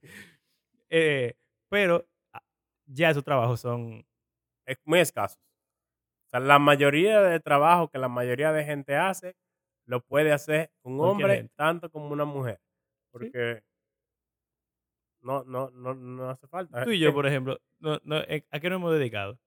Eh, 0.92 1.34
pero 1.70 2.08
ah, 2.34 2.42
ya 2.88 3.10
esos 3.12 3.24
trabajos 3.24 3.60
son 3.62 4.06
Es 4.68 4.78
muy 4.86 5.00
escaso. 5.00 5.38
O 6.28 6.30
sea, 6.32 6.40
la 6.42 6.60
mayoría 6.60 7.22
de 7.22 7.40
trabajo 7.40 7.90
que 7.90 8.00
la 8.00 8.10
mayoría 8.10 8.52
de 8.54 8.66
gente 8.66 8.96
hace, 8.98 9.36
lo 9.88 10.02
puede 10.02 10.32
hacer 10.34 10.72
un 10.84 11.00
hombre 11.02 11.50
tanto 11.58 11.90
como 11.92 12.10
una 12.10 12.26
mujer. 12.26 12.60
Porque 13.12 13.64
no, 15.22 15.44
no, 15.44 15.70
no, 15.72 15.94
no 15.96 16.30
hace 16.30 16.48
falta. 16.48 16.84
tú 16.86 16.92
y 16.92 17.00
yo 17.00 17.14
por 17.14 17.26
ejemplo 17.28 17.60
no, 17.80 18.00
no, 18.04 18.18
eh, 18.22 18.46
¿a 18.52 18.60
qué 18.60 18.70
nos 18.70 18.78
hemos 18.78 18.94
dedicado? 18.94 19.40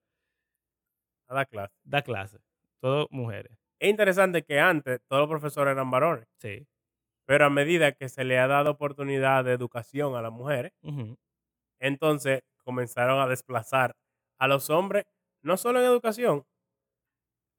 a 1.29 1.35
dar 1.35 1.47
clase. 1.47 1.73
da 1.83 2.01
clases, 2.01 2.41
todos 2.81 3.07
mujeres, 3.11 3.55
Es 3.79 3.89
interesante 3.89 4.43
que 4.43 4.59
antes 4.59 4.99
todos 5.07 5.21
los 5.21 5.29
profesores 5.29 5.71
eran 5.71 5.89
varones, 5.89 6.27
sí. 6.37 6.67
Pero 7.25 7.45
a 7.45 7.49
medida 7.49 7.91
que 7.93 8.09
se 8.09 8.23
le 8.23 8.39
ha 8.39 8.47
dado 8.47 8.71
oportunidad 8.71 9.43
de 9.45 9.53
educación 9.53 10.15
a 10.15 10.21
las 10.21 10.31
mujeres, 10.31 10.73
entonces 11.79 12.43
comenzaron 12.63 13.19
a 13.21 13.27
desplazar 13.27 13.95
a 14.37 14.47
los 14.47 14.69
hombres, 14.69 15.05
no 15.41 15.57
solo 15.57 15.79
en 15.79 15.85
educación. 15.85 16.45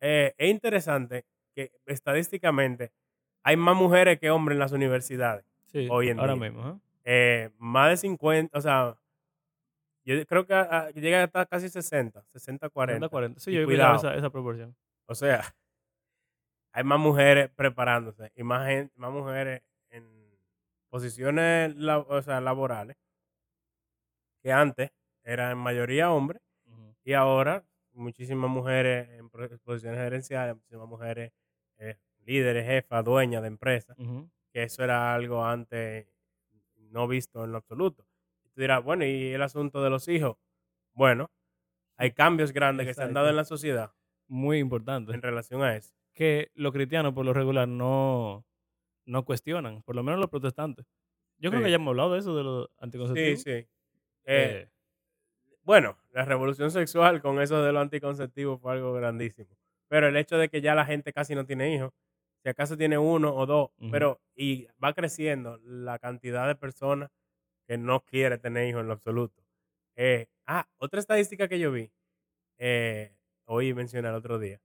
eh, 0.02 0.34
es 0.38 0.50
interesante 0.50 1.26
que 1.54 1.72
estadísticamente 1.86 2.90
hay 3.42 3.56
más 3.56 3.76
mujeres 3.76 4.18
que 4.18 4.30
hombres 4.30 4.56
en 4.56 4.60
las 4.60 4.72
universidades. 4.72 5.44
Sí, 5.66 5.88
Hoy 5.90 6.08
en 6.08 6.18
ahora 6.20 6.34
día. 6.34 6.50
mismo. 6.50 6.68
¿eh? 6.70 6.78
Eh, 7.04 7.50
más 7.58 7.90
de 7.90 7.96
50, 7.98 8.58
o 8.58 8.60
sea, 8.62 8.96
yo 10.04 10.24
creo 10.26 10.46
que 10.46 10.54
a- 10.54 10.62
a- 10.86 10.90
llega 10.90 11.22
hasta 11.22 11.44
casi 11.46 11.68
60, 11.68 12.24
60, 12.28 12.68
40. 12.70 13.08
40, 13.08 13.08
40. 13.10 13.40
Sí, 13.40 13.52
yo 13.52 13.64
cuidado. 13.66 13.96
esa, 13.96 14.14
esa 14.14 14.30
proporción. 14.30 14.74
O 15.06 15.14
sea, 15.14 15.42
hay 16.72 16.84
más 16.84 16.98
mujeres 17.00 17.50
preparándose 17.54 18.32
y 18.34 18.42
más, 18.44 18.66
gen- 18.68 18.92
más 18.96 19.12
mujeres 19.12 19.62
en 19.90 20.08
posiciones 20.90 21.74
la- 21.76 21.98
o 21.98 22.22
sea, 22.22 22.40
laborales 22.40 22.96
que 24.42 24.52
antes 24.52 24.90
eran 25.22 25.52
en 25.52 25.58
mayoría 25.58 26.10
hombres 26.12 26.42
y 27.04 27.12
ahora 27.14 27.64
muchísimas 27.92 28.50
mujeres 28.50 29.08
en 29.10 29.28
posiciones 29.30 29.98
gerenciales, 30.00 30.54
muchísimas 30.56 30.88
mujeres 30.88 31.32
eh, 31.78 31.96
líderes, 32.20 32.66
jefas, 32.66 33.04
dueñas 33.04 33.42
de 33.42 33.48
empresas, 33.48 33.96
que 34.52 34.62
eso 34.64 34.84
era 34.84 35.14
algo 35.14 35.44
antes 35.44 36.06
no 36.76 37.06
visto 37.08 37.44
en 37.44 37.52
lo 37.52 37.58
absoluto. 37.58 38.06
Y 38.44 38.48
tú 38.50 38.60
dirás, 38.60 38.82
bueno, 38.82 39.04
¿y 39.04 39.32
el 39.32 39.42
asunto 39.42 39.82
de 39.82 39.90
los 39.90 40.08
hijos? 40.08 40.36
Bueno, 40.92 41.30
hay 41.96 42.12
cambios 42.12 42.52
grandes 42.52 42.86
que 42.86 42.94
se 42.94 43.02
han 43.02 43.14
dado 43.14 43.28
en 43.30 43.36
la 43.36 43.44
sociedad 43.44 43.92
Muy 44.28 44.58
importante. 44.58 45.12
en 45.12 45.22
relación 45.22 45.62
a 45.62 45.76
eso. 45.76 45.94
Que 46.14 46.50
los 46.54 46.72
cristianos 46.72 47.14
por 47.14 47.24
lo 47.26 47.32
regular 47.34 47.68
no, 47.68 48.46
no 49.06 49.24
cuestionan, 49.24 49.82
por 49.84 49.96
lo 49.96 50.02
menos 50.04 50.20
los 50.20 50.30
protestantes. 50.30 50.86
Yo 51.38 51.50
creo 51.50 51.62
Sí. 51.62 51.64
que 51.64 51.70
ya 51.70 51.76
hemos 51.76 51.90
hablado 51.92 52.14
de 52.14 52.20
eso, 52.20 52.36
de 52.36 52.44
los 52.44 52.68
Sí, 53.14 53.36
anticonceptivos. 53.36 53.36
sí. 53.36 53.66
Eh, 54.26 54.56
Eh, 54.56 54.70
bueno, 55.62 55.98
la 56.12 56.24
revolución 56.24 56.70
sexual 56.70 57.20
con 57.22 57.40
eso 57.40 57.62
de 57.62 57.72
los 57.72 57.82
anticonceptivos 57.82 58.60
fue 58.60 58.72
algo 58.72 58.92
grandísimo. 58.94 59.56
Pero 59.88 60.08
el 60.08 60.16
hecho 60.16 60.38
de 60.38 60.48
que 60.48 60.60
ya 60.60 60.74
la 60.74 60.86
gente 60.86 61.12
casi 61.12 61.34
no 61.34 61.46
tiene 61.46 61.74
hijos, 61.74 61.92
si 62.42 62.48
acaso 62.50 62.76
tiene 62.76 62.98
uno 62.98 63.34
o 63.34 63.46
dos, 63.46 63.70
pero 63.88 64.20
y 64.34 64.68
va 64.82 64.94
creciendo 64.94 65.58
la 65.62 65.98
cantidad 65.98 66.46
de 66.48 66.54
personas 66.56 67.10
que 67.68 67.78
no 67.78 68.04
quiere 68.04 68.38
tener 68.38 68.68
hijos 68.68 68.82
en 68.82 68.88
lo 68.88 68.94
absoluto. 68.94 69.42
Eh, 69.96 70.28
ah, 70.46 70.68
otra 70.78 71.00
estadística 71.00 71.48
que 71.48 71.58
yo 71.60 71.72
vi, 71.72 71.92
eh, 72.58 73.16
oí 73.46 73.74
mencionar 73.74 74.12
el 74.12 74.18
otro 74.18 74.38
día, 74.38 74.60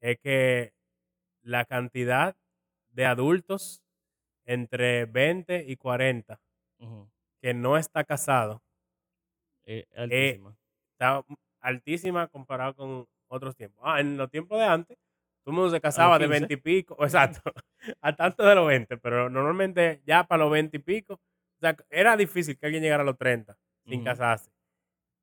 es 0.00 0.18
que 0.20 0.74
la 1.44 1.64
cantidad 1.66 2.36
de 2.90 3.06
adultos 3.06 3.82
entre 4.46 5.06
20 5.06 5.64
y 5.66 5.76
40 5.76 6.40
ujú, 6.78 7.08
que 7.40 7.54
no 7.54 7.76
está 7.78 8.04
casado 8.04 8.62
eh, 9.64 9.86
altísima. 9.96 10.56
está 10.92 11.24
altísima 11.60 12.28
comparado 12.28 12.74
con 12.74 13.06
otros 13.28 13.56
tiempos. 13.56 13.82
Ah, 13.86 14.00
en 14.00 14.16
los 14.16 14.30
tiempos 14.30 14.58
de 14.58 14.64
antes, 14.66 14.96
todo 15.44 15.52
el 15.52 15.56
mundo 15.56 15.70
se 15.70 15.80
casaba 15.80 16.18
de 16.18 16.26
15. 16.26 16.40
20 16.40 16.54
y 16.54 16.56
pico, 16.56 16.96
exacto, 17.02 17.40
a 18.00 18.14
tanto 18.16 18.44
de 18.44 18.54
los 18.54 18.66
20, 18.66 18.96
pero 18.98 19.28
normalmente 19.30 20.02
ya 20.06 20.24
para 20.24 20.44
los 20.44 20.52
20 20.52 20.76
y 20.78 20.80
pico, 20.80 21.14
o 21.14 21.60
sea, 21.60 21.76
era 21.90 22.16
difícil 22.16 22.58
que 22.58 22.66
alguien 22.66 22.82
llegara 22.82 23.02
a 23.02 23.06
los 23.06 23.18
30 23.18 23.56
sin 23.88 24.00
Ujú. 24.00 24.02
casarse. 24.02 24.50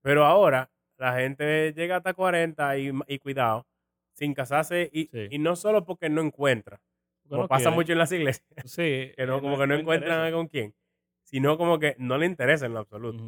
Pero 0.04 0.26
ahora 0.26 0.72
la 0.98 1.16
gente 1.20 1.74
llega 1.74 1.98
hasta 1.98 2.14
40 2.14 2.78
y, 2.78 2.92
y 3.08 3.20
cuidado, 3.20 3.68
sin 4.14 4.34
casarse 4.34 4.90
y, 4.94 5.12
Sí. 5.12 5.30
y 5.30 5.40
no 5.40 5.56
solo 5.56 5.86
porque 5.86 6.10
no 6.10 6.22
encuentra, 6.22 6.82
Porque 7.24 7.36
como 7.36 7.48
no 7.48 7.48
pasa 7.48 7.72
mucho 7.72 7.94
en 7.94 8.00
las 8.00 8.12
iglesias, 8.12 8.46
Sí, 8.66 9.14
que 9.16 9.26
no, 9.26 9.42
como 9.42 9.58
que 9.58 9.68
no, 9.68 9.76
encuentran 9.76 10.20
interesa. 10.20 10.32
con 10.32 10.48
quién, 10.48 10.76
sino 11.24 11.58
como 11.58 11.80
que 11.80 11.96
no 12.00 12.18
le 12.18 12.26
interesa 12.28 12.66
en 12.66 12.74
lo 12.74 12.80
absoluto. 12.80 13.26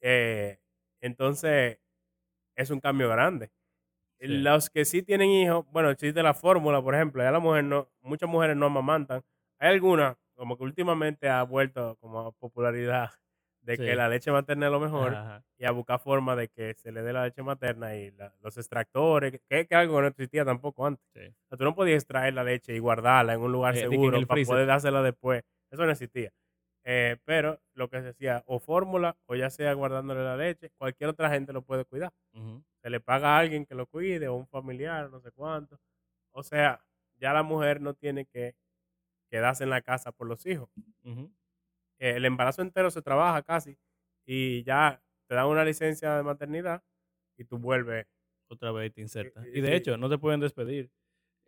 Eh, 0.00 0.58
entonces, 1.00 1.78
es 2.56 2.70
un 2.70 2.80
cambio 2.80 3.08
grande. 3.10 3.50
Sí. 4.26 4.32
Los 4.42 4.70
que 4.70 4.84
sí 4.84 5.02
tienen 5.02 5.30
hijos, 5.30 5.66
bueno, 5.72 5.90
existe 5.90 6.22
la 6.22 6.34
fórmula, 6.34 6.82
por 6.82 6.94
ejemplo, 6.94 7.22
ya 7.22 7.30
la 7.32 7.40
mujer 7.40 7.64
no, 7.64 7.90
muchas 8.02 8.28
mujeres 8.30 8.56
no 8.56 8.66
amamantan. 8.66 9.22
Hay 9.58 9.70
algunas, 9.70 10.16
como 10.34 10.56
que 10.58 10.64
últimamente 10.64 11.28
ha 11.28 11.42
vuelto 11.44 11.96
como 12.00 12.20
a 12.20 12.32
popularidad 12.32 13.10
de 13.68 13.76
Sí. 13.76 13.84
que 13.84 13.94
la 13.94 14.08
leche 14.08 14.32
materna 14.32 14.64
es 14.66 14.72
lo 14.72 14.80
mejor 14.80 15.14
Ajá, 15.14 15.44
y 15.58 15.66
a 15.66 15.70
buscar 15.72 16.00
forma 16.00 16.34
de 16.34 16.48
que 16.48 16.72
se 16.74 16.90
le 16.90 17.02
dé 17.02 17.12
la 17.12 17.24
leche 17.24 17.42
materna 17.42 17.94
y 17.96 18.10
la- 18.12 18.34
los 18.40 18.56
extractores, 18.56 19.32
que, 19.46 19.60
es 19.60 19.72
algo 19.72 19.96
que 19.96 20.00
no 20.02 20.06
existía 20.08 20.44
tampoco 20.44 20.86
antes. 20.86 21.04
sí. 21.12 21.20
O 21.44 21.48
sea, 21.48 21.58
tú 21.58 21.64
no 21.64 21.74
podías 21.74 21.96
extraer 22.02 22.32
la 22.32 22.44
leche 22.44 22.74
y 22.74 22.78
guardarla 22.78 23.34
en 23.34 23.40
un 23.42 23.52
lugar 23.52 23.76
Eh, 23.76 23.80
seguro 23.80 24.26
para 24.26 24.42
poder 24.44 24.66
dársela 24.66 25.02
después. 25.02 25.42
Eso 25.70 25.84
no 25.84 25.92
existía. 25.92 26.32
Eh, 26.84 27.18
pero 27.26 27.60
lo 27.74 27.90
que 27.90 28.00
se 28.00 28.08
hacía, 28.08 28.42
o 28.46 28.58
fórmula, 28.58 29.16
o 29.26 29.34
ya 29.34 29.50
sea 29.50 29.74
guardándole 29.74 30.24
la 30.24 30.38
leche, 30.38 30.70
cualquier 30.78 31.10
otra 31.10 31.28
gente 31.28 31.52
lo 31.52 31.60
puede 31.60 31.84
cuidar. 31.84 32.12
Se 32.80 32.88
le 32.88 33.00
paga 33.00 33.36
a 33.36 33.38
alguien 33.40 33.66
que 33.66 33.74
lo 33.74 33.84
cuide, 33.86 34.28
o 34.28 34.34
un 34.34 34.46
familiar, 34.46 35.10
no 35.10 35.20
sé 35.20 35.30
cuánto. 35.32 35.78
O 36.30 36.42
sea, 36.42 36.80
ya 37.20 37.34
la 37.34 37.42
mujer 37.42 37.82
no 37.82 37.92
tiene 37.92 38.24
que 38.24 38.54
quedarse 39.30 39.64
en 39.64 39.70
la 39.70 39.82
casa 39.82 40.10
por 40.12 40.26
los 40.26 40.46
hijos. 40.46 40.70
Eh, 41.04 41.28
el 41.98 42.24
embarazo 42.24 42.62
entero 42.62 42.90
se 42.90 43.02
trabaja 43.02 43.42
casi 43.42 43.78
y 44.26 44.62
ya 44.64 45.02
te 45.28 45.34
dan 45.34 45.46
una 45.46 45.64
licencia 45.64 46.16
de 46.16 46.22
maternidad 46.22 46.82
y 47.36 47.44
tú 47.44 47.58
vuelves. 47.58 48.06
Otra 48.50 48.72
vez 48.72 48.92
te 48.94 49.00
inserta. 49.02 49.42
eh, 49.44 49.52
Y 49.54 49.60
de 49.60 49.68
sí. 49.68 49.74
hecho, 49.74 49.96
no 49.98 50.08
te 50.08 50.18
pueden 50.18 50.40
despedir. 50.40 50.90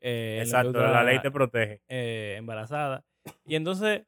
eh, 0.00 0.40
Exacto, 0.42 0.82
la 0.82 1.02
ley 1.04 1.20
te 1.20 1.30
protege. 1.30 1.82
eh, 1.88 2.34
embarazada. 2.38 3.04
Y 3.46 3.54
entonces, 3.54 4.02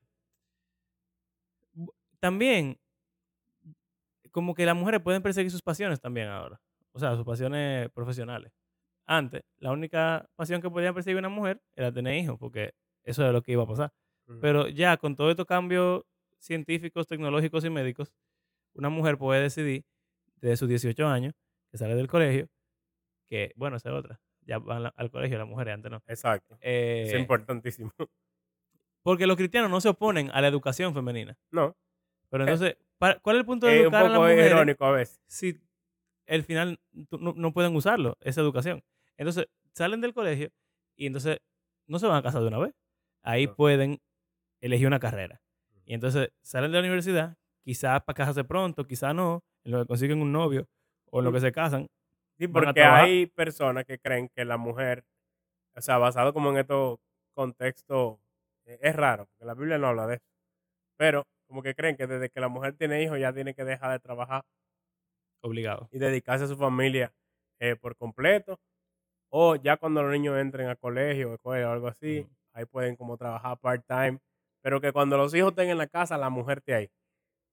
también, 2.21 2.79
como 4.31 4.55
que 4.55 4.67
las 4.67 4.77
mujeres 4.77 5.01
pueden 5.01 5.23
perseguir 5.23 5.51
sus 5.51 5.63
pasiones 5.63 6.01
también 6.01 6.29
ahora. 6.29 6.61
O 6.93 6.99
sea, 6.99 7.15
sus 7.17 7.25
pasiones 7.25 7.91
profesionales. 7.91 8.53
Antes, 9.07 9.43
la 9.59 9.73
única 9.73 10.29
pasión 10.37 10.63
que 10.63 10.71
podía 10.71 10.93
perseguir 10.93 11.19
una 11.19 11.29
mujer 11.29 11.63
era 11.75 11.93
tener 11.93 12.15
hijos, 12.17 12.39
porque 12.39 12.75
eso 13.05 13.23
era 13.23 13.33
lo 13.33 13.43
que 13.43 13.53
iba 13.53 13.65
a 13.65 13.67
pasar. 13.67 13.93
Pero 14.41 14.69
ya 14.69 14.97
con 14.97 15.17
todos 15.17 15.31
estos 15.31 15.47
cambios 15.47 16.05
científicos, 16.43 17.07
tecnológicos 17.07 17.65
y 17.65 17.71
médicos, 17.71 18.13
una 18.75 18.89
mujer 18.89 19.17
puede 19.19 19.43
decidir 19.43 19.85
desde 20.37 20.57
sus 20.57 20.69
18 20.69 21.07
años, 21.07 21.35
que 21.71 21.79
sale 21.79 21.95
del 21.95 22.09
colegio, 22.09 22.49
que, 23.29 23.53
bueno, 23.57 23.77
esa 23.77 23.91
es 23.91 23.95
otra, 23.95 24.21
ya 24.43 24.59
van 24.59 24.93
al 24.95 25.11
colegio 25.11 25.39
las 25.39 25.47
mujeres, 25.47 25.75
antes 25.75 25.91
no. 25.91 26.03
Exacto. 26.07 26.59
Eh, 26.61 27.05
es 27.07 27.15
importantísimo. 27.21 27.93
porque 29.03 29.27
los 29.27 29.37
cristianos 29.37 29.71
no 29.71 29.81
se 29.81 29.89
oponen 29.89 30.31
a 30.33 30.41
la 30.41 30.49
educación 30.49 30.95
femenina. 30.95 31.37
No, 31.51 31.77
Pero 32.31 32.45
Eh, 32.45 32.51
entonces, 32.51 32.77
¿para- 32.99 33.19
¿cuál 33.21 33.37
es 33.37 33.41
el 33.41 33.47
punto 33.47 33.67
de 33.67 33.75
es 33.75 33.79
un 33.81 33.85
educar 33.87 34.01
a 34.01 34.09
las 34.09 34.13
poco 34.17 34.23
mujeres 34.23 34.47
irónico 34.51 34.85
a 34.87 34.93
veces. 34.93 35.21
si 35.27 35.61
al 36.27 36.45
final 36.45 36.81
no, 37.11 37.35
no 37.37 37.53
pueden 37.53 37.77
usarlo, 37.77 38.17
esa 38.21 38.41
educación? 38.41 38.83
Entonces, 39.19 39.49
salen 39.75 40.01
del 40.01 40.15
colegio 40.15 40.51
y 40.97 41.07
entonces 41.07 41.41
no 41.87 41.99
se 41.99 42.07
van 42.07 42.17
a 42.17 42.23
casar 42.23 42.41
de 42.41 42.49
una 42.49 42.59
vez. 42.59 42.75
Ahí 43.23 43.47
No. 43.49 43.55
pueden 43.55 44.01
elegir 44.63 44.87
una 44.87 44.99
carrera. 44.99 45.42
Y 45.85 45.95
entonces 45.95 46.31
salen 46.43 46.71
de 46.71 46.79
la 46.79 46.81
universidad, 46.81 47.37
quizás 47.65 48.03
para 48.03 48.15
casarse 48.15 48.45
pronto, 48.45 48.87
quizás 48.87 49.15
no, 49.15 49.43
en 49.65 49.73
lo 49.73 49.81
que 49.81 49.87
consiguen 49.87 50.21
un 50.21 50.33
novio 50.33 50.69
o 51.11 51.21
en 51.21 51.25
lo 51.25 51.33
que 51.33 51.41
se 51.41 51.53
casan. 51.53 51.89
Sí, 52.39 52.49
porque 52.49 52.83
hay 52.83 53.27
personas 53.27 53.85
que 53.85 53.99
creen 53.99 54.29
que 54.35 54.45
la 54.45 54.57
mujer, 54.57 55.05
o 55.77 55.81
sea, 55.81 55.99
basado 55.99 56.33
como 56.33 56.51
en 56.51 56.59
estos 56.59 56.99
contextos, 57.35 58.19
eh, 58.65 58.79
es 58.81 58.97
raro, 58.97 59.27
porque 59.27 59.45
la 59.45 59.55
Biblia 59.55 59.79
no 59.79 59.89
habla 59.89 60.07
de 60.07 60.15
eso. 60.15 60.25
Pero 60.97 61.27
como 61.47 61.63
que 61.63 61.75
creen 61.75 61.97
que 61.97 62.07
desde 62.07 62.31
que 62.31 62.41
la 62.41 62.49
mujer 62.49 62.75
tiene 62.75 63.03
hijos 63.03 63.19
ya 63.19 63.33
tiene 63.33 63.55
que 63.55 63.65
dejar 63.65 63.93
de 63.93 63.99
trabajar 63.99 64.45
Obligado. 65.43 65.89
y 65.93 65.99
dedicarse 65.99 66.45
a 66.45 66.49
su 66.49 66.57
familia 66.57 67.13
eh, 67.61 67.77
por 67.77 67.97
completo. 67.97 68.59
O 69.29 69.57
ya 69.57 69.77
cuando 69.77 70.03
los 70.03 70.13
niños 70.13 70.39
entren 70.39 70.69
a 70.69 70.77
colegio, 70.77 71.35
escuela 71.35 71.71
o 71.71 71.73
algo 71.73 71.89
así, 71.89 72.27
ahí 72.53 72.65
pueden 72.67 72.97
como 72.97 73.17
trabajar 73.17 73.59
part-time. 73.59 74.19
Pero 74.63 74.81
que 74.81 74.93
cuando 74.93 75.17
los 75.17 75.35
hijos 75.35 75.51
estén 75.51 75.71
en 75.71 75.79
la 75.79 75.87
casa, 75.89 76.17
la 76.19 76.31
mujer 76.31 76.59
esté 76.59 76.75
ahí. 76.75 76.91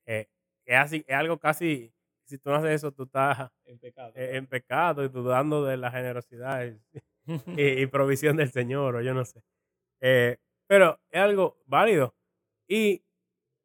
Eh, 0.08 0.28
es, 0.66 0.78
así, 0.78 1.06
es 1.08 1.16
algo 1.16 1.40
casi, 1.40 1.94
si 2.26 2.38
tú 2.38 2.50
no 2.52 2.58
haces 2.58 2.72
eso, 2.72 2.92
tú 2.92 3.04
estás 3.04 3.52
En 3.66 3.80
pecado. 3.80 4.14
eh, 4.16 4.32
en 4.38 4.48
pecado 4.48 5.04
y 5.04 5.10
dudando 5.10 5.66
de 5.66 5.78
la 5.78 5.92
generosidad 5.92 6.66
y, 6.66 6.80
y- 7.62 7.82
y 7.84 7.88
provisión 7.88 8.38
del 8.38 8.52
Señor, 8.52 8.96
o 8.98 9.02
yo 9.02 9.14
no 9.14 9.26
sé. 9.26 9.42
Eh, 10.02 10.38
pero 10.68 11.00
es 11.12 11.22
algo 11.22 11.60
válido. 11.66 12.16
Y 12.68 13.04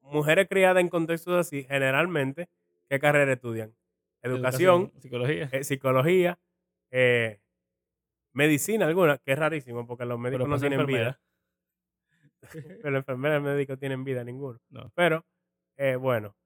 mujeres 0.01 0.49
criadas 0.49 0.81
en 0.83 0.89
contextos 0.89 1.35
así, 1.47 1.65
generalmente, 1.65 2.49
¿qué 2.89 2.99
carrera 2.99 3.33
estudian? 3.35 3.75
Educación, 4.23 4.93
psicología. 5.01 5.49
eh, 5.53 5.65
psicología, 5.65 6.39
medicina 8.33 8.87
alguna, 8.87 9.19
que 9.19 9.33
es 9.33 9.39
rarísimo 9.39 9.87
porque 9.87 10.05
los 10.05 10.19
médicos 10.19 10.47
Pero 10.47 10.57
no 10.57 10.59
tienen 10.61 10.87
vida. 10.87 11.21
Pero 12.83 12.91
la 12.93 12.99
enfermera 12.99 13.35
y 13.35 13.39
el 13.39 13.43
médico 13.45 13.77
tienen 13.79 14.05
vida 14.05 14.25
ninguno. 14.25 14.61
No. 14.71 14.93
Pero, 14.95 15.25
eh, 15.77 15.97
bueno, 15.97 16.37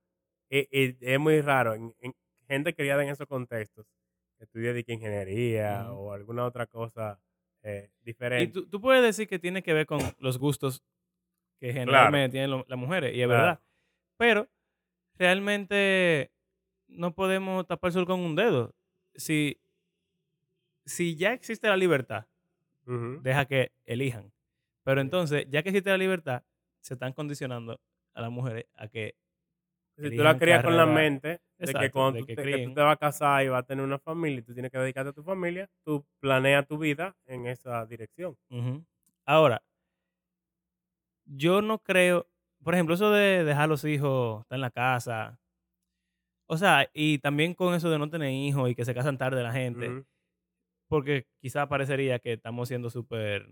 y, 0.50 0.60
y 0.72 0.98
es 1.00 1.20
muy 1.20 1.40
raro. 1.42 1.74
En, 1.74 1.94
en 2.00 2.14
gente 2.48 2.74
criada 2.74 3.02
en 3.04 3.10
esos 3.10 3.26
contextos, 3.26 3.86
que 4.38 4.44
estudia 4.44 4.72
de 4.72 4.84
ingeniería 4.86 5.92
o 5.92 6.12
alguna 6.12 6.44
otra 6.46 6.66
cosa 6.66 7.20
eh, 7.62 7.90
Y 7.98 8.04
diferente. 8.04 8.52
tú, 8.52 8.68
tú 8.68 8.80
puedes 8.80 9.02
decir 9.02 9.28
que 9.28 9.38
tiene 9.38 9.62
que 9.62 9.72
ver 9.74 9.86
con 9.86 10.00
los 10.18 10.38
gustos 10.38 10.82
que 11.60 11.72
generalmente 11.72 12.30
tienen 12.32 12.50
lo- 12.50 12.64
las 12.68 12.78
mujeres, 12.78 13.14
y 13.14 13.22
es 13.22 13.28
Claro. 13.28 13.42
verdad. 13.42 13.62
Pero 14.18 14.48
realmente 15.16 16.32
no 16.88 17.14
podemos 17.14 17.66
tapar 17.66 17.90
el 17.90 17.94
sol 17.94 18.06
con 18.06 18.20
un 18.20 18.36
dedo. 18.36 18.74
Si, 19.14 19.60
si 20.86 21.16
ya 21.16 21.32
existe 21.32 21.68
la 21.68 21.76
libertad, 21.76 22.26
deja 23.22 23.46
que 23.46 23.72
elijan. 23.84 24.32
Pero 24.88 25.02
entonces, 25.02 25.46
ya 25.50 25.62
que 25.62 25.68
existe 25.68 25.90
la 25.90 25.98
libertad, 25.98 26.44
se 26.80 26.94
están 26.94 27.12
condicionando 27.12 27.78
a 28.14 28.22
las 28.22 28.30
mujeres 28.30 28.64
a 28.74 28.88
que 28.88 29.16
Si 29.98 30.12
tú 30.12 30.22
la 30.22 30.38
crías 30.38 30.62
con 30.62 30.76
la 30.76 30.86
mente 30.86 31.40
de 31.58 31.74
que 31.74 31.74
Exacto, 31.74 31.92
cuando 31.92 32.12
de 32.14 32.20
tú 32.20 32.26
que 32.26 32.36
te, 32.36 32.48
que 32.48 32.58
tú 32.58 32.72
te 32.72 32.80
vas 32.80 32.94
a 32.94 32.96
casar 32.96 33.44
y 33.44 33.48
vas 33.48 33.64
a 33.64 33.66
tener 33.66 33.84
una 33.84 33.98
familia 33.98 34.40
y 34.40 34.42
tú 34.42 34.54
tienes 34.54 34.70
que 34.70 34.78
dedicarte 34.78 35.10
a 35.10 35.12
tu 35.12 35.22
familia, 35.24 35.68
tú 35.84 36.06
planeas 36.20 36.66
tu 36.66 36.78
vida 36.78 37.16
en 37.26 37.46
esa 37.46 37.84
dirección. 37.86 38.38
Ahora, 39.26 39.62
yo 41.26 41.62
no 41.62 41.78
creo, 41.82 42.28
por 42.62 42.74
ejemplo, 42.74 42.94
eso 42.94 43.10
de 43.10 43.44
dejar 43.44 43.64
a 43.64 43.66
los 43.66 43.84
hijos, 43.84 44.42
estar 44.42 44.56
en 44.56 44.60
la 44.62 44.70
casa, 44.70 45.40
o 46.46 46.56
sea, 46.56 46.88
y 46.94 47.18
también 47.18 47.54
con 47.54 47.74
eso 47.74 47.90
de 47.90 47.98
no 47.98 48.08
tener 48.10 48.30
hijos 48.32 48.70
y 48.70 48.74
que 48.74 48.84
se 48.84 48.94
casan 48.94 49.18
tarde 49.18 49.42
la 49.42 49.52
gente, 49.52 49.96
porque 50.88 51.26
quizá 51.40 51.68
parecería 51.68 52.18
que 52.20 52.34
estamos 52.34 52.68
siendo 52.68 52.90
súper 52.90 53.48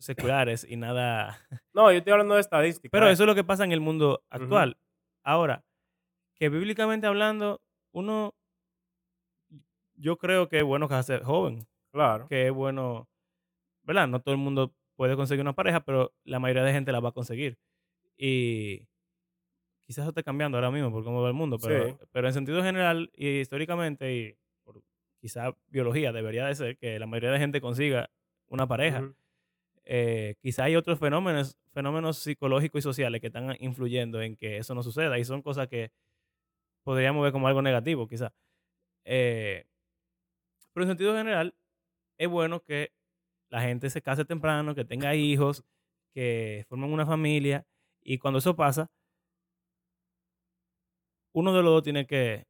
seculares 0.00 0.66
y 0.68 0.76
nada... 0.76 1.38
No, 1.72 1.90
yo 1.92 1.98
estoy 1.98 2.12
hablando 2.12 2.34
de 2.34 2.40
estadística. 2.40 2.90
Pero 2.90 3.08
eh. 3.08 3.12
eso 3.12 3.22
es 3.22 3.26
lo 3.26 3.34
que 3.34 3.44
pasa 3.44 3.64
en 3.64 3.72
el 3.72 3.80
mundo 3.80 4.24
actual. 4.30 4.76
Ahora, 5.22 5.64
que 6.34 6.48
bíblicamente 6.48 7.06
hablando, 7.06 7.60
uno, 7.92 8.34
yo 9.94 10.16
creo 10.18 10.48
que 10.48 10.58
es 10.58 10.64
bueno 10.64 10.88
casarse 10.88 11.24
joven, 11.24 11.66
Claro. 11.92 12.26
que 12.28 12.46
es 12.46 12.52
bueno, 12.52 13.08
¿verdad? 13.82 14.08
No 14.08 14.20
todo 14.20 14.34
el 14.34 14.40
mundo 14.40 14.74
puede 14.96 15.16
conseguir 15.16 15.42
una 15.42 15.54
pareja, 15.54 15.80
pero 15.84 16.12
la 16.24 16.38
mayoría 16.38 16.64
de 16.64 16.72
gente 16.72 16.92
la 16.92 17.00
va 17.00 17.10
a 17.10 17.12
conseguir. 17.12 17.58
Y 18.16 18.80
quizás 19.86 20.02
eso 20.02 20.08
esté 20.10 20.22
cambiando 20.24 20.58
ahora 20.58 20.70
mismo 20.70 20.90
por 20.90 21.04
cómo 21.04 21.22
va 21.22 21.28
el 21.28 21.34
mundo, 21.34 21.58
pero, 21.58 21.88
Sí. 21.88 21.96
pero 22.12 22.26
en 22.28 22.34
sentido 22.34 22.62
general 22.62 23.10
y 23.14 23.40
históricamente 23.40 24.14
y 24.14 24.36
por 24.64 24.82
quizá 25.20 25.54
biología 25.68 26.12
debería 26.12 26.46
de 26.46 26.54
ser 26.54 26.78
que 26.78 26.98
la 26.98 27.06
mayoría 27.06 27.30
de 27.30 27.38
gente 27.38 27.60
consiga 27.60 28.10
una 28.48 28.66
pareja. 28.66 29.12
Eh, 29.92 30.36
quizá 30.40 30.64
hay 30.64 30.76
otros 30.76 31.00
fenómenos, 31.00 31.56
fenómenos 31.72 32.18
psicológicos 32.18 32.78
y 32.78 32.82
sociales 32.82 33.20
que 33.20 33.26
están 33.26 33.56
influyendo 33.58 34.22
en 34.22 34.36
que 34.36 34.58
eso 34.58 34.72
no 34.72 34.84
suceda 34.84 35.18
y 35.18 35.24
son 35.24 35.42
cosas 35.42 35.66
que 35.66 35.90
podríamos 36.84 37.22
ver 37.24 37.32
como 37.32 37.48
algo 37.48 37.62
negativo, 37.62 38.06
quizá. 38.08 38.32
Eh, 39.04 39.64
pero 40.72 40.84
en 40.84 40.90
sentido 40.90 41.16
general, 41.16 41.54
es 42.18 42.28
bueno 42.28 42.62
que 42.62 42.92
la 43.50 43.62
gente 43.62 43.90
se 43.90 44.02
case 44.02 44.24
temprano, 44.24 44.74
que 44.74 44.84
tenga 44.84 45.14
hijos, 45.16 45.64
que 46.14 46.66
formen 46.68 46.92
una 46.92 47.06
familia 47.06 47.66
y 48.02 48.18
cuando 48.18 48.38
eso 48.40 48.56
pasa, 48.56 48.88
uno 51.32 51.52
de 51.54 51.62
los 51.62 51.72
dos 51.72 51.82
tiene 51.82 52.06
que, 52.06 52.46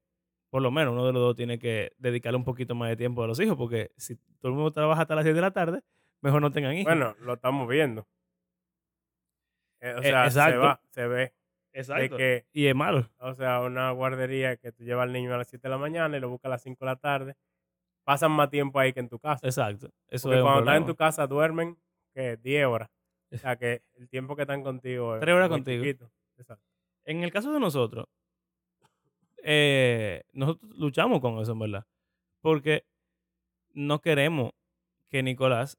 por 0.51 0.63
lo 0.63 0.71
menos 0.71 0.93
uno 0.95 1.07
de 1.07 1.13
los 1.13 1.23
dos 1.23 1.37
tiene 1.37 1.59
que 1.59 1.93
dedicarle 1.99 2.39
un 2.39 2.45
poquito 2.45 2.75
más 2.75 2.91
de 2.91 2.97
tiempo 2.97 3.23
a 3.23 3.27
los 3.29 3.41
hijos, 3.41 3.57
porque 3.57 3.93
si 3.97 4.17
todo 4.41 4.51
el 4.53 4.55
mundo 4.55 4.73
trabaja 4.73 5.03
hasta 5.03 5.15
las 5.15 5.25
7 5.25 5.37
de 5.37 5.43
la 5.43 5.53
tarde, 5.53 5.83
mejor 6.23 6.41
no 6.43 6.51
tengan 6.51 6.75
hijos. 6.75 6.85
Bueno, 6.93 7.15
lo 7.21 7.35
estamos 7.35 7.69
viendo. 7.69 8.07
Eh, 9.81 9.95
o 9.95 9.99
Eh, 10.01 10.03
sea, 10.03 10.23
se 10.31 10.39
exacto. 10.39 10.61
va, 10.61 10.81
se 10.91 11.07
ve. 11.07 11.33
Exacto. 11.73 12.17
que, 12.17 12.47
y 12.53 12.67
es 12.67 12.75
malo. 12.75 13.09
o 13.19 13.35
sea, 13.35 13.61
una 13.61 13.91
guardería 13.93 14.57
que 14.57 14.73
tú 14.73 14.83
llevas 14.85 15.05
al 15.05 15.13
niño 15.13 15.33
a 15.35 15.39
las 15.39 15.49
7 15.49 15.63
de 15.69 15.71
la 15.71 15.79
mañana 15.79 16.17
y 16.17 16.21
lo 16.21 16.29
buscas 16.29 16.47
a 16.47 16.51
las 16.51 16.63
5 16.63 16.85
de 16.85 16.91
la 16.91 16.97
tarde, 16.97 17.37
pasan 18.05 18.33
más 18.33 18.51
tiempo 18.51 18.79
ahí 18.81 18.93
que 18.93 19.01
en 19.01 19.09
tu 19.09 19.19
casa. 19.21 19.47
Exacto. 19.47 19.89
Eso 20.09 20.29
Porque 20.29 20.39
es 20.39 20.43
cuando 20.43 20.61
estás 20.61 20.77
en 20.77 20.87
tu 20.87 20.97
casa 20.97 21.27
duermen, 21.27 21.79
que 22.13 22.37
10 22.37 22.67
horas. 22.67 22.91
O 23.33 23.39
sea, 23.39 23.55
que 23.55 23.83
el 23.95 24.09
tiempo 24.09 24.35
que 24.35 24.43
están 24.43 24.65
contigo 24.65 25.15
es 25.15 25.21
Tres 25.21 25.33
horas 25.37 25.49
muy 25.49 25.59
contigo. 25.59 25.85
chiquito. 25.85 26.11
Exacto. 26.37 26.65
En 27.05 27.23
el 27.23 27.31
caso 27.31 27.53
de 27.53 27.61
nosotros, 27.61 28.07
eh, 29.45 30.25
nosotros 30.33 30.71
luchamos 30.77 31.21
con 31.21 31.39
eso, 31.39 31.53
en 31.53 31.59
verdad. 31.61 31.87
Porque 32.41 32.85
no 33.73 34.01
queremos 34.01 34.51
que 35.09 35.23
Nicolás 35.23 35.79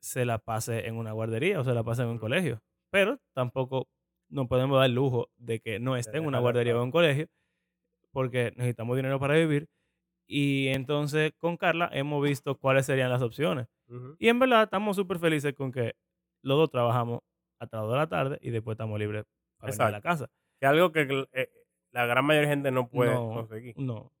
se 0.00 0.24
la 0.24 0.38
pase 0.38 0.86
en 0.86 0.96
una 0.96 1.12
guardería 1.12 1.60
o 1.60 1.64
se 1.64 1.74
la 1.74 1.82
pase 1.84 2.02
en 2.02 2.08
un 2.08 2.18
colegio. 2.18 2.60
Pero 2.90 3.18
tampoco 3.34 3.88
nos 4.30 4.46
podemos 4.46 4.78
dar 4.78 4.86
el 4.86 4.94
lujo 4.94 5.28
de 5.36 5.60
que 5.60 5.78
no 5.78 5.96
esté 5.96 6.18
en 6.18 6.26
una 6.26 6.38
guardería 6.38 6.74
o 6.74 6.78
en 6.78 6.84
un 6.84 6.90
colegio 6.90 7.26
porque 8.12 8.52
necesitamos 8.56 8.96
dinero 8.96 9.18
para 9.18 9.34
vivir. 9.34 9.68
Y 10.26 10.68
entonces 10.68 11.32
con 11.38 11.56
Carla 11.56 11.88
hemos 11.92 12.22
visto 12.22 12.56
cuáles 12.58 12.86
serían 12.86 13.10
las 13.10 13.22
opciones. 13.22 13.66
Y 14.18 14.28
en 14.28 14.38
verdad 14.38 14.64
estamos 14.64 14.96
súper 14.96 15.18
felices 15.18 15.54
con 15.54 15.72
que 15.72 15.94
los 16.42 16.58
dos 16.58 16.70
trabajamos 16.70 17.20
hasta 17.58 17.78
las 17.78 17.86
2 17.86 17.92
de 17.92 17.98
la 17.98 18.08
tarde 18.08 18.38
y 18.42 18.50
después 18.50 18.74
estamos 18.74 18.98
libres 18.98 19.24
para 19.58 19.72
venir 19.72 19.82
a 19.82 19.90
la 19.90 20.00
casa. 20.02 20.28
Que 20.60 20.66
algo 20.66 20.92
que 20.92 21.26
eh, 21.32 21.48
la 21.92 22.04
gran 22.06 22.24
mayoría 22.24 22.48
de 22.48 22.54
gente 22.54 22.70
no 22.70 22.88
puede 22.88 23.14
No, 23.14 23.30
conseguir. 23.32 23.74
No. 23.78 24.12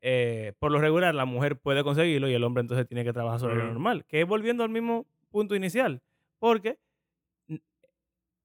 Eh, 0.00 0.52
por 0.58 0.70
lo 0.70 0.78
regular, 0.80 1.14
la 1.14 1.24
mujer 1.24 1.58
puede 1.58 1.82
conseguirlo 1.82 2.28
y 2.28 2.34
el 2.34 2.44
hombre 2.44 2.60
entonces 2.60 2.86
tiene 2.86 3.04
que 3.04 3.12
trabajar 3.12 3.40
sobre 3.40 3.56
lo 3.56 3.66
normal. 3.66 4.04
Que 4.06 4.20
es 4.20 4.26
volviendo 4.26 4.62
al 4.64 4.70
mismo 4.70 5.06
punto 5.30 5.54
inicial. 5.54 6.02
Porque, 6.38 6.78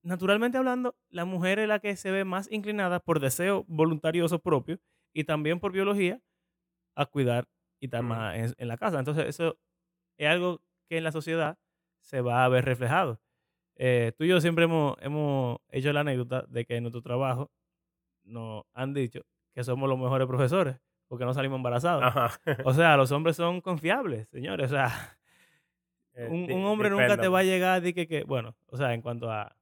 naturalmente 0.01 0.57
hablando, 0.57 0.95
la 1.09 1.25
mujer 1.25 1.59
es 1.59 1.67
la 1.67 1.79
que 1.79 1.95
se 1.95 2.11
ve 2.11 2.25
más 2.25 2.51
inclinada 2.51 2.99
por 2.99 3.19
deseo 3.19 3.65
voluntarioso 3.67 4.39
propio 4.39 4.79
y 5.13 5.25
también 5.25 5.59
por 5.59 5.71
biología 5.71 6.21
a 6.95 7.05
cuidar 7.05 7.47
y 7.79 7.85
estar 7.85 8.03
más 8.03 8.35
en, 8.37 8.55
en 8.57 8.67
la 8.67 8.77
casa. 8.77 8.99
Entonces, 8.99 9.27
eso 9.27 9.57
es 10.17 10.27
algo 10.27 10.61
que 10.89 10.97
en 10.97 11.03
la 11.03 11.11
sociedad 11.11 11.57
se 12.01 12.21
va 12.21 12.45
a 12.45 12.49
ver 12.49 12.65
reflejado. 12.65 13.21
Eh, 13.75 14.13
tú 14.17 14.25
y 14.25 14.27
yo 14.29 14.41
siempre 14.41 14.65
hemos, 14.65 14.95
hemos 15.01 15.57
hecho 15.69 15.93
la 15.93 16.01
anécdota 16.01 16.43
de 16.47 16.65
que 16.65 16.75
en 16.75 16.83
nuestro 16.83 17.01
trabajo 17.01 17.51
nos 18.23 18.63
han 18.73 18.93
dicho 18.93 19.21
que 19.53 19.63
somos 19.63 19.89
los 19.89 19.97
mejores 19.97 20.27
profesores 20.27 20.77
porque 21.11 21.25
no 21.25 21.33
salimos 21.33 21.57
embarazados. 21.57 22.03
Ajá. 22.05 22.39
O 22.63 22.73
sea, 22.73 22.95
los 22.95 23.11
hombres 23.11 23.35
son 23.35 23.59
confiables, 23.59 24.29
señores. 24.29 24.67
O 24.71 24.75
sea, 24.75 24.87
Eh, 26.13 26.27
un, 26.29 26.65
hombre 26.65 26.89
nunca 26.89 27.17
te 27.17 27.27
va 27.29 27.39
a 27.39 27.43
llegar 27.43 27.81
de 27.81 27.93
que, 27.93 28.05
que, 28.05 28.23
bueno, 28.25 28.53
o 28.67 28.75
sea, 28.77 28.93
en 28.93 29.01
cuanto 29.01 29.29
a, 29.31 29.55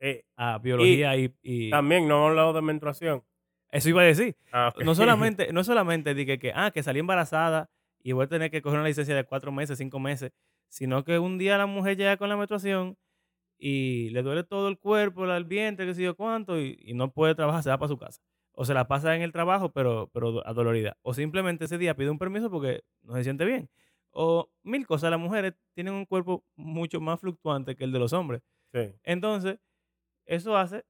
Eh, 0.00 0.24
a 0.36 0.58
biología 0.58 1.16
y, 1.16 1.34
y- 1.42 1.70
también 1.70 2.06
no 2.08 2.16
hemos 2.16 2.30
hablado 2.30 2.52
de 2.54 2.62
menstruación. 2.62 3.22
eso 3.70 3.88
iba 3.90 4.00
a 4.02 4.04
decir. 4.04 4.36
Ah. 4.52 4.72
No 4.84 4.94
solamente, 4.94 5.52
no 5.52 5.64
solamente 5.64 6.14
de 6.14 6.24
que, 6.26 6.38
que, 6.38 6.52
ah, 6.54 6.70
que 6.70 6.82
salí 6.82 7.00
embarazada 7.00 7.68
y 8.02 8.12
voy 8.12 8.24
a 8.24 8.28
tener 8.28 8.50
que 8.50 8.60
coger 8.62 8.78
una 8.78 8.88
licencia 8.88 9.14
de 9.14 9.24
cuatro 9.24 9.52
meses, 9.52 9.76
cinco 9.78 9.98
meses, 9.98 10.32
sino 10.68 11.04
que 11.04 11.18
un 11.18 11.36
día 11.38 11.56
la 11.58 11.66
mujer 11.66 11.96
llega 11.96 12.16
con 12.16 12.28
la 12.30 12.36
menstruación 12.36 12.96
y 13.58 14.10
le 14.10 14.22
duele 14.22 14.44
todo 14.44 14.68
el 14.68 14.78
cuerpo, 14.78 15.24
el 15.24 15.44
vientre, 15.44 15.86
qué 15.86 15.94
sé 15.94 16.02
yo 16.02 16.14
cuánto, 16.14 16.58
y, 16.58 16.78
y 16.82 16.94
no 16.94 17.10
puede 17.10 17.34
trabajar, 17.34 17.62
se 17.62 17.70
va 17.70 17.78
para 17.78 17.88
su 17.88 17.98
casa. 17.98 18.22
O 18.54 18.64
se 18.64 18.74
la 18.74 18.86
pasa 18.86 19.16
en 19.16 19.22
el 19.22 19.32
trabajo, 19.32 19.70
pero, 19.72 20.10
pero 20.12 20.46
adolorida. 20.46 20.98
O 21.02 21.14
simplemente 21.14 21.64
ese 21.64 21.78
día 21.78 21.96
pide 21.96 22.10
un 22.10 22.18
permiso 22.18 22.50
porque 22.50 22.84
no 23.02 23.14
se 23.14 23.24
siente 23.24 23.44
bien. 23.44 23.70
O 24.10 24.50
mil 24.62 24.86
cosas. 24.86 25.10
Las 25.10 25.20
mujeres 25.20 25.54
tienen 25.74 25.94
un 25.94 26.04
cuerpo 26.04 26.44
mucho 26.56 27.00
más 27.00 27.20
fluctuante 27.20 27.76
que 27.76 27.84
el 27.84 27.92
de 27.92 27.98
los 27.98 28.12
hombres. 28.12 28.42
Sí. 28.72 28.92
Entonces, 29.04 29.58
eso 30.26 30.56
hace 30.56 30.84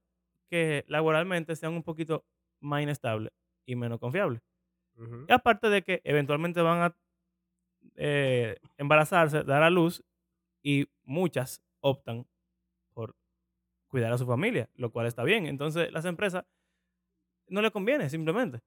que 0.51 0.85
laboralmente 0.89 1.57
sean 1.57 1.73
un 1.73 1.83
poquito 1.83 2.25
más 2.61 2.83
inestables 2.83 3.33
y 3.65 3.77
menos 3.77 3.99
confiables. 3.99 4.43
Y 5.29 5.33
aparte 5.33 5.69
de 5.69 5.83
que 5.83 6.01
eventualmente 6.05 6.61
van 6.61 6.83
a 6.83 6.97
eh, 7.97 8.57
embarazarse, 8.77 9.43
dar 9.43 9.63
a 9.63 9.71
luz, 9.71 10.05
y 10.63 10.87
muchas 11.03 11.63
optan 11.81 12.27
por 12.95 13.17
cuidar 13.89 14.13
a 14.13 14.19
su 14.19 14.27
familia, 14.27 14.71
lo 14.75 14.91
cual 14.91 15.07
está 15.07 15.25
bien. 15.25 15.47
Entonces, 15.47 15.93
las 15.93 16.05
empresas 16.05 16.45
no 17.53 17.63
le 17.63 17.71
conviene, 17.71 18.09
simplemente. 18.09 18.61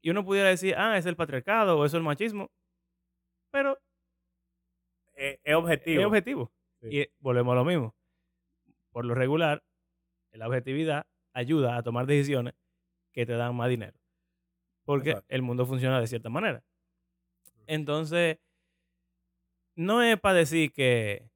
Y 0.00 0.10
uno 0.10 0.24
pudiera 0.24 0.48
decir, 0.48 0.74
ah, 0.76 0.96
es 0.96 1.06
el 1.06 1.16
patriarcado 1.16 1.78
o 1.78 1.84
es 1.84 1.92
el 1.92 2.02
machismo, 2.02 2.50
pero 3.50 3.78
es 5.14 5.54
objetivo. 5.54 6.00
es 6.00 6.06
objetivo. 6.06 6.52
Sí. 6.80 7.00
Y 7.00 7.06
volvemos 7.18 7.52
a 7.52 7.56
lo 7.56 7.64
mismo. 7.64 7.94
Por 8.92 9.04
lo 9.04 9.14
regular, 9.14 9.64
la 10.32 10.46
objetividad 10.46 11.06
ayuda 11.32 11.76
a 11.76 11.82
tomar 11.82 12.06
decisiones 12.06 12.54
que 13.12 13.26
te 13.26 13.32
dan 13.32 13.56
más 13.56 13.68
dinero. 13.68 13.98
Porque 14.84 15.10
Exacto. 15.10 15.34
el 15.34 15.42
mundo 15.42 15.66
funciona 15.66 16.00
de 16.00 16.06
cierta 16.06 16.30
manera. 16.30 16.62
Entonces, 17.66 18.38
no 19.74 20.02
es 20.02 20.18
para 20.20 20.36
decir 20.38 20.72
que 20.72 21.28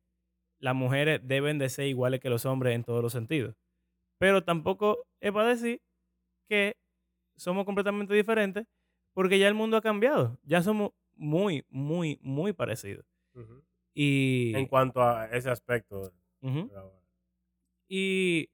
las 0.61 0.77
mujeres 0.77 1.21
deben 1.25 1.59
de 1.59 1.69
ser 1.69 1.87
iguales 1.89 2.21
que 2.21 2.31
los 2.31 2.47
hombres 2.47 2.75
en 2.77 2.85
todos 2.85 3.03
los 3.03 3.13
sentidos. 3.13 3.57
Pero 4.19 4.45
tampoco 4.45 5.05
es 5.21 5.33
para 5.33 5.49
decir 5.49 5.83
que 6.49 6.77
somos 7.37 7.65
completamente 7.65 8.15
diferentes 8.15 8.67
porque 9.13 9.39
ya 9.39 9.49
el 9.49 9.55
mundo 9.55 9.77
ha 9.77 9.83
cambiado. 9.83 10.39
Ya 10.43 10.63
somos 10.63 10.93
muy, 11.15 11.65
muy, 11.69 12.19
muy 12.23 12.53
parecidos. 12.53 13.07
Y, 13.95 14.53
En 14.55 14.67
cuanto 14.67 15.03
a 15.03 15.27
ese 15.27 15.51
aspecto. 15.51 16.13
Y 17.89 18.49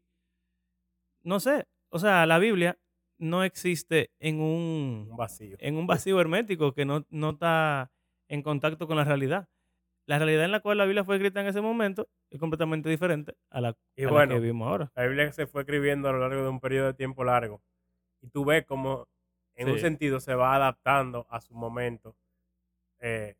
no 1.22 1.40
sé, 1.40 1.66
o 1.90 1.98
sea, 1.98 2.26
la 2.26 2.38
Biblia 2.38 2.78
no 3.18 3.44
existe 3.44 4.10
en 4.18 4.40
un, 4.40 5.08
Un 5.10 5.16
vacío. 5.16 5.56
en 5.60 5.76
un 5.76 5.86
vacío 5.86 6.20
hermético 6.20 6.72
que 6.72 6.84
no, 6.84 7.06
no 7.10 7.30
está 7.30 7.90
en 8.28 8.42
contacto 8.42 8.86
con 8.86 8.96
la 8.96 9.04
realidad. 9.04 9.48
la 10.06 10.18
realidad 10.18 10.44
en 10.44 10.52
la 10.52 10.60
cual 10.60 10.78
la 10.78 10.84
Biblia 10.84 11.04
fue 11.04 11.16
escrita 11.16 11.40
en 11.40 11.46
ese 11.48 11.60
momento 11.60 12.08
es 12.30 12.40
completamente 12.40 12.88
diferente 12.88 13.34
a 13.50 13.60
la, 13.60 13.76
Y 13.96 14.04
a 14.04 14.10
la 14.10 14.26
que 14.26 14.34
vivimos 14.40 14.68
ahora. 14.68 14.92
La 14.94 15.06
Biblia 15.06 15.30
se 15.32 15.46
fue 15.46 15.62
escribiendo 15.62 16.08
a 16.08 16.12
lo 16.12 16.20
largo 16.20 16.42
de 16.42 16.48
un 16.48 16.60
periodo 16.60 16.86
de 16.86 16.94
tiempo 16.94 17.24
largo. 17.24 17.62
Y 18.28 18.30
tú 18.30 18.44
ves 18.44 18.64
cómo 18.66 19.08
en 19.54 19.68
un 19.68 19.78
sentido 19.80 20.20
se 20.20 20.34
va 20.34 20.54
adaptando 20.54 21.26
a 21.30 21.40
su 21.40 21.54
momento. 21.54 22.14
eh, 23.00 23.36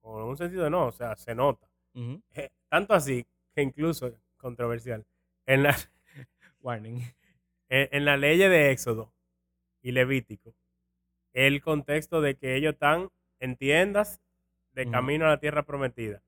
o 0.00 0.18
en 0.20 0.26
un 0.26 0.36
sentido 0.36 0.68
no, 0.68 0.86
o 0.88 0.92
sea, 0.92 1.14
se 1.16 1.34
nota. 1.34 1.68
Eh, 2.34 2.50
tanto 2.68 2.94
así 2.94 3.24
que 3.54 3.62
incluso, 3.62 4.18
controversial, 4.36 5.04
en 5.46 5.62
la, 5.62 5.76
Warning. 6.60 7.00
en, 7.68 7.88
en 7.92 8.04
la 8.04 8.16
ley 8.16 8.38
de 8.38 8.70
Éxodo 8.72 9.12
y 9.82 9.92
Levítico, 9.92 10.54
el 11.34 11.60
contexto 11.62 12.20
de 12.20 12.36
que 12.36 12.56
ellos 12.56 12.72
están 12.74 13.10
en 13.40 13.56
tiendas 13.56 14.20
de 14.72 14.90
camino 14.90 15.26
a 15.26 15.30
la 15.30 15.40
tierra 15.40 15.62
prometida. 15.64 16.22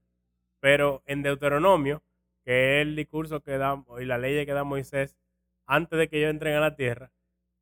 Pero 0.61 1.03
en 1.07 1.23
Deuteronomio, 1.23 2.03
que 2.45 2.81
es 2.81 2.87
el 2.87 2.97
discurso 2.97 3.41
que 3.43 3.59
da 3.59 3.83
y 4.01 4.05
la 4.05 4.19
ley 4.19 4.47
que 4.47 4.53
da 4.53 4.65
Moisés 4.65 5.17
antes 5.67 5.99
de 5.99 6.09
que 6.09 6.19
ellos 6.19 6.31
entren 6.31 6.55
a 6.57 6.61
la 6.61 6.77
tierra, 6.77 7.11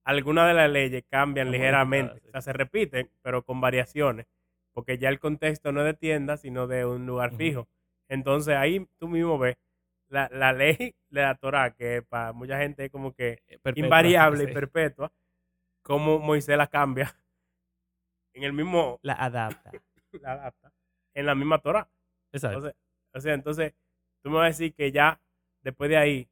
algunas 0.04 0.48
de 0.48 0.54
las 0.54 0.70
leyes 0.70 1.04
cambian 1.08 1.50
ligeramente. 1.50 2.20
sí. 2.20 2.28
O 2.28 2.30
sea, 2.32 2.42
se 2.42 2.52
repiten, 2.52 3.10
pero 3.22 3.42
con 3.44 3.60
variaciones. 3.60 4.26
Porque 4.72 4.98
ya 4.98 5.08
el 5.10 5.20
contexto 5.20 5.70
no 5.72 5.80
es 5.80 5.86
de 5.86 5.94
tienda, 5.94 6.36
sino 6.36 6.66
de 6.66 6.84
un 6.86 7.06
lugar 7.06 7.32
fijo. 7.36 7.68
Entonces 8.08 8.56
ahí 8.56 8.86
tú 8.98 9.08
mismo 9.08 9.38
ves 9.38 9.56
la, 10.08 10.28
la 10.32 10.52
ley 10.52 10.94
de 11.10 11.22
la 11.22 11.34
Torah, 11.36 11.74
que 11.74 12.02
para 12.02 12.32
mucha 12.32 12.58
gente 12.58 12.86
es 12.86 12.90
como 12.90 13.14
que 13.14 13.42
Eh, 13.48 13.58
perpetua, 13.58 13.84
invariable 13.84 14.44
y 14.44 14.52
perpetua, 14.52 15.12
como 15.82 16.18
Moisés 16.18 16.56
la 16.56 16.66
cambia 16.66 17.14
en 18.34 18.44
el 18.44 18.52
mismo, 18.52 18.98
La 19.02 19.14
adapta. 19.14 19.70
la 20.12 20.32
adapta, 20.32 20.72
en 21.14 21.26
la 21.26 21.34
misma 21.34 21.58
Torah. 21.58 21.88
Exacto. 22.32 22.58
Entonces, 22.58 22.80
o 23.14 23.20
sea, 23.20 23.34
entonces 23.34 23.74
tú 24.22 24.30
me 24.30 24.36
vas 24.36 24.44
a 24.44 24.48
decir 24.48 24.74
que 24.74 24.90
ya 24.92 25.20
después 25.62 25.90
de 25.90 25.96
ahí, 25.96 26.28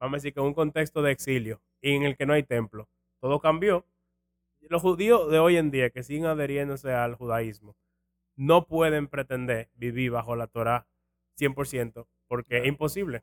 vamos 0.00 0.14
a 0.14 0.16
decir 0.18 0.34
que 0.34 0.40
en 0.40 0.46
un 0.46 0.54
contexto 0.54 1.02
de 1.02 1.12
exilio 1.12 1.62
y 1.80 1.94
en 1.94 2.04
el 2.04 2.16
que 2.16 2.26
no 2.26 2.32
hay 2.32 2.42
templo, 2.42 2.88
todo 3.22 3.38
cambió. 3.38 3.86
Los 4.62 4.82
judíos 4.82 5.30
de 5.30 5.38
hoy 5.38 5.56
en 5.56 5.70
día 5.70 5.90
que 5.90 6.02
siguen 6.02 6.26
adheriéndose 6.26 6.92
al 6.92 7.14
judaísmo 7.14 7.76
no 8.34 8.66
pueden 8.66 9.06
pretender 9.06 9.70
vivir 9.74 10.10
bajo 10.10 10.34
la 10.34 10.48
Torah 10.48 10.88
100% 11.38 12.08
porque 12.26 12.58
es 12.58 12.66
imposible. 12.66 13.22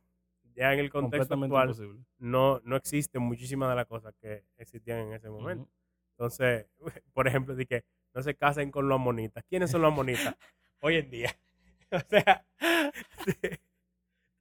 Ya 0.55 0.73
en 0.73 0.79
el 0.79 0.89
contexto 0.89 1.33
actual 1.33 1.69
imposible. 1.69 2.05
no, 2.17 2.61
no 2.63 2.77
existen 2.77 3.21
muchísimas 3.21 3.69
de 3.69 3.75
las 3.75 3.87
cosas 3.87 4.13
que 4.21 4.45
existían 4.57 4.99
en 4.99 5.13
ese 5.13 5.29
momento. 5.29 5.69
Entonces, 6.11 6.67
por 7.13 7.27
ejemplo, 7.27 7.55
de 7.55 7.65
que 7.65 7.83
no 8.13 8.23
se 8.23 8.35
casen 8.35 8.71
con 8.71 8.87
los 8.87 8.95
amonitas. 8.95 9.43
¿Quiénes 9.49 9.69
son 9.69 9.81
los 9.81 9.91
amonitas 9.91 10.35
hoy 10.81 10.95
en 10.95 11.09
día? 11.09 11.39
O 11.91 11.99
sea, 12.07 12.45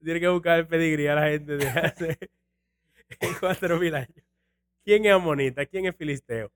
tiene 0.05 0.21
que 0.21 0.29
buscar 0.29 0.59
el 0.59 0.67
pedigrí 0.67 1.07
a 1.07 1.15
la 1.15 1.29
gente 1.29 1.57
de 1.57 1.67
hace 1.67 2.19
cuatro 3.41 3.79
mil 3.79 3.95
años. 3.95 4.28
¿Quién 4.89 5.05
es 5.05 5.12
amonita? 5.12 5.66
¿Quién 5.66 5.84
es 5.84 5.95
filisteo? 5.95 6.51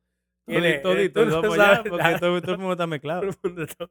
¿Quién 0.46 0.64
es? 0.64 0.80
Todito, 0.80 1.22
Eh, 1.22 1.26
no 1.26 1.52
allá, 1.52 1.84
porque 1.86 2.16
todo, 2.18 2.40
todo 2.40 2.52
el 2.52 2.58
mundo 2.58 2.72
está 2.72 2.86
mezclado. 2.86 3.28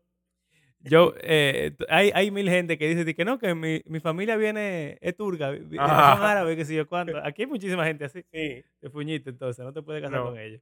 Yo, 0.80 1.14
eh, 1.22 1.76
hay, 1.90 2.10
hay 2.16 2.32
mil 2.32 2.50
gente 2.50 2.80
que 2.80 2.88
dice 2.88 3.14
que 3.14 3.24
no, 3.24 3.38
que 3.38 3.54
mi, 3.54 3.84
mi 3.86 4.00
familia 4.00 4.36
viene, 4.38 4.98
es 5.00 5.16
turca, 5.16 5.50
Ajá. 5.78 6.16
son 6.16 6.26
árabes, 6.26 6.56
que 6.58 6.66
sé 6.66 6.74
yo 6.74 6.88
cuánto. 6.88 7.18
Aquí 7.24 7.44
hay 7.44 7.48
muchísima 7.48 7.86
gente 7.86 8.06
así, 8.06 8.24
Sí, 8.34 8.64
de 8.82 8.90
fuñito, 8.90 9.30
entonces 9.30 9.64
no 9.64 9.72
te 9.72 9.84
puedes 9.84 10.02
casar 10.02 10.18
No. 10.22 10.26
con 10.32 10.40
ellos. 10.40 10.60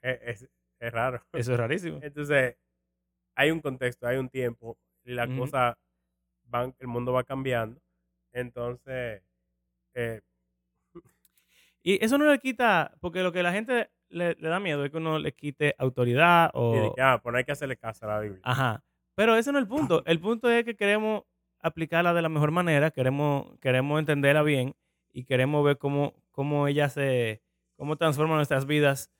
es, 0.00 0.20
es- 0.42 0.50
es 0.80 0.92
raro. 0.92 1.20
Eso 1.32 1.54
es 1.54 1.58
rarísimo. 1.58 1.98
Entonces, 2.00 2.56
hay 3.34 3.50
un 3.50 3.60
contexto, 3.60 4.06
hay 4.06 4.18
un 4.18 4.28
tiempo 4.28 4.78
y 5.04 5.12
las 5.14 5.28
cosas 5.36 5.74
van, 6.44 6.72
el 6.78 6.86
mundo 6.86 7.12
va 7.12 7.24
cambiando. 7.24 7.80
Entonces, 8.32 9.22
eh, 9.94 10.20
Y 11.88 12.04
eso 12.04 12.18
no 12.18 12.30
le 12.30 12.38
quita, 12.38 12.92
porque 13.00 13.22
lo 13.22 13.32
que 13.32 13.42
la 13.42 13.50
gente 13.50 13.88
le, 14.10 14.34
le 14.38 14.48
da 14.50 14.60
miedo 14.60 14.84
es 14.84 14.90
que 14.90 14.98
uno 14.98 15.18
le 15.18 15.32
quite 15.32 15.74
autoridad 15.78 16.50
y 16.52 16.58
o... 16.58 16.72
de 16.74 16.92
que, 16.94 17.00
ah, 17.00 17.18
pues 17.22 17.32
no 17.32 17.38
hay 17.38 17.44
que 17.44 17.52
hacerle 17.52 17.78
caso 17.78 18.04
a 18.04 18.08
la 18.08 18.20
Biblia. 18.20 18.42
Ajá. 18.44 18.84
Pero 19.14 19.36
ese 19.36 19.52
no 19.52 19.58
es 19.58 19.62
el 19.62 19.68
punto. 19.68 20.02
El 20.04 20.20
punto 20.20 20.50
es 20.50 20.64
que 20.64 20.76
queremos 20.76 21.22
aplicarla 21.60 22.12
de 22.12 22.20
la 22.20 22.28
mejor 22.28 22.50
manera, 22.50 22.90
queremos, 22.90 23.58
queremos 23.60 23.98
entenderla 23.98 24.42
bien 24.42 24.76
y 25.14 25.24
queremos 25.24 25.64
ver 25.64 25.78
cómo, 25.78 26.12
cómo 26.30 26.68
ella 26.68 26.90
se, 26.90 27.40
cómo 27.74 27.96
transforma 27.96 28.36
nuestras 28.36 28.66
vidas, 28.66 29.10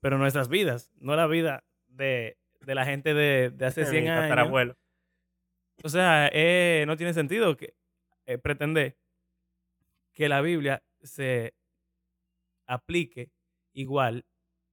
pero 0.00 0.16
nuestras 0.16 0.48
vidas, 0.48 0.90
no 0.96 1.16
la 1.16 1.26
vida 1.26 1.64
de, 1.86 2.38
de 2.62 2.74
la 2.74 2.86
gente 2.86 3.12
de, 3.12 3.50
de 3.50 3.66
hace 3.66 3.82
Mi 3.82 3.88
100 3.88 4.08
años. 4.08 4.76
O 5.84 5.90
sea, 5.90 6.30
eh, 6.32 6.84
no 6.86 6.96
tiene 6.96 7.12
sentido 7.12 7.58
que 7.58 7.74
eh, 8.24 8.38
pretender 8.38 8.96
que 10.14 10.30
la 10.30 10.40
Biblia 10.40 10.82
se 11.02 11.52
aplique 12.66 13.30
igual 13.72 14.24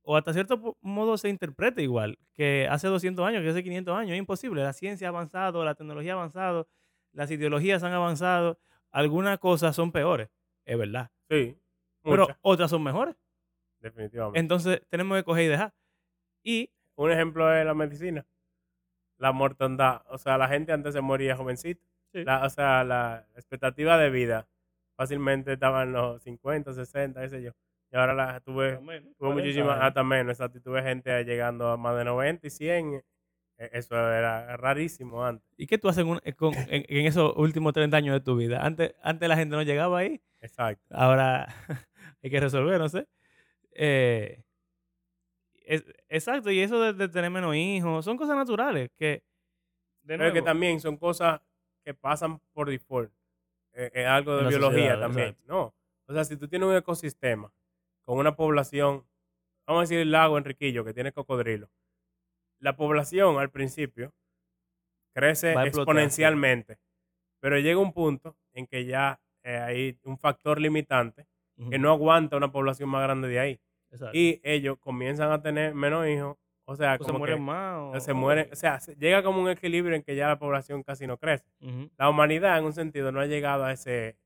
o 0.05 0.17
hasta 0.17 0.33
cierto 0.33 0.77
modo 0.81 1.17
se 1.17 1.29
interprete 1.29 1.81
igual 1.81 2.17
que 2.33 2.67
hace 2.69 2.87
200 2.87 3.25
años, 3.25 3.41
que 3.41 3.49
hace 3.49 3.63
500 3.63 3.95
años. 3.97 4.11
Es 4.13 4.19
imposible. 4.19 4.61
La 4.63 4.73
ciencia 4.73 5.07
ha 5.07 5.09
avanzado, 5.09 5.63
la 5.63 5.75
tecnología 5.75 6.11
ha 6.13 6.15
avanzado, 6.15 6.67
las 7.13 7.31
ideologías 7.31 7.83
han 7.83 7.93
avanzado. 7.93 8.59
Algunas 8.91 9.39
cosas 9.39 9.75
son 9.75 9.91
peores, 9.93 10.29
es 10.65 10.77
verdad. 10.77 11.09
Sí, 11.29 11.57
Pero 12.03 12.27
otras 12.41 12.69
son 12.69 12.83
mejores. 12.83 13.15
definitivamente. 13.79 14.39
Entonces 14.39 14.81
tenemos 14.89 15.17
que 15.17 15.23
coger 15.23 15.45
y 15.45 15.47
dejar. 15.47 15.73
Y 16.43 16.69
Un 16.95 17.11
ejemplo 17.11 17.51
es 17.53 17.65
la 17.65 17.73
medicina. 17.73 18.25
La 19.17 19.31
mortandad. 19.31 20.03
O 20.09 20.17
sea, 20.17 20.37
la 20.37 20.47
gente 20.47 20.73
antes 20.73 20.93
se 20.93 21.01
moría 21.01 21.35
jovencita. 21.37 21.81
Sí. 22.11 22.23
La- 22.25 22.43
o 22.45 22.49
sea, 22.49 22.83
la 22.83 23.25
expectativa 23.35 23.97
de 23.97 24.09
vida 24.09 24.47
fácilmente 24.97 25.53
estaba 25.53 25.83
en 25.83 25.93
los 25.93 26.21
50, 26.23 26.73
60, 26.73 27.21
qué 27.21 27.29
sé 27.29 27.41
yo. 27.41 27.51
Y 27.93 27.95
ahora 27.95 28.15
la 28.15 28.39
tuve, 28.39 28.77
tuve 29.19 29.29
muchísimas, 29.33 29.79
hasta 29.79 30.03
menos, 30.03 30.31
exacto. 30.33 30.59
Tuve 30.59 30.81
gente 30.81 31.23
llegando 31.25 31.67
a 31.69 31.77
más 31.77 31.95
de 31.95 32.03
90 32.05 32.47
y 32.47 32.49
100. 32.49 32.93
E- 32.95 33.69
Eso 33.71 33.95
era 33.95 34.57
rarísimo 34.57 35.23
antes. 35.23 35.47
¿Y 35.57 35.67
qué 35.67 35.77
tú 35.77 35.87
haces 35.89 36.03
en, 36.03 36.09
un- 36.09 36.19
con- 36.35 36.55
en- 36.55 36.85
en 36.89 37.05
esos 37.05 37.33
últimos 37.37 37.71
30 37.71 37.95
años 37.97 38.13
de 38.15 38.21
tu 38.21 38.35
vida? 38.35 38.65
Antes, 38.65 38.95
antes 39.03 39.29
la 39.29 39.35
gente 39.37 39.55
no 39.55 39.61
llegaba 39.61 39.99
ahí. 39.99 40.19
Exacto. 40.41 40.83
Ahora 40.89 41.45
hay 42.23 42.31
que 42.31 42.39
resolver, 42.39 42.79
no 42.79 42.89
sé. 42.89 43.07
Eh, 43.73 44.43
es- 45.65 45.85
exacto, 46.09 46.49
y 46.49 46.61
eso 46.61 46.81
de, 46.81 46.93
de 46.93 47.07
tener 47.09 47.29
menos 47.29 47.55
hijos, 47.55 48.03
son 48.03 48.17
cosas 48.17 48.35
naturales 48.35 48.89
que, 48.97 49.23
de 50.01 50.17
Pero 50.17 50.33
que 50.33 50.41
también 50.41 50.79
son 50.79 50.97
cosas 50.97 51.41
que 51.85 51.93
pasan 51.93 52.39
por 52.53 52.69
default. 52.71 53.11
Eh, 53.73 53.91
Es 53.93 54.07
algo 54.07 54.37
de 54.37 54.47
biología 54.47 54.79
sociedad, 54.79 54.99
también. 54.99 55.27
exacto. 55.29 55.53
No. 55.53 55.75
O 56.07 56.13
sea, 56.13 56.23
si 56.25 56.35
tú 56.37 56.47
tienes 56.47 56.67
un 56.67 56.75
ecosistema 56.75 57.51
con 58.05 58.17
una 58.17 58.35
población, 58.35 59.05
vamos 59.67 59.79
a 59.79 59.83
decir 59.83 59.99
el 59.99 60.11
lago 60.11 60.37
Enriquillo, 60.37 60.83
que 60.83 60.93
tiene 60.93 61.11
cocodrilo, 61.11 61.69
la 62.59 62.75
población 62.75 63.37
al 63.39 63.49
principio 63.49 64.13
crece 65.15 65.53
exponencialmente, 65.67 66.77
pero 67.41 67.59
llega 67.59 67.79
un 67.79 67.93
punto 67.93 68.37
en 68.53 68.67
que 68.67 68.85
ya 68.85 69.19
eh, 69.43 69.57
hay 69.57 69.99
un 70.03 70.17
factor 70.17 70.59
limitante 70.59 71.27
que 71.69 71.77
no 71.77 71.91
aguanta 71.91 72.35
una 72.35 72.51
población 72.51 72.89
más 72.89 73.03
grande 73.03 73.27
de 73.27 73.39
ahí. 73.39 73.61
exacto. 73.91 74.17
Y 74.17 74.41
ellos 74.43 74.77
comienzan 74.79 75.31
a 75.31 75.41
tener 75.41 75.75
menos 75.75 76.07
hijos, 76.07 76.35
o 76.65 76.75
sea, 76.75 76.95
O 76.95 76.97
se 76.97 77.03
como 77.05 77.19
mueren 77.19 77.37
que 77.37 77.41
más. 77.43 77.77
o- 77.95 77.99
se 77.99 78.13
mueren, 78.13 78.49
o 78.51 78.55
sea, 78.55 78.79
se- 78.79 78.95
llega 78.95 79.21
como 79.21 79.39
un 79.41 79.49
equilibrio 79.49 79.95
en 79.95 80.01
que 80.03 80.15
ya 80.15 80.27
la 80.27 80.39
población 80.39 80.81
casi 80.83 81.05
no 81.05 81.17
crece 81.17 81.45
la 81.97 82.09
humanidad 82.09 82.57
en 82.57 82.65
un 82.65 82.73
sentido 82.73 83.11
no 83.11 83.19
ha 83.19 83.27
llegado 83.27 83.65
a 83.65 83.71
ese 83.71 84.17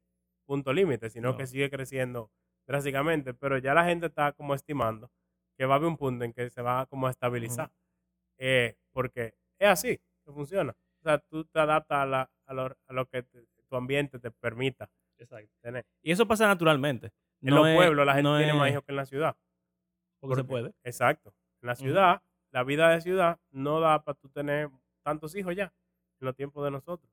punto 0.46 0.72
límite, 0.72 1.10
sino 1.10 1.32
No. 1.32 1.38
que 1.38 1.48
sigue 1.48 1.70
creciendo 1.70 2.32
drásticamente, 2.68 3.34
pero 3.34 3.58
ya 3.58 3.74
la 3.74 3.86
gente 3.86 4.08
está 4.08 4.34
como 4.34 4.54
estimando 4.54 5.10
que 5.58 5.66
va 5.66 5.76
a 5.76 5.78
haber 5.78 5.88
un 5.90 5.98
punto 5.98 6.24
en 6.26 6.34
que 6.34 6.50
se 6.50 6.62
va 6.62 6.86
como 6.86 7.08
a 7.08 7.12
estabilizar, 7.12 7.72
Eh, 8.40 8.76
porque 8.92 9.34
es 9.60 9.68
así 9.70 9.98
que 10.24 10.32
funciona. 10.32 10.76
O 11.00 11.04
sea, 11.04 11.18
tú 11.18 11.46
te 11.46 11.60
adaptas 11.60 12.00
a, 12.00 12.06
la- 12.06 12.32
a 12.46 12.54
lo, 12.54 12.64
a 12.88 12.94
lo 12.94 13.06
que 13.08 13.24
te- 13.24 13.48
tu 13.68 13.76
ambiente 13.76 14.20
te 14.20 14.30
permita 14.30 14.90
exacto. 15.18 15.50
tener. 15.62 15.86
Y 16.04 16.12
eso 16.12 16.28
pasa 16.28 16.46
naturalmente. 16.46 17.08
En 17.42 17.50
No 17.50 17.58
los 17.58 17.68
es- 17.70 17.76
pueblos 17.76 18.06
la 18.06 18.14
gente 18.14 18.30
no 18.30 18.38
tiene 18.38 18.54
más 18.54 18.70
hijos 18.72 18.84
que 18.84 18.92
en 18.92 18.96
la 18.96 19.06
ciudad. 19.06 19.36
Porque 20.20 20.36
se 20.36 20.44
porque- 20.44 20.48
puede. 20.48 20.74
Exacto. 20.84 21.34
En 21.62 21.68
la 21.68 21.76
ciudad, 21.76 22.22
la 22.52 22.64
vida 22.64 22.90
de 22.90 23.02
ciudad 23.02 23.40
no 23.50 23.80
da 23.80 24.04
para 24.04 24.16
tú 24.18 24.30
tener 24.30 24.70
tantos 25.04 25.36
hijos 25.36 25.56
ya 25.56 25.74
en 26.20 26.26
los 26.26 26.36
tiempos 26.36 26.64
de 26.64 26.72
nosotros. 26.72 27.12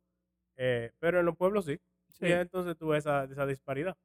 Eh, 0.57 0.93
pero 0.99 1.21
en 1.21 1.27
los 1.27 1.37
pueblos 1.37 1.65
sí. 1.65 1.81
Sí. 2.11 2.27
Y 2.27 2.33
entonces 2.33 2.77
tú 2.77 2.89
ves 2.89 2.99
esa, 3.05 3.25
esa 3.25 3.47
disparidad. 3.47 3.97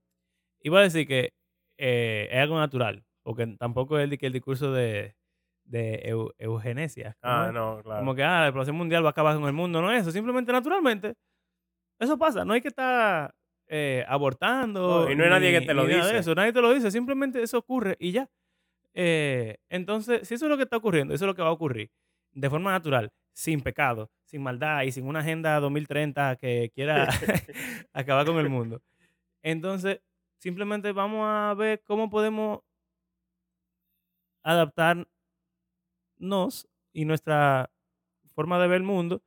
Iba 0.62 0.80
a 0.80 0.84
decir 0.84 1.06
que 1.08 1.34
eh, 1.80 2.30
es 2.32 2.39
algo 2.39 2.59
natural, 2.59 3.05
porque 3.23 3.47
tampoco 3.59 3.97
es 3.99 4.05
el, 4.11 4.17
el 4.21 4.34
discurso 4.34 4.71
de, 4.73 5.15
de 5.65 6.03
eu- 6.13 6.34
eugenesia. 6.38 7.17
¿cómo 7.21 7.34
Ah, 7.34 7.47
es? 7.47 7.53
no, 7.53 7.82
claro. 7.84 7.99
Como 8.01 8.15
que 8.15 8.23
ah, 8.23 8.45
la 8.45 8.51
población 8.51 8.75
mundial 8.77 9.03
va 9.03 9.09
a 9.09 9.11
acabar 9.11 9.36
con 9.38 9.45
el 9.45 9.53
mundo. 9.53 9.82
No 9.82 9.91
es 9.91 10.01
eso, 10.01 10.11
simplemente 10.11 10.51
naturalmente. 10.51 11.15
Eso 11.99 12.17
pasa. 12.17 12.45
No 12.45 12.53
hay 12.53 12.61
que 12.61 12.69
estar 12.69 13.34
eh, 13.67 14.05
abortando. 14.07 15.05
No, 15.05 15.11
y 15.11 15.15
no 15.15 15.23
hay 15.25 15.30
nadie 15.30 15.51
que 15.59 15.65
te 15.65 15.73
lo 15.73 15.86
ni 15.88 15.95
dice. 15.95 16.17
eso. 16.19 16.36
Nadie 16.36 16.53
te 16.53 16.61
lo 16.61 16.73
dice. 16.73 16.91
Simplemente 16.91 17.41
eso 17.43 17.57
ocurre 17.57 17.97
y 17.99 18.11
ya. 18.13 18.30
Eh, 18.93 19.57
entonces, 19.69 20.27
si 20.27 20.36
eso 20.36 20.45
es 20.45 20.49
lo 20.49 20.57
que 20.57 20.63
está 20.63 20.77
ocurriendo, 20.77 21.13
eso 21.13 21.25
es 21.25 21.27
lo 21.27 21.36
que 21.36 21.41
va 21.41 21.49
a 21.49 21.53
ocurrir 21.53 21.91
de 22.34 22.49
forma 22.49 22.71
natural, 22.71 23.11
sin 23.34 23.61
pecado, 23.61 24.11
sin 24.25 24.41
maldad 24.43 24.84
y 24.84 24.91
sin 24.91 25.05
una 25.07 25.19
agenda 25.19 25.59
2030 25.59 26.36
que 26.38 26.71
quiera 26.73 27.07
acabar 27.93 28.25
con 28.25 28.38
el 28.39 28.49
mundo. 28.49 28.82
Entonces, 29.43 30.01
simplemente 30.39 30.91
vamos 30.93 31.21
a 31.27 31.53
ver 31.55 31.83
cómo 31.83 32.09
podemos 32.09 32.61
adaptarnos 34.43 35.07
y 36.93 37.05
nuestra 37.05 37.71
forma 38.33 38.59
de 38.59 38.67
ver 38.67 38.77
el 38.77 38.83
mundo 38.83 39.21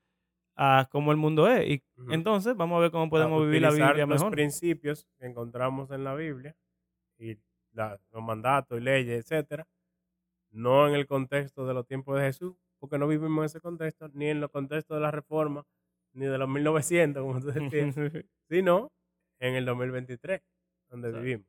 a 0.57 0.89
cómo 0.91 1.13
el 1.13 1.19
mundo 1.19 1.49
es. 1.49 1.69
Y 1.69 1.83
entonces 2.11 2.57
vamos 2.57 2.77
a 2.79 2.81
ver 2.81 2.91
cómo 2.91 3.09
podemos 3.11 3.41
a 3.41 3.45
vivir 3.45 3.63
la 3.63 3.69
Biblia 3.89 4.07
los 4.07 4.21
mejor. 4.21 4.33
principios 4.33 5.07
que 5.19 5.27
encontramos 5.27 5.91
en 5.91 6.05
la 6.05 6.15
Biblia 6.15 6.57
y 7.19 7.39
la- 7.73 8.01
los 8.13 8.23
mandatos 8.23 8.79
y 8.79 8.83
leyes, 8.83 9.21
etcétera, 9.25 9.67
no 10.51 10.89
en 10.89 10.95
el 10.95 11.07
contexto 11.07 11.67
de 11.67 11.75
los 11.75 11.87
tiempos 11.87 12.17
de 12.19 12.27
Jesús, 12.27 12.57
porque 12.79 12.99
no 12.99 13.09
vivimos 13.09 13.39
en 13.39 13.45
ese 13.47 13.61
contexto, 13.61 14.09
ni 14.13 14.29
en 14.29 14.41
los 14.41 14.51
contextos 14.51 14.97
de 14.97 15.03
la 15.03 15.11
reforma, 15.11 15.65
ni 16.15 16.27
de 16.27 16.39
los 16.39 16.49
1900, 16.49 17.23
como 17.23 17.41
tú 17.41 17.47
decías, 17.93 17.95
sino 18.49 18.93
en 19.41 19.55
el 19.55 19.65
2023, 19.65 20.43
donde 20.93 21.09
Exacto. 21.09 21.23
vivimos. 21.25 21.47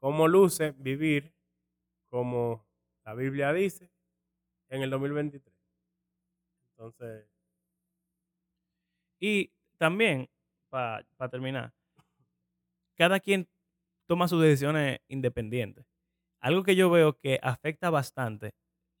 ¿Cómo 0.00 0.28
luce 0.28 0.72
vivir 0.78 1.34
como 2.10 2.66
la 3.04 3.14
Biblia 3.14 3.52
dice 3.52 3.90
en 4.70 4.82
el 4.82 4.90
2023? 4.90 5.54
Entonces, 6.76 7.28
Y 9.20 9.52
también, 9.78 10.28
para 10.70 11.04
terminar, 11.30 11.72
cada 12.96 13.20
quien 13.20 13.48
toma 14.08 14.28
sus 14.28 14.42
decisiones 14.42 15.00
independientes. 15.08 15.86
Algo 16.40 16.64
que 16.64 16.76
yo 16.76 16.90
veo 16.90 17.18
que 17.18 17.40
afecta 17.42 17.90
bastante 17.90 18.52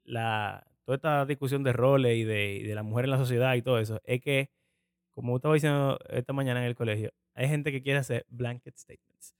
la, 0.04 0.66
toda 0.84 0.96
esta 0.96 1.26
discusión 1.26 1.64
de 1.64 1.72
roles 1.72 2.16
y 2.18 2.24
de, 2.24 2.56
y 2.56 2.64
de 2.64 2.74
la 2.74 2.82
mujer 2.82 3.06
en 3.06 3.12
la 3.12 3.18
sociedad 3.18 3.54
y 3.54 3.62
todo 3.62 3.78
eso, 3.80 4.00
es 4.04 4.20
que, 4.22 4.50
como 5.12 5.36
estaba 5.36 5.54
diciendo 5.54 5.98
esta 6.10 6.34
mañana 6.34 6.60
en 6.60 6.66
el 6.68 6.76
colegio, 6.76 7.12
hay 7.34 7.48
gente 7.48 7.72
que 7.72 7.82
quiere 7.82 8.00
hacer 8.00 8.26
blanket 8.28 8.76
statements. 8.78 9.37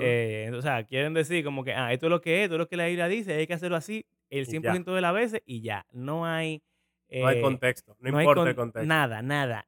Eh, 0.00 0.50
o 0.54 0.60
sea, 0.62 0.84
quieren 0.84 1.14
decir 1.14 1.44
como 1.44 1.62
que, 1.64 1.72
ah, 1.72 1.92
esto 1.92 2.06
es 2.06 2.10
lo 2.10 2.20
que 2.20 2.38
es, 2.38 2.42
esto 2.44 2.56
es 2.56 2.58
lo 2.58 2.68
que 2.68 2.76
la 2.76 2.86
Biblia 2.86 3.06
dice, 3.08 3.34
hay 3.34 3.46
que 3.46 3.54
hacerlo 3.54 3.76
así 3.76 4.06
el 4.30 4.42
Y 4.48 4.60
ya. 4.60 4.72
100% 4.72 4.94
de 4.94 5.00
las 5.00 5.14
veces 5.14 5.42
y 5.46 5.60
ya. 5.62 5.86
No 5.92 6.26
hay... 6.26 6.62
no 7.10 7.26
hay 7.28 7.38
eh, 7.38 7.42
contexto, 7.42 7.96
no, 8.00 8.08
importa 8.08 8.40
con- 8.40 8.48
el 8.48 8.54
contexto. 8.56 8.86
Nada, 8.86 9.22
nada. 9.22 9.66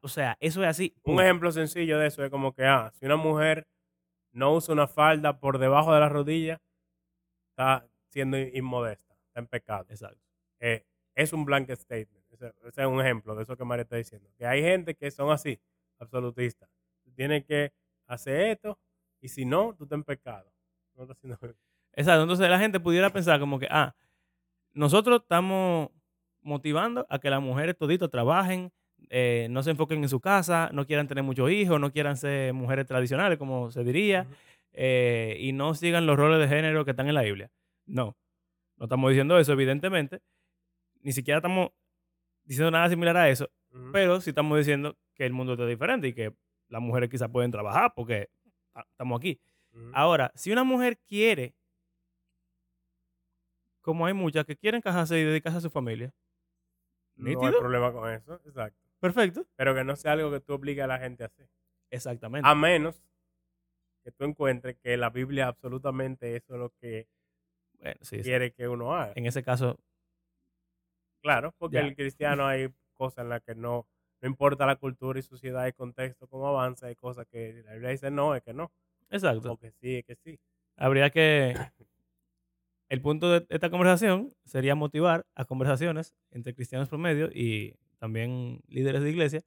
O 0.00 0.08
sea, 0.08 0.36
eso 0.40 0.62
es 0.62 0.68
así. 0.68 0.94
Un 1.04 1.20
ejemplo 1.20 1.50
sencillo 1.52 1.98
de 1.98 2.08
eso 2.08 2.22
es 2.24 2.30
como 2.30 2.52
que, 2.52 2.64
ah, 2.64 2.90
si 2.94 3.06
una 3.06 3.16
mujer 3.16 3.66
no 4.32 4.54
usa 4.54 4.74
una 4.74 4.86
falda 4.86 5.40
por 5.40 5.58
debajo 5.58 5.94
de 5.94 6.00
la 6.00 6.08
rodilla, 6.08 6.60
está 7.50 7.88
siendo 8.10 8.38
inmodesta, 8.38 9.14
está 9.26 9.40
en 9.40 9.46
pecado. 9.46 9.86
Exacto. 9.88 10.20
Eh, 10.60 10.84
es 11.14 11.32
un 11.32 11.44
blanket 11.46 11.78
statement. 11.78 12.24
Ese, 12.30 12.52
ese 12.66 12.82
es 12.82 12.86
un 12.86 13.00
ejemplo 13.00 13.34
de 13.34 13.44
eso 13.44 13.56
que 13.56 13.64
María 13.64 13.84
está 13.84 13.96
diciendo. 13.96 14.28
Que 14.36 14.46
hay 14.46 14.60
gente 14.60 14.94
que 14.94 15.10
son 15.10 15.30
así, 15.30 15.58
absolutistas. 15.98 16.68
Tú 17.02 17.10
tienes 17.14 17.44
que 17.46 17.72
hacer 18.06 18.40
esto 18.50 18.78
y 19.20 19.28
si 19.28 19.44
no, 19.44 19.74
tú 19.76 19.84
estás 19.84 19.96
en 19.96 20.04
pecado. 20.04 20.50
No 20.94 21.02
estás 21.02 21.16
haciendo 21.16 21.38
bien. 21.40 21.56
Exacto. 21.92 22.22
Entonces 22.22 22.48
la 22.48 22.58
gente 22.58 22.80
pudiera 22.80 23.10
pensar 23.10 23.40
como 23.40 23.58
que, 23.58 23.66
ah, 23.70 23.94
nosotros 24.72 25.22
estamos 25.22 25.90
motivando 26.42 27.06
a 27.08 27.18
que 27.18 27.30
las 27.30 27.42
mujeres 27.42 27.76
toditos 27.76 28.10
trabajen, 28.10 28.72
eh, 29.10 29.48
no 29.50 29.62
se 29.62 29.70
enfoquen 29.70 30.02
en 30.02 30.08
su 30.08 30.20
casa, 30.20 30.70
no 30.72 30.86
quieran 30.86 31.08
tener 31.08 31.24
muchos 31.24 31.50
hijos, 31.50 31.80
no 31.80 31.92
quieran 31.92 32.16
ser 32.16 32.52
mujeres 32.52 32.86
tradicionales, 32.86 33.38
como 33.38 33.70
se 33.70 33.84
diría, 33.84 34.26
eh, 34.72 35.36
y 35.40 35.52
no 35.52 35.74
sigan 35.74 36.06
los 36.06 36.16
roles 36.16 36.38
de 36.38 36.54
género 36.54 36.84
que 36.84 36.92
están 36.92 37.08
en 37.08 37.14
la 37.14 37.22
Biblia. 37.22 37.50
No, 37.86 38.16
no 38.76 38.84
estamos 38.84 39.10
diciendo 39.10 39.38
eso, 39.38 39.52
evidentemente. 39.52 40.20
Ni 41.00 41.12
siquiera 41.12 41.38
estamos 41.38 41.70
diciendo 42.44 42.70
nada 42.70 42.88
similar 42.88 43.16
a 43.16 43.28
eso, 43.28 43.50
pero 43.92 44.20
sí 44.20 44.30
estamos 44.30 44.58
diciendo 44.58 44.96
que 45.14 45.26
el 45.26 45.32
mundo 45.32 45.54
está 45.54 45.66
diferente 45.66 46.08
y 46.08 46.12
que 46.12 46.34
las 46.68 46.82
mujeres 46.82 47.08
quizás 47.10 47.30
pueden 47.30 47.50
trabajar 47.50 47.92
porque 47.94 48.28
estamos 48.90 49.18
aquí. 49.18 49.40
Ahora, 49.92 50.32
si 50.34 50.50
una 50.52 50.64
mujer 50.64 50.98
quiere, 51.06 51.54
como 53.82 54.06
hay 54.06 54.14
muchas 54.14 54.44
que 54.44 54.56
quieren 54.56 54.80
casarse 54.80 55.18
y 55.18 55.24
dedicarse 55.24 55.58
a 55.58 55.60
su 55.60 55.70
familia, 55.70 56.12
no 57.16 57.28
hay 57.28 57.52
problema 57.52 57.92
con 57.92 58.10
eso, 58.10 58.40
exacto. 58.44 58.78
perfecto. 59.00 59.46
Pero 59.56 59.74
que 59.74 59.84
no 59.84 59.96
sea 59.96 60.12
algo 60.12 60.30
que 60.30 60.40
tú 60.40 60.54
obligues 60.54 60.84
a 60.84 60.86
la 60.86 60.98
gente 60.98 61.22
a 61.24 61.26
hacer. 61.26 61.48
Exactamente. 61.90 62.48
A 62.48 62.54
menos 62.54 63.02
que 64.02 64.12
tú 64.12 64.24
encuentres 64.24 64.76
que 64.82 64.96
la 64.96 65.10
Biblia 65.10 65.48
absolutamente 65.48 66.36
eso 66.36 66.54
es 66.54 66.60
lo 66.60 66.70
que 66.80 67.08
Bueno, 67.74 67.96
sí, 68.00 68.16
sí. 68.18 68.22
quiere 68.22 68.52
que 68.52 68.68
uno 68.68 68.94
haga. 68.94 69.12
En 69.14 69.26
ese 69.26 69.42
caso, 69.42 69.78
Claro, 71.22 71.52
porque 71.58 71.76
Ya. 71.76 71.82
el 71.82 71.96
cristiano 71.96 72.46
hay 72.46 72.72
cosas 72.94 73.24
en 73.24 73.30
las 73.30 73.42
que 73.42 73.54
no, 73.54 73.86
no 74.20 74.28
importa 74.28 74.66
la 74.66 74.76
cultura 74.76 75.18
y 75.18 75.22
sociedad 75.22 75.66
y 75.66 75.72
contexto, 75.72 76.26
cómo 76.28 76.48
avanza, 76.48 76.86
hay 76.86 76.96
cosas 76.96 77.26
que 77.26 77.62
la 77.64 77.72
Biblia 77.72 77.90
dice 77.90 78.10
no, 78.10 78.34
es 78.34 78.42
que 78.42 78.54
no, 78.54 78.72
exacto. 79.10 79.52
o 79.52 79.56
que 79.58 79.70
sí, 79.72 79.96
es 79.96 80.04
que 80.04 80.16
sí. 80.16 80.38
Habría 80.76 81.10
que... 81.10 81.54
El 82.88 83.02
punto 83.02 83.30
de 83.30 83.46
esta 83.48 83.68
conversación 83.70 84.32
sería 84.44 84.74
motivar 84.76 85.26
a 85.34 85.44
conversaciones 85.44 86.14
entre 86.30 86.54
cristianos 86.54 86.88
promedio 86.88 87.30
y 87.32 87.74
también 87.98 88.60
líderes 88.68 89.02
de 89.02 89.10
iglesia 89.10 89.42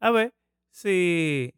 a 0.00 0.10
ver 0.10 0.34
si 0.70 1.54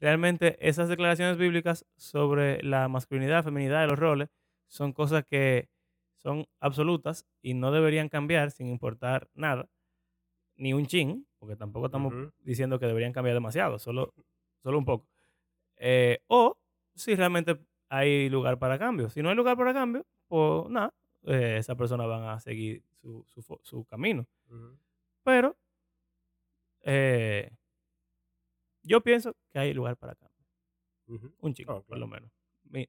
realmente 0.00 0.56
esas 0.66 0.88
declaraciones 0.88 1.38
bíblicas 1.38 1.86
sobre 1.96 2.62
la 2.62 2.88
masculinidad, 2.88 3.44
feminidad 3.44 3.82
de 3.82 3.88
los 3.88 3.98
roles 3.98 4.28
son 4.68 4.92
cosas 4.92 5.24
que 5.24 5.68
son 6.16 6.46
absolutas 6.60 7.26
y 7.42 7.54
no 7.54 7.70
deberían 7.72 8.08
cambiar 8.08 8.50
sin 8.50 8.68
importar 8.68 9.28
nada, 9.34 9.68
ni 10.56 10.72
un 10.72 10.86
chin, 10.86 11.25
porque 11.38 11.56
tampoco 11.56 11.86
estamos 11.86 12.12
diciendo 12.40 12.78
que 12.78 12.86
deberían 12.86 13.12
cambiar 13.12 13.34
demasiado, 13.34 13.78
solo, 13.78 14.12
solo 14.62 14.78
un 14.78 14.84
poco. 14.84 15.06
Eh, 15.76 16.20
o 16.28 16.56
si 16.94 17.14
realmente 17.14 17.58
hay 17.88 18.28
lugar 18.30 18.58
para 18.58 18.78
cambio. 18.78 19.10
Si 19.10 19.22
no 19.22 19.28
hay 19.30 19.36
lugar 19.36 19.56
para 19.56 19.72
cambio, 19.74 20.04
pues 20.28 20.68
nada, 20.70 20.92
eh, 21.24 21.56
esas 21.58 21.76
personas 21.76 22.06
van 22.08 22.24
a 22.24 22.40
seguir 22.40 22.82
su, 23.00 23.24
su 23.62 23.84
camino. 23.84 24.26
Pero 25.22 25.56
eh, 26.82 27.50
yo 28.82 29.00
pienso 29.02 29.34
que 29.52 29.58
hay 29.58 29.74
lugar 29.74 29.96
para 29.96 30.14
cambio. 30.14 30.36
Un 31.40 31.54
chico, 31.54 31.74
Oh, 31.74 31.82
por 31.82 31.98
lo 31.98 32.06
menos. 32.06 32.30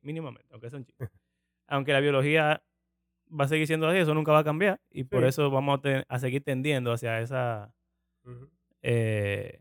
Mínimamente, 0.02 0.48
aunque 0.52 0.70
sea 0.70 0.80
un 0.80 0.86
chico. 0.86 1.06
aunque 1.68 1.93
la 1.93 2.00
biología 2.00 2.64
va 3.30 3.45
a 3.45 3.48
seguir 3.48 3.68
siendo 3.68 3.88
así, 3.88 4.00
eso 4.00 4.14
nunca 4.14 4.32
va 4.32 4.39
a 4.39 4.43
cambiar. 4.43 4.80
Y 4.89 5.04
por 5.04 5.24
eso 5.26 5.52
vamos 5.52 5.82
a 6.08 6.20
seguir 6.20 6.43
tendiendo 6.43 6.91
hacia 6.91 7.20
esa 7.22 7.74
Eh, 8.82 9.59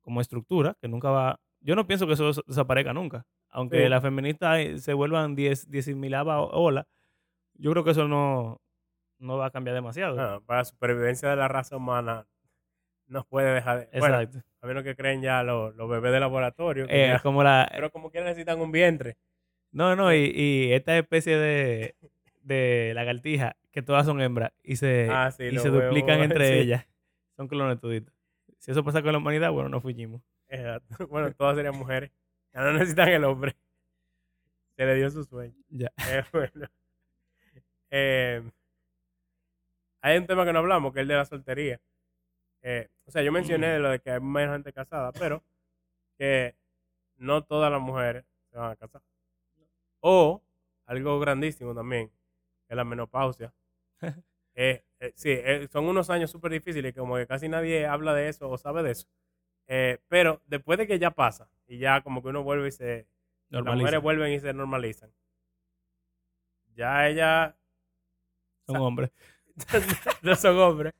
como 0.00 0.20
estructura 0.20 0.76
que 0.80 0.88
nunca 0.88 1.10
va. 1.10 1.40
Yo 1.60 1.74
no 1.74 1.86
pienso 1.86 2.06
que 2.06 2.12
eso 2.14 2.26
des- 2.26 2.42
desaparezca 2.46 2.92
nunca. 2.92 3.26
Aunque 3.48 3.82
Sí. 3.84 3.88
las 3.88 4.02
feministas 4.02 4.58
eh, 4.58 4.78
se 4.78 4.92
vuelvan 4.92 5.34
10 5.34 5.66
mil 5.96 6.14
olas, 6.14 6.86
yo 7.54 7.70
creo 7.72 7.84
que 7.84 7.90
eso 7.92 8.06
no, 8.06 8.60
no 9.18 9.36
va 9.38 9.46
a 9.46 9.50
cambiar 9.50 9.74
demasiado. 9.74 10.20
Ah, 10.20 10.40
para 10.44 10.60
la 10.60 10.64
supervivencia 10.64 11.28
de 11.30 11.36
la 11.36 11.48
raza 11.48 11.76
humana 11.76 12.26
no 13.06 13.24
puede 13.24 13.52
dejar 13.54 13.88
de... 13.90 13.98
Bueno, 13.98 14.20
Exacto. 14.20 14.46
a 14.60 14.66
menos 14.66 14.82
que 14.82 14.94
creen 14.96 15.22
ya 15.22 15.42
los, 15.42 15.74
los 15.76 15.88
bebés 15.88 16.12
de 16.12 16.20
laboratorio, 16.20 16.86
Eh, 16.88 17.08
ya- 17.12 17.20
como 17.20 17.42
la, 17.42 17.68
pero 17.72 17.90
como 17.90 18.10
que 18.10 18.20
necesitan 18.20 18.60
un 18.60 18.72
vientre. 18.72 19.16
No, 19.72 19.96
no, 19.96 20.12
y, 20.14 20.30
y 20.34 20.72
esta 20.72 20.96
especie 20.98 21.36
de, 21.38 21.94
de 22.46 22.92
lagartija, 22.94 23.56
que 23.72 23.82
todas 23.82 24.06
son 24.06 24.20
hembras 24.20 24.52
y 24.62 24.76
se, 24.76 25.08
Ah, 25.10 25.30
sí, 25.30 25.44
y 25.44 25.58
se 25.58 25.68
duplican 25.68 26.20
entre 26.22 26.48
sí. 26.48 26.58
ellas. 26.60 26.86
Son 27.36 27.48
clones 27.48 27.80
toditos. 27.80 28.14
Si 28.58 28.70
eso 28.70 28.82
pasa 28.82 29.02
con 29.02 29.12
la 29.12 29.18
humanidad, 29.18 29.50
bueno, 29.50 29.68
no 29.68 29.80
fuimos. 29.80 30.22
Exacto. 30.48 31.06
Bueno, 31.10 31.32
todas 31.32 31.56
serían 31.56 31.76
mujeres. 31.76 32.10
Ya 32.52 32.62
no 32.62 32.72
necesitan 32.72 33.08
el 33.08 33.24
hombre. 33.24 33.56
Se 34.76 34.86
le 34.86 34.94
dio 34.94 35.10
su 35.10 35.24
sueño. 35.24 35.54
Ya. 35.68 35.92
Eh, 36.08 36.24
bueno. 36.32 36.66
Eh, 37.90 38.42
hay 40.00 40.18
un 40.18 40.26
tema 40.26 40.44
que 40.44 40.52
no 40.52 40.60
hablamos, 40.60 40.92
que 40.92 41.00
es 41.00 41.02
el 41.02 41.08
de 41.08 41.16
la 41.16 41.24
soltería. 41.24 41.80
Eh, 42.62 42.88
o 43.04 43.10
sea, 43.10 43.22
yo 43.22 43.32
mencioné 43.32 43.78
lo 43.78 43.90
de 43.90 44.00
que 44.00 44.10
hay 44.10 44.20
menos 44.20 44.54
gente 44.54 44.72
casada, 44.72 45.12
pero 45.12 45.42
que 46.18 46.54
no 47.16 47.42
todas 47.44 47.70
las 47.70 47.80
mujeres 47.80 48.24
se 48.50 48.58
van 48.58 48.72
a 48.72 48.76
casar. 48.76 49.02
O, 50.00 50.42
algo 50.86 51.18
grandísimo 51.18 51.74
también, 51.74 52.10
es 52.68 52.76
la 52.76 52.84
menopausia. 52.84 53.52
Eh, 54.58 54.82
eh, 55.00 55.12
sí, 55.16 55.28
eh, 55.32 55.68
son 55.70 55.84
unos 55.84 56.08
años 56.08 56.30
súper 56.30 56.50
difíciles, 56.50 56.94
como 56.94 57.16
que 57.16 57.26
casi 57.26 57.46
nadie 57.46 57.84
habla 57.86 58.14
de 58.14 58.30
eso 58.30 58.48
o 58.48 58.56
sabe 58.56 58.82
de 58.82 58.92
eso. 58.92 59.06
Pero 60.08 60.40
después 60.46 60.78
de 60.78 60.86
que 60.86 60.98
ya 60.98 61.10
pasa, 61.10 61.50
y 61.66 61.76
ya 61.76 62.00
como 62.00 62.22
que 62.22 62.28
uno 62.28 62.42
vuelve 62.42 62.68
y 62.68 62.72
se... 62.72 63.06
Las 63.50 63.60
Normaliza. 63.62 63.82
mujeres 63.82 64.02
vuelven 64.02 64.32
y 64.32 64.40
se 64.40 64.54
normalizan. 64.54 65.12
Ya 66.74 67.06
ellas 67.06 67.54
Son 68.66 68.76
hombres. 68.76 69.10
no 70.22 70.34
son 70.34 70.58
hombres. 70.58 70.94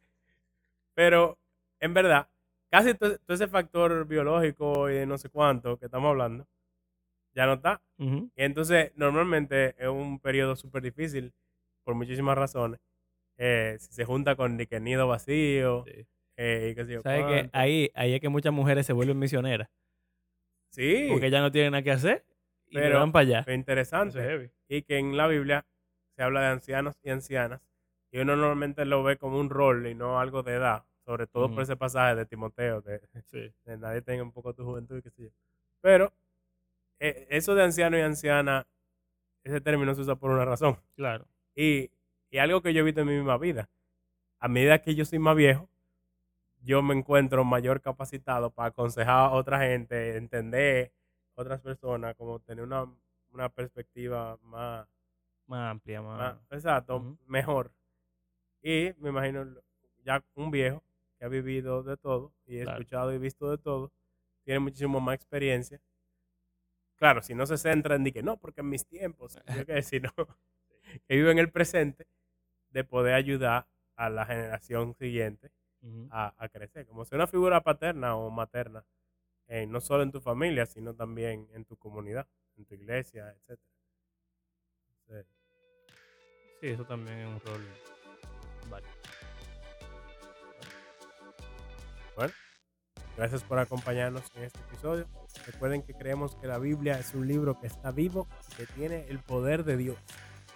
Pero, 0.94 1.38
en 1.80 1.94
verdad, 1.94 2.28
casi 2.70 2.94
to- 2.94 3.18
todo 3.20 3.34
ese 3.34 3.48
factor 3.48 4.06
biológico 4.06 4.88
y 4.90 4.94
de 4.94 5.06
no 5.06 5.18
sé 5.18 5.28
cuánto 5.30 5.78
que 5.78 5.86
estamos 5.86 6.10
hablando, 6.10 6.46
ya 7.34 7.46
no 7.46 7.54
está. 7.54 7.82
Y 8.36 8.42
entonces, 8.42 8.92
normalmente 8.96 9.74
es 9.78 9.88
un 9.88 10.20
periodo 10.20 10.56
súper 10.56 10.82
difícil 10.82 11.32
por 11.86 11.94
muchísimas 11.94 12.36
razones. 12.36 12.80
eh, 13.38 13.76
se 13.78 14.04
junta 14.06 14.34
con 14.34 14.56
ni 14.56 14.66
que 14.66 14.80
nido 14.80 15.06
vacío, 15.06 15.84
Sí. 15.86 16.06
eh, 16.38 16.70
y 16.72 16.74
qué 16.74 16.84
sé 16.86 16.92
yo 16.94 17.02
¿Sabes 17.02 17.26
que 17.26 17.50
ahí, 17.52 17.90
ahí 17.94 18.14
es 18.14 18.20
que 18.22 18.30
muchas 18.30 18.50
mujeres 18.52 18.86
se 18.86 18.94
vuelven 18.94 19.18
misioneras? 19.18 19.68
Sí, 20.70 21.08
Porque 21.10 21.30
ya 21.30 21.40
no 21.42 21.52
tienen 21.52 21.72
nada 21.72 21.82
que 21.82 21.90
hacer 21.92 22.24
y 22.66 22.74
Pero- 22.76 22.98
van 22.98 23.12
para 23.12 23.22
allá. 23.26 23.44
fue 23.44 23.52
interesante. 23.54 24.18
Es 24.18 24.24
heavy. 24.26 24.50
y 24.68 24.82
que 24.82 24.98
en 24.98 25.16
la 25.18 25.26
Biblia 25.28 25.66
se 26.16 26.22
habla 26.22 26.40
de 26.40 26.46
ancianos 26.46 26.96
y 27.02 27.10
ancianas 27.10 27.60
y 28.10 28.18
uno 28.20 28.36
normalmente 28.36 28.84
lo 28.86 29.02
ve 29.02 29.16
como 29.18 29.38
un 29.38 29.50
rol 29.50 29.86
y 29.86 29.94
no 29.94 30.18
algo 30.18 30.42
de 30.42 30.54
edad, 30.54 30.84
sobre 31.04 31.26
todo 31.26 31.52
por 31.52 31.62
ese 31.62 31.76
pasaje 31.76 32.14
de 32.16 32.24
Timoteo, 32.26 32.80
de, 32.80 33.00
Sí. 33.26 33.52
de 33.66 33.76
nadie 33.76 34.00
tenga 34.02 34.22
un 34.22 34.32
poco 34.32 34.54
tu 34.54 34.64
juventud 34.64 34.96
y 34.96 35.02
qué 35.02 35.10
sé 35.10 35.24
yo. 35.24 35.30
Pero 35.82 36.12
eh, 37.00 37.26
eso 37.28 37.54
de 37.54 37.62
anciano 37.64 37.98
y 37.98 38.00
anciana, 38.00 38.66
ese 39.44 39.60
término 39.60 39.94
se 39.94 40.00
usa 40.00 40.16
por 40.16 40.30
una 40.30 40.46
razón. 40.46 40.78
Claro. 40.96 41.26
Y, 41.56 41.90
y 42.30 42.38
algo 42.38 42.62
que 42.62 42.72
yo 42.72 42.80
he 42.80 42.84
visto 42.84 43.00
en 43.00 43.08
mi 43.08 43.14
misma 43.16 43.38
vida. 43.38 43.68
A 44.38 44.48
medida 44.48 44.80
que 44.82 44.94
yo 44.94 45.04
soy 45.04 45.18
más 45.18 45.36
viejo, 45.36 45.68
yo 46.62 46.82
me 46.82 46.94
encuentro 46.94 47.44
mayor 47.44 47.80
capacitado 47.80 48.50
para 48.50 48.68
aconsejar 48.70 49.14
a 49.14 49.30
otra 49.32 49.60
gente, 49.60 50.16
entender 50.16 50.92
otras 51.34 51.60
personas, 51.60 52.14
como 52.16 52.40
tener 52.40 52.64
una, 52.64 52.86
una 53.30 53.48
perspectiva 53.48 54.38
más, 54.42 54.86
Más 55.46 55.70
amplia, 55.72 56.02
más. 56.02 56.18
más- 56.18 56.52
exacto, 56.52 57.18
mejor. 57.26 57.72
Y 58.62 58.92
me 58.98 59.10
imagino 59.10 59.46
ya 60.04 60.22
un 60.34 60.50
viejo 60.50 60.82
que 61.18 61.24
ha 61.24 61.28
vivido 61.28 61.82
de 61.82 61.96
todo 61.96 62.32
y 62.46 62.60
Claro. 62.60 62.72
escuchado 62.80 63.14
y 63.14 63.18
visto 63.18 63.50
de 63.50 63.58
todo, 63.58 63.92
tiene 64.44 64.60
muchísimo 64.60 65.00
más 65.00 65.14
experiencia. 65.14 65.80
Claro, 66.96 67.22
si 67.22 67.34
no 67.34 67.46
se 67.46 67.58
centra 67.58 67.96
en 67.96 68.04
que 68.12 68.22
no, 68.22 68.38
porque 68.38 68.60
en 68.62 68.70
mis 68.70 68.86
tiempos, 68.86 69.38
yo 69.56 69.66
que 69.66 69.82
sino 69.82 70.10
que 71.06 71.16
vive 71.16 71.30
en 71.30 71.38
el 71.38 71.50
presente, 71.50 72.06
de 72.70 72.84
poder 72.84 73.14
ayudar 73.14 73.66
a 73.96 74.10
la 74.10 74.26
generación 74.26 74.94
siguiente 74.94 75.50
Ujú. 75.82 76.08
a, 76.10 76.34
a 76.36 76.48
crecer, 76.48 76.86
como 76.86 77.04
ser 77.04 77.16
una 77.16 77.26
figura 77.26 77.62
paterna 77.62 78.16
o 78.16 78.30
materna, 78.30 78.84
eh, 79.48 79.66
no 79.66 79.80
solo 79.80 80.02
en 80.02 80.12
tu 80.12 80.20
familia, 80.20 80.66
sino 80.66 80.94
también 80.94 81.48
en 81.52 81.64
tu 81.64 81.76
comunidad, 81.76 82.26
en 82.56 82.64
tu 82.66 82.74
iglesia, 82.74 83.34
etc. 83.48 83.60
Sí, 86.60 86.68
eso 86.68 86.84
también 86.84 87.18
es 87.18 87.26
un 87.26 87.40
rol. 87.40 87.66
válido. 88.70 88.96
Gracias 93.16 93.42
por 93.44 93.58
acompañarnos 93.58 94.24
en 94.34 94.44
este 94.44 94.60
episodio. 94.60 95.06
Recuerden 95.46 95.82
que 95.82 95.94
creemos 95.94 96.36
que 96.36 96.46
la 96.46 96.58
Biblia 96.58 96.98
es 96.98 97.14
un 97.14 97.26
libro 97.26 97.58
que 97.58 97.66
está 97.66 97.90
vivo 97.90 98.28
y 98.52 98.56
que 98.56 98.66
tiene 98.66 99.06
el 99.08 99.20
poder 99.20 99.64
de 99.64 99.78
Dios 99.78 99.96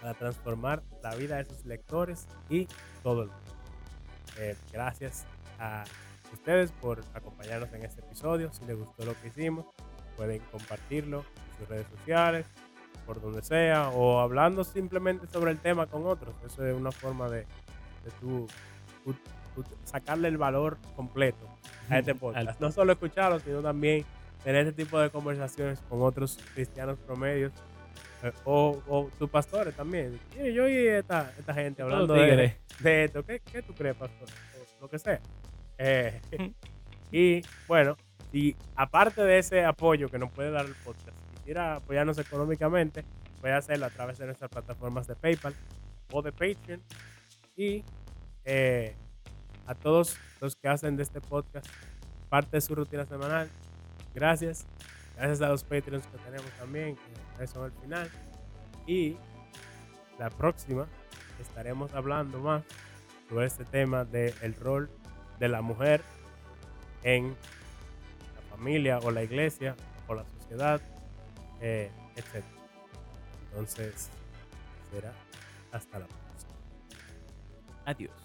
para 0.01 0.13
transformar 0.15 0.81
la 1.03 1.15
vida 1.15 1.37
de 1.37 1.45
sus 1.45 1.65
lectores 1.65 2.27
y 2.49 2.67
todo 3.03 3.23
el 3.23 3.27
mundo. 3.29 3.43
Eh, 4.39 4.55
gracias 4.71 5.25
a 5.59 5.83
ustedes 6.33 6.71
por 6.71 7.01
acompañarnos 7.13 7.71
en 7.73 7.83
este 7.85 8.01
episodio. 8.01 8.51
Si 8.53 8.65
les 8.65 8.77
gustó 8.77 9.05
lo 9.05 9.13
que 9.21 9.27
hicimos, 9.27 9.65
pueden 10.17 10.39
compartirlo 10.51 11.19
en 11.19 11.59
sus 11.59 11.69
redes 11.69 11.87
sociales, 11.97 12.45
por 13.05 13.21
donde 13.21 13.41
sea, 13.43 13.89
o 13.89 14.19
hablando 14.19 14.63
simplemente 14.63 15.27
sobre 15.27 15.51
el 15.51 15.59
tema 15.59 15.87
con 15.87 16.05
otros. 16.05 16.33
Eso 16.45 16.65
es 16.65 16.75
una 16.75 16.91
forma 16.91 17.29
de, 17.29 17.39
de 17.39 18.11
tú, 18.19 18.47
tú- 19.03 19.15
tú 19.55 19.65
sacarle 19.83 20.29
el 20.29 20.37
valor 20.37 20.77
completo 20.95 21.45
a 21.89 21.99
este 21.99 22.15
podcast. 22.19 22.59
No 22.61 22.71
solo 22.71 22.93
escucharlo, 22.93 23.39
sino 23.39 23.61
también 23.61 24.05
tener 24.43 24.65
este 24.67 24.83
tipo 24.85 24.97
de 24.99 25.09
conversaciones 25.09 25.79
con 25.89 26.01
otros 26.01 26.39
cristianos 26.55 26.97
promedios 27.05 27.51
o, 28.45 28.81
o 28.87 29.09
tus 29.17 29.29
pastores 29.29 29.75
también. 29.75 30.19
Mire, 30.35 30.53
yo 30.53 30.67
y 30.67 30.87
esta, 30.87 31.33
esta 31.37 31.53
gente 31.53 31.81
hablando 31.81 32.13
de, 32.13 32.55
de 32.79 33.03
esto. 33.03 33.23
¿Qué, 33.23 33.39
qué 33.39 33.61
tú 33.61 33.73
crees, 33.73 33.95
pastor? 33.95 34.27
O 34.79 34.81
lo 34.81 34.89
que 34.89 34.99
sea. 34.99 35.19
Eh, 35.77 36.21
y 37.11 37.41
bueno, 37.67 37.97
y 38.31 38.55
aparte 38.75 39.21
de 39.23 39.39
ese 39.39 39.65
apoyo 39.65 40.09
que 40.09 40.17
nos 40.17 40.31
puede 40.31 40.51
dar 40.51 40.65
el 40.65 40.75
podcast, 40.75 41.17
si 41.29 41.37
quisiera 41.37 41.75
apoyarnos 41.75 42.17
económicamente, 42.17 43.03
puede 43.39 43.53
hacerlo 43.53 43.87
a 43.87 43.89
través 43.89 44.17
de 44.17 44.25
nuestras 44.25 44.49
plataformas 44.49 45.07
de 45.07 45.15
PayPal 45.15 45.53
o 46.11 46.21
de 46.21 46.31
Patreon. 46.31 46.81
Y 47.55 47.83
eh, 48.45 48.95
a 49.65 49.75
todos 49.75 50.17
los 50.39 50.55
que 50.55 50.67
hacen 50.67 50.95
de 50.95 51.03
este 51.03 51.21
podcast 51.21 51.67
parte 52.29 52.57
de 52.57 52.61
su 52.61 52.73
rutina 52.73 53.05
semanal, 53.05 53.49
gracias. 54.15 54.65
Gracias 55.21 55.41
a 55.43 55.49
los 55.49 55.63
Patreons 55.63 56.07
que 56.07 56.17
tenemos 56.17 56.49
también, 56.57 56.97
que 57.37 57.45
son 57.45 57.65
al 57.65 57.71
final. 57.73 58.09
Y 58.87 59.17
la 60.17 60.31
próxima 60.31 60.87
estaremos 61.39 61.93
hablando 61.93 62.39
más 62.39 62.63
sobre 63.29 63.45
este 63.45 63.63
tema 63.63 64.03
del 64.03 64.55
rol 64.55 64.89
de 65.37 65.47
la 65.47 65.61
mujer 65.61 66.01
en 67.03 67.35
la 68.35 68.57
familia 68.57 68.97
o 68.97 69.11
la 69.11 69.21
iglesia 69.21 69.75
o 70.07 70.15
la 70.15 70.25
sociedad, 70.25 70.81
eh, 71.59 71.91
etc. 72.15 72.43
Entonces, 73.51 74.09
será 74.91 75.13
hasta 75.71 75.99
la 75.99 76.07
próxima. 76.07 76.53
Adiós. 77.85 78.20